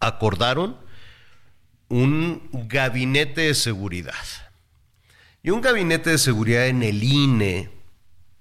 [0.00, 0.76] acordaron
[1.88, 4.14] un gabinete de seguridad
[5.48, 7.70] y un gabinete de seguridad en el INE,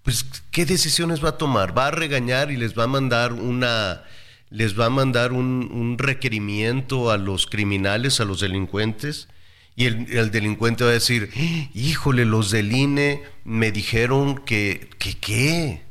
[0.03, 1.75] pues, ¿qué decisiones va a tomar?
[1.77, 4.03] ¿Va a regañar y les va a mandar una,
[4.49, 9.29] les va a mandar un, requerimiento a los criminales, a los delincuentes?
[9.77, 11.31] Y el, delincuente va a decir,
[11.73, 15.83] híjole, los del INE me dijeron que, que qué,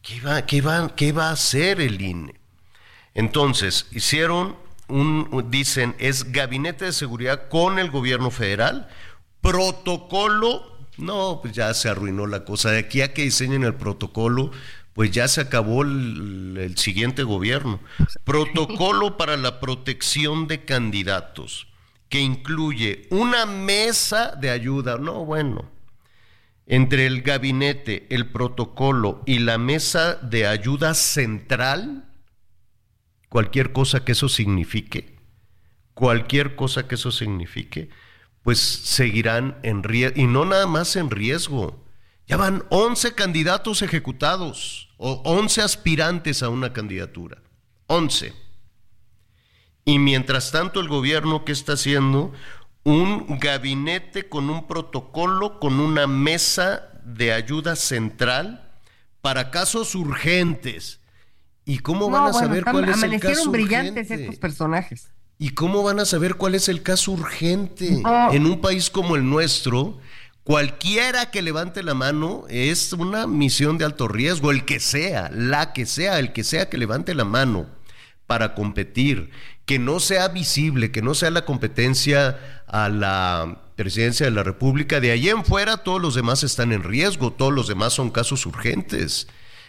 [0.00, 2.34] ¿qué va, qué, va, qué va a hacer el INE?
[3.14, 4.54] Entonces, hicieron
[4.86, 8.88] un, dicen, es gabinete de seguridad con el gobierno federal,
[9.44, 12.70] Protocolo, no, pues ya se arruinó la cosa.
[12.70, 14.50] De aquí a que diseñen el protocolo,
[14.94, 17.78] pues ya se acabó el, siguiente gobierno.
[18.24, 21.66] Protocolo para la protección de candidatos,
[22.08, 24.96] que incluye una mesa de ayuda.
[24.96, 25.70] No, bueno,
[26.66, 32.08] entre el gabinete, el protocolo y la mesa de ayuda central,
[33.28, 35.18] cualquier cosa que eso signifique,
[35.92, 37.90] cualquier cosa que eso signifique,
[38.44, 41.82] pues seguirán en riesgo, y no nada más en riesgo.
[42.26, 47.42] Ya van 11 candidatos ejecutados o 11 aspirantes a una candidatura.
[47.86, 48.34] 11.
[49.86, 52.32] Y mientras tanto el gobierno, ¿qué está haciendo?
[52.84, 58.72] Un gabinete con un protocolo, con una mesa de ayuda central
[59.22, 61.00] para casos urgentes.
[61.64, 65.13] ¿Y cómo van a saber cuál es el caso brillantes estos personajes.
[65.38, 68.02] ¿Y cómo van a saber cuál es el caso urgente?
[68.32, 69.98] En un país como el nuestro,
[70.44, 75.72] cualquiera que levante la mano es una misión de alto riesgo, el que sea, la
[75.72, 77.66] que sea, el que sea que levante la mano
[78.26, 79.30] para competir,
[79.66, 85.00] que no sea visible, que no sea la competencia a la presidencia de la República,
[85.00, 88.46] de allí en fuera todos los demás están en riesgo, todos los demás son casos
[88.46, 89.26] urgentes.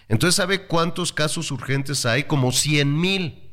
[0.07, 2.25] Entonces, ¿sabe cuántos casos urgentes hay?
[2.25, 3.44] Como 100 mil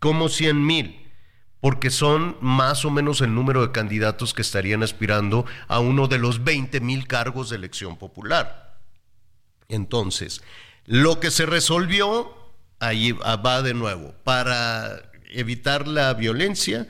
[0.00, 1.06] como 100 mil,
[1.60, 6.18] porque son más o menos el número de candidatos que estarían aspirando a uno de
[6.18, 8.78] los 20 mil cargos de elección popular.
[9.68, 10.42] Entonces,
[10.86, 12.34] lo que se resolvió,
[12.80, 16.88] ahí va de nuevo, para evitar la violencia,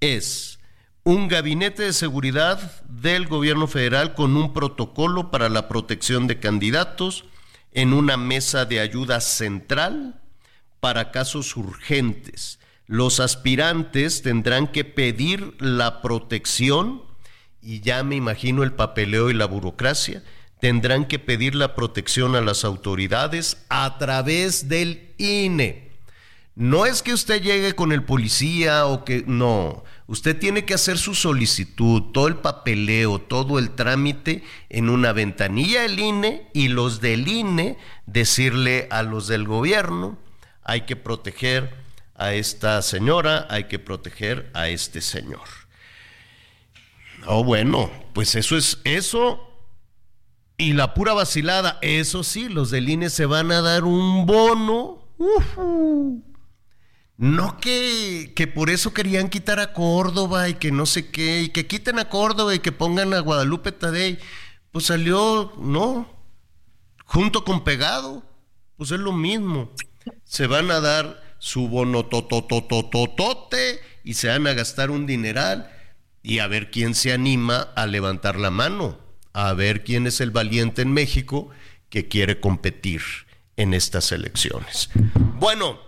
[0.00, 0.60] es
[1.02, 7.24] un gabinete de seguridad del gobierno federal con un protocolo para la protección de candidatos
[7.72, 10.19] en una mesa de ayuda central
[10.80, 12.58] para casos urgentes.
[12.86, 17.02] Los aspirantes tendrán que pedir la protección,
[17.62, 20.24] y ya me imagino el papeleo y la burocracia,
[20.60, 25.90] tendrán que pedir la protección a las autoridades a través del INE.
[26.54, 30.98] No es que usted llegue con el policía o que no, usted tiene que hacer
[30.98, 37.00] su solicitud, todo el papeleo, todo el trámite en una ventanilla del INE y los
[37.00, 40.18] del INE decirle a los del gobierno,
[40.70, 41.74] hay que proteger
[42.14, 45.48] a esta señora, hay que proteger a este señor.
[47.26, 49.48] Oh, bueno, pues eso es eso.
[50.58, 55.08] Y la pura vacilada, eso sí, los del INE se van a dar un bono.
[57.16, 61.48] No que, que por eso querían quitar a Córdoba y que no sé qué, y
[61.48, 64.20] que quiten a Córdoba y que pongan a Guadalupe Tadei.
[64.70, 66.08] Pues salió, no,
[67.06, 68.22] junto con pegado,
[68.76, 69.72] pues es lo mismo
[70.24, 75.70] se van a dar su bono tototototote y se van a gastar un dineral
[76.22, 78.98] y a ver quién se anima a levantar la mano,
[79.32, 81.50] a ver quién es el valiente en México
[81.88, 83.02] que quiere competir
[83.56, 84.90] en estas elecciones.
[85.38, 85.80] Bueno,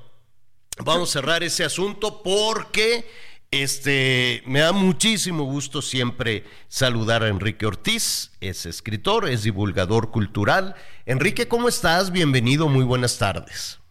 [0.78, 3.06] vamos a cerrar ese asunto porque
[3.50, 10.74] este, me da muchísimo gusto siempre saludar a Enrique Ortiz, es escritor, es divulgador cultural.
[11.04, 12.10] Enrique, ¿cómo estás?
[12.12, 13.81] Bienvenido, muy buenas tardes.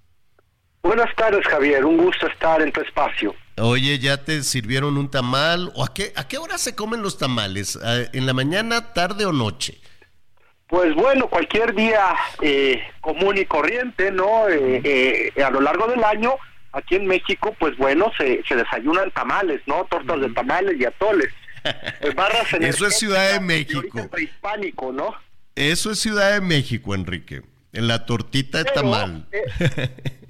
[0.84, 3.36] Buenas tardes, Javier, un gusto estar en tu espacio.
[3.58, 5.72] Oye, ¿ya te sirvieron un tamal?
[5.76, 7.78] ¿O a qué, a qué hora se comen los tamales?
[8.14, 9.80] ¿En la mañana, tarde o noche?
[10.68, 14.48] Pues bueno, cualquier día eh, común y corriente, ¿no?
[14.48, 16.36] Eh, eh, a lo largo del año
[16.72, 19.86] aquí en México, pues bueno, se, se desayunan tamales, ¿no?
[19.86, 21.30] Tortas de tamales y atoles.
[22.16, 24.10] Barras Eso es Ciudad de México.
[24.10, 25.14] Prehispánico, ¿no?
[25.56, 27.44] Eso es Ciudad de México, Enrique.
[27.74, 29.28] En la tortita de tamal.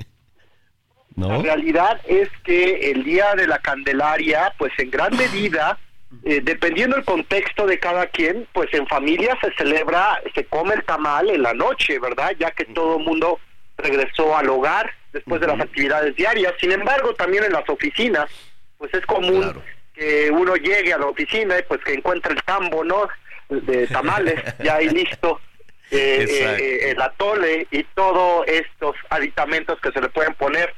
[1.22, 1.30] ¿No?
[1.30, 5.78] La realidad es que el día de la Candelaria, pues en gran medida,
[6.24, 10.84] eh, dependiendo del contexto de cada quien, pues en familia se celebra, se come el
[10.84, 12.32] tamal en la noche, ¿verdad?
[12.40, 13.40] Ya que todo el mundo
[13.78, 16.54] regresó al hogar después de las actividades diarias.
[16.60, 18.30] Sin embargo, también en las oficinas,
[18.78, 19.54] pues es común
[19.94, 23.08] que uno llegue a la oficina y pues que encuentre el tambo, ¿no?
[23.50, 25.40] De tamales, ya ahí listo.
[25.94, 30.74] Eh, eh, eh, el atole y todos estos aditamentos que se le pueden poner,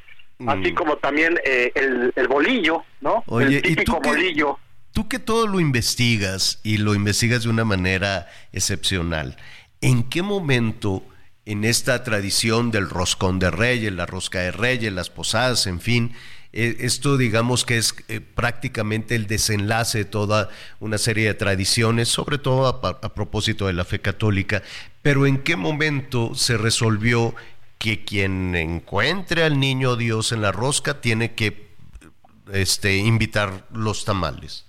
[0.48, 0.76] así mm.
[0.76, 3.24] como también el, bolillo, ¿no?
[3.40, 4.60] el típico bolillo.
[4.92, 9.38] tú que todo lo investigas y lo investigas de una manera excepcional,
[9.82, 11.04] ¿en qué momento
[11.46, 16.14] en esta tradición del roscón de reyes, la rosca de reyes, las posadas, en fin.
[16.54, 20.50] Eh, esto digamos que es eh, prácticamente el desenlace de toda
[20.80, 24.62] una serie de tradiciones, sobre todo a, propósito de la fe católica.
[25.02, 27.36] Pero ¿en qué momento se resolvió
[27.84, 31.68] que quien encuentre al niño Dios en la rosca tiene que
[32.52, 34.66] este, invitar los tamales?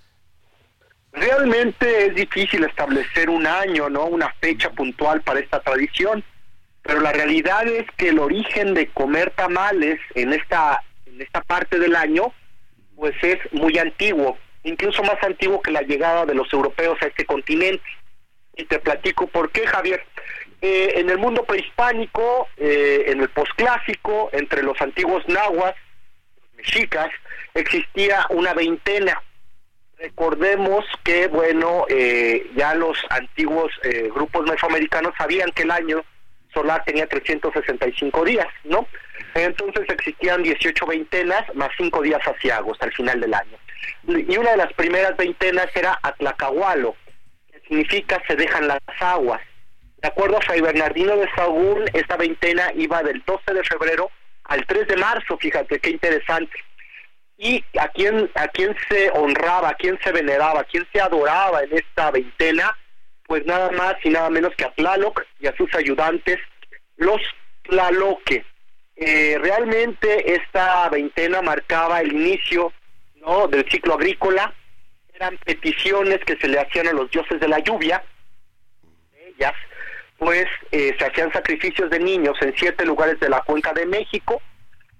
[1.13, 4.05] Realmente es difícil establecer un año, ¿no?
[4.05, 6.23] Una fecha puntual para esta tradición
[6.85, 11.79] pero la realidad es que el origen de comer tamales en esta en esta parte
[11.79, 12.31] del año
[12.95, 17.25] pues es muy antiguo, incluso más antiguo que la llegada de los europeos a este
[17.25, 17.83] continente.
[18.55, 20.01] Y te platico por qué, Javier.
[20.67, 25.75] Eh, en el mundo prehispánico, eh, en el posclásico, entre los antiguos nahuas,
[26.57, 27.11] mexicas,
[27.53, 29.21] existía una veintena.
[29.99, 33.71] Recordemos que, bueno, eh, ya los antiguos
[34.15, 36.03] grupos mesoamericanos sabían que el año
[36.51, 38.87] solar tenía 365 días, ¿no?
[39.35, 43.57] Entonces existían 18 veintenas más 5 días asiagos al final del año.
[44.07, 46.95] Y una de las primeras veintenas era Atlacahualo,
[47.51, 49.41] que significa se dejan las aguas.
[50.05, 54.11] De acuerdo a Fray Bernardino de Sagún, esta veintena iba del 12 de febrero
[54.43, 56.55] al 3 de marzo, fíjate qué interesante.
[57.39, 61.63] Y a quién, a quién se honraba, a quién se veneraba, a quién se adoraba
[61.63, 62.77] en esta veintena,
[63.25, 66.37] pues nada más y nada menos que a Tlaloc y a sus ayudantes,
[66.97, 67.19] los
[67.63, 68.45] Tlaloque.
[68.97, 72.71] Eh, realmente esta veintena marcaba el inicio
[73.15, 73.47] ¿no?
[73.47, 74.53] del ciclo agrícola,
[75.15, 78.03] eran peticiones que se le hacían a los dioses de la lluvia,
[79.39, 79.53] ellas,
[80.17, 84.41] pues eh, se hacían sacrificios de niños en siete lugares de la cuenca de México,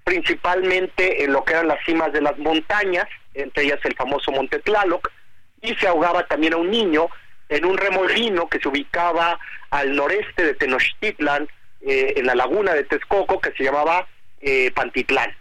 [0.04, 4.60] principalmente en lo que eran las cimas de las montañas, entre ellas el famoso Monte
[4.60, 5.12] Tlaloc,
[5.62, 7.08] y se ahogaba también a un niño
[7.50, 9.40] en un remolino que se ubicaba
[9.70, 11.48] al noreste de Tenochtitlan,
[11.88, 14.08] eh, en la laguna de Texcoco, que se llamaba
[14.42, 15.32] eh, Pantitlán.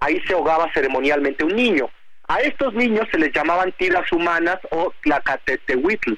[0.00, 1.88] Ahí se ahogaba ceremonialmente un niño.
[2.28, 6.12] A estos niños se les llamaban tiras humanas o tlacatetehuitl.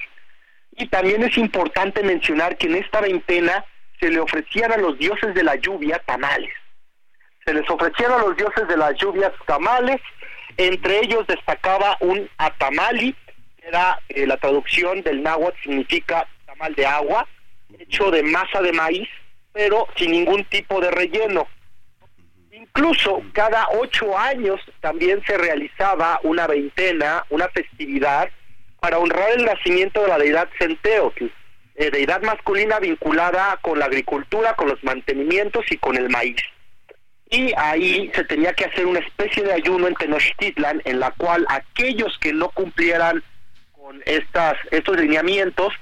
[0.79, 3.65] Y también es importante mencionar que en esta veintena
[4.01, 6.53] se le ofrecían a los dioses de la lluvia tamales.
[7.45, 10.01] Se les ofrecían a los dioses de las lluvias tamales,
[10.57, 13.15] entre ellos destacaba un atamali,
[13.61, 17.27] era eh, la traducción del náhuatl significa tamal de agua,
[17.79, 19.09] hecho de masa de maíz,
[19.53, 21.49] pero sin ningún tipo de relleno.
[22.53, 28.29] Incluso cada ocho años también se realizaba una veintena, una festividad
[28.81, 31.27] para honrar el nacimiento de la deidad Centeotl,
[31.75, 36.41] eh, deidad masculina vinculada con la agricultura, con los mantenimientos y con el maíz.
[37.31, 41.47] Y ahí se tenía que hacer una especie de ayuno en Tenochtitlan en la cual
[41.49, 43.23] aquellos que no cumplieran
[44.07, 45.73] estas, estos lineamientos,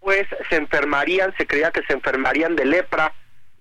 [0.00, 3.12] pues se enfermarían, se creía que se enfermarían de lepra,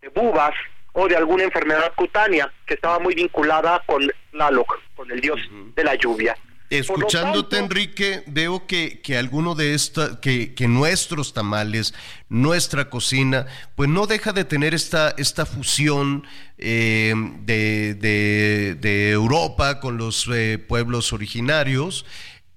[0.02, 0.53] de bubas
[0.94, 5.40] o de alguna enfermedad cutánea que estaba muy vinculada con Tlaloc, con el dios
[5.76, 6.36] de la lluvia.
[6.80, 11.94] Escuchándote, Enrique, veo que, que alguno de estas, que, que, nuestros tamales,
[12.30, 13.45] nuestra cocina,
[13.76, 16.26] pues no deja de tener esta, esta fusión
[16.58, 22.06] eh, de, de, Europa con los eh, pueblos originarios.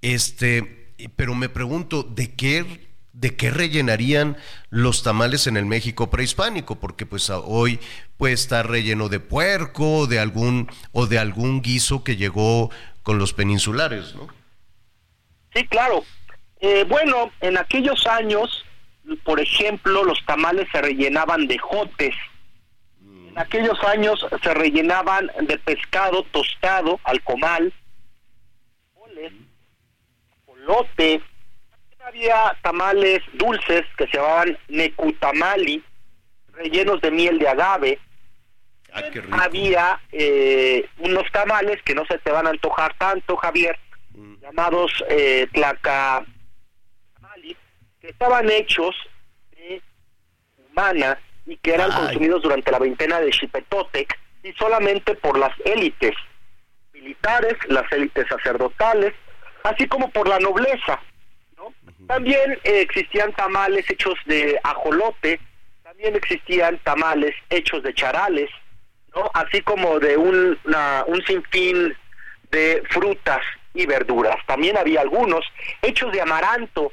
[0.00, 4.38] Este, pero me pregunto, ¿de qué, de qué rellenarían
[4.70, 7.80] los tamales en el México prehispánico, porque pues hoy
[8.16, 12.70] puede estar relleno de puerco, de algún o de algún guiso que llegó
[13.06, 14.26] con los peninsulares, ¿no?
[15.54, 16.02] Sí, claro.
[16.58, 18.66] Eh, bueno, en aquellos años,
[19.22, 22.16] por ejemplo, los tamales se rellenaban de jotes.
[23.00, 27.72] En aquellos años se rellenaban de pescado tostado al comal,
[30.66, 31.22] lote,
[32.04, 35.80] había tamales dulces que se llamaban necutamali,
[36.54, 38.00] rellenos de miel de agave.
[38.92, 39.02] Ah,
[39.44, 43.78] había eh, unos tamales que no se te van a antojar tanto, Javier,
[44.14, 44.36] Mm.
[44.40, 46.24] llamados eh, tlaca
[48.00, 48.94] que estaban hechos
[49.52, 49.82] de
[50.70, 51.98] humana y que eran Ay.
[51.98, 56.14] consumidos durante la veintena de Xipetotec y solamente por las élites
[56.94, 59.12] militares, las élites sacerdotales,
[59.64, 60.98] así como por la nobleza.
[61.56, 61.74] ¿no?
[62.06, 65.38] También eh, existían tamales hechos de ajolote,
[65.82, 68.48] también existían tamales hechos de charales,
[69.34, 71.94] así como de un, una- un sinfín
[72.50, 73.40] de frutas
[73.74, 74.36] y verduras.
[74.46, 75.44] También había algunos
[75.82, 76.92] hechos de amaranto,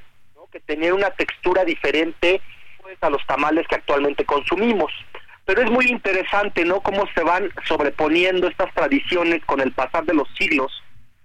[0.52, 2.40] que tenían una textura diferente
[2.82, 4.92] pues, a los tamales que actualmente consumimos.
[5.46, 6.80] Pero es muy interesante, ¿no?
[6.82, 10.72] Cómo se van sobreponiendo estas tradiciones con el pasar de los siglos,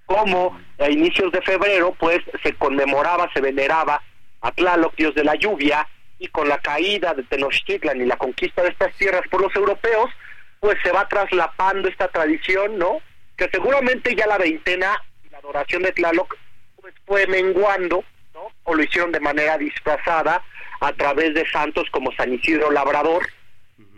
[0.07, 4.01] como a inicios de febrero, pues se conmemoraba, se veneraba
[4.41, 5.87] a Tlaloc, dios de la lluvia,
[6.19, 10.11] y con la caída de Tenochtitlan y la conquista de estas tierras por los europeos,
[10.60, 13.01] pues se va traslapando esta tradición, ¿no?
[13.36, 16.36] Que seguramente ya la veintena y la adoración de Tlaloc
[16.80, 18.05] pues fue menguando,
[18.35, 18.48] ¿no?
[18.64, 20.43] O lo hicieron de manera disfrazada
[20.80, 23.26] a través de santos como San Isidro Labrador.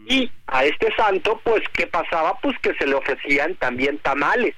[0.06, 2.38] Y a este santo, pues, ¿qué pasaba?
[2.40, 4.54] Pues que se le ofrecían también tamales.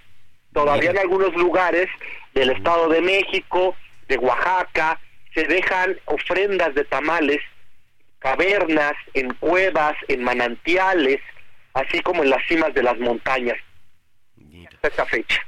[0.52, 1.88] Todavía en algunos lugares
[2.32, 3.76] del Estado de México,
[4.08, 4.98] de Oaxaca,
[5.34, 7.40] se dejan ofrendas de tamales,
[8.18, 11.20] cavernas, en cuevas, en manantiales,
[11.74, 13.56] así como en las cimas de las montañas.
[14.74, 15.40] Hasta esta fecha.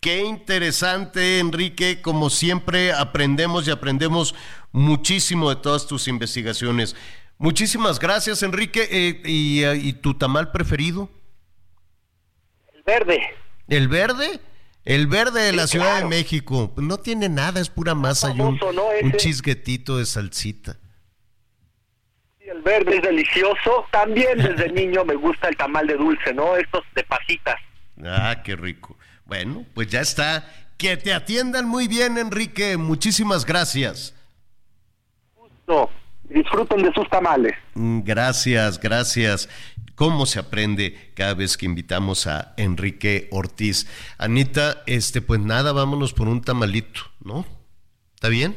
[0.00, 2.02] Qué interesante, Enrique.
[2.02, 4.34] Como siempre, aprendemos y aprendemos
[4.72, 6.96] muchísimo de todas tus investigaciones.
[7.38, 8.88] Muchísimas gracias, Enrique.
[8.90, 11.08] Eh, y, eh, ¿Y tu tamal preferido?
[12.74, 13.20] El verde.
[13.68, 14.40] ¿El verde?
[14.84, 16.08] El verde de Sí, la Ciudad claro.
[16.08, 16.72] de México.
[16.76, 18.88] No tiene nada, es pura masa y un, ¿no?
[19.02, 20.78] un chisguetito de salsita.
[22.52, 23.86] El verde es delicioso.
[23.90, 26.56] También desde niño me gusta el tamal de dulce, ¿no?
[26.56, 27.56] Estos de pasitas.
[28.04, 28.98] Ah, qué rico.
[29.24, 30.44] Bueno, pues ya está.
[30.76, 32.76] Que te atiendan muy bien, Enrique.
[32.76, 34.14] Muchísimas gracias.
[35.66, 35.88] No,
[36.24, 37.54] disfruten de sus tamales.
[37.74, 39.48] Mm, Gracias, gracias.
[39.94, 43.86] ¿Cómo se aprende cada vez que invitamos a Enrique Ortiz?
[44.18, 47.46] Anita, este, pues nada, vámonos por un tamalito, ¿no?
[48.14, 48.56] ¿Está bien?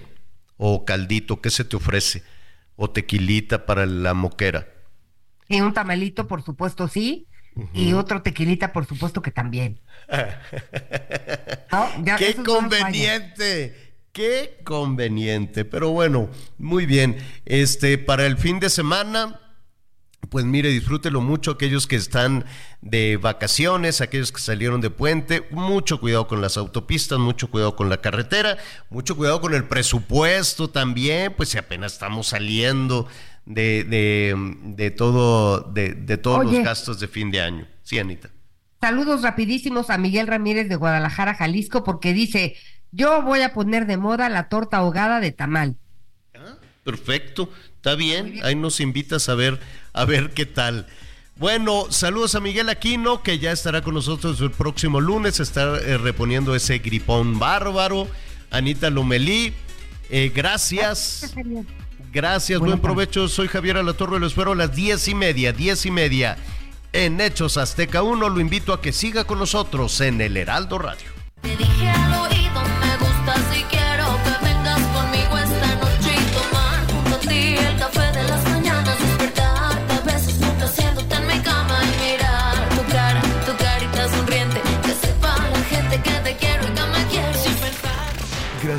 [0.58, 2.24] O caldito, ¿qué se te ofrece?
[2.76, 4.68] O tequilita para la moquera.
[5.48, 7.28] Y un tamalito, por supuesto, sí.
[7.74, 9.80] Y otro tequilita, por supuesto que también.
[12.04, 13.98] Ya, ¡Qué conveniente!
[14.14, 15.66] ¡Qué conveniente!
[15.66, 17.18] Pero bueno, muy bien.
[17.44, 19.42] Este, para el fin de semana,
[20.30, 22.46] pues mire, disfrútelo mucho aquellos que están
[22.82, 27.90] de vacaciones, aquellos que salieron de puente, mucho cuidado con las autopistas, mucho cuidado con
[27.90, 28.58] la carretera,
[28.90, 33.08] mucho cuidado con el presupuesto también, pues si apenas estamos saliendo
[33.46, 36.58] de, de, de todo, de, de todos Oye.
[36.58, 37.68] los gastos de fin de año.
[37.84, 38.30] Sí, Anita.
[38.82, 42.56] Saludos rapidísimos a Miguel Ramírez de Guadalajara, Jalisco, porque dice,
[42.92, 45.78] yo voy a poner de moda la torta ahogada de tamal.
[46.84, 47.50] Perfecto,
[47.86, 48.40] está bien.
[48.42, 49.60] Ahí nos invitas a ver,
[49.94, 50.88] a ver qué tal.
[51.36, 56.00] Bueno, saludos a Miguel Aquino, que ya estará con nosotros el próximo lunes, está eh,
[56.00, 58.08] reponiendo ese gripón bárbaro.
[58.50, 59.54] Anita Lomelí,
[60.10, 61.36] eh, gracias.
[62.12, 63.28] Gracias, buen provecho.
[63.28, 66.38] Soy Javier Alatorre, lo espero a las diez y media, diez y media.
[66.92, 71.08] En Hechos Azteca 1, lo invito a que siga con nosotros en el Heraldo Radio.
[71.42, 73.75] Te dije al oído, me gusta quiero que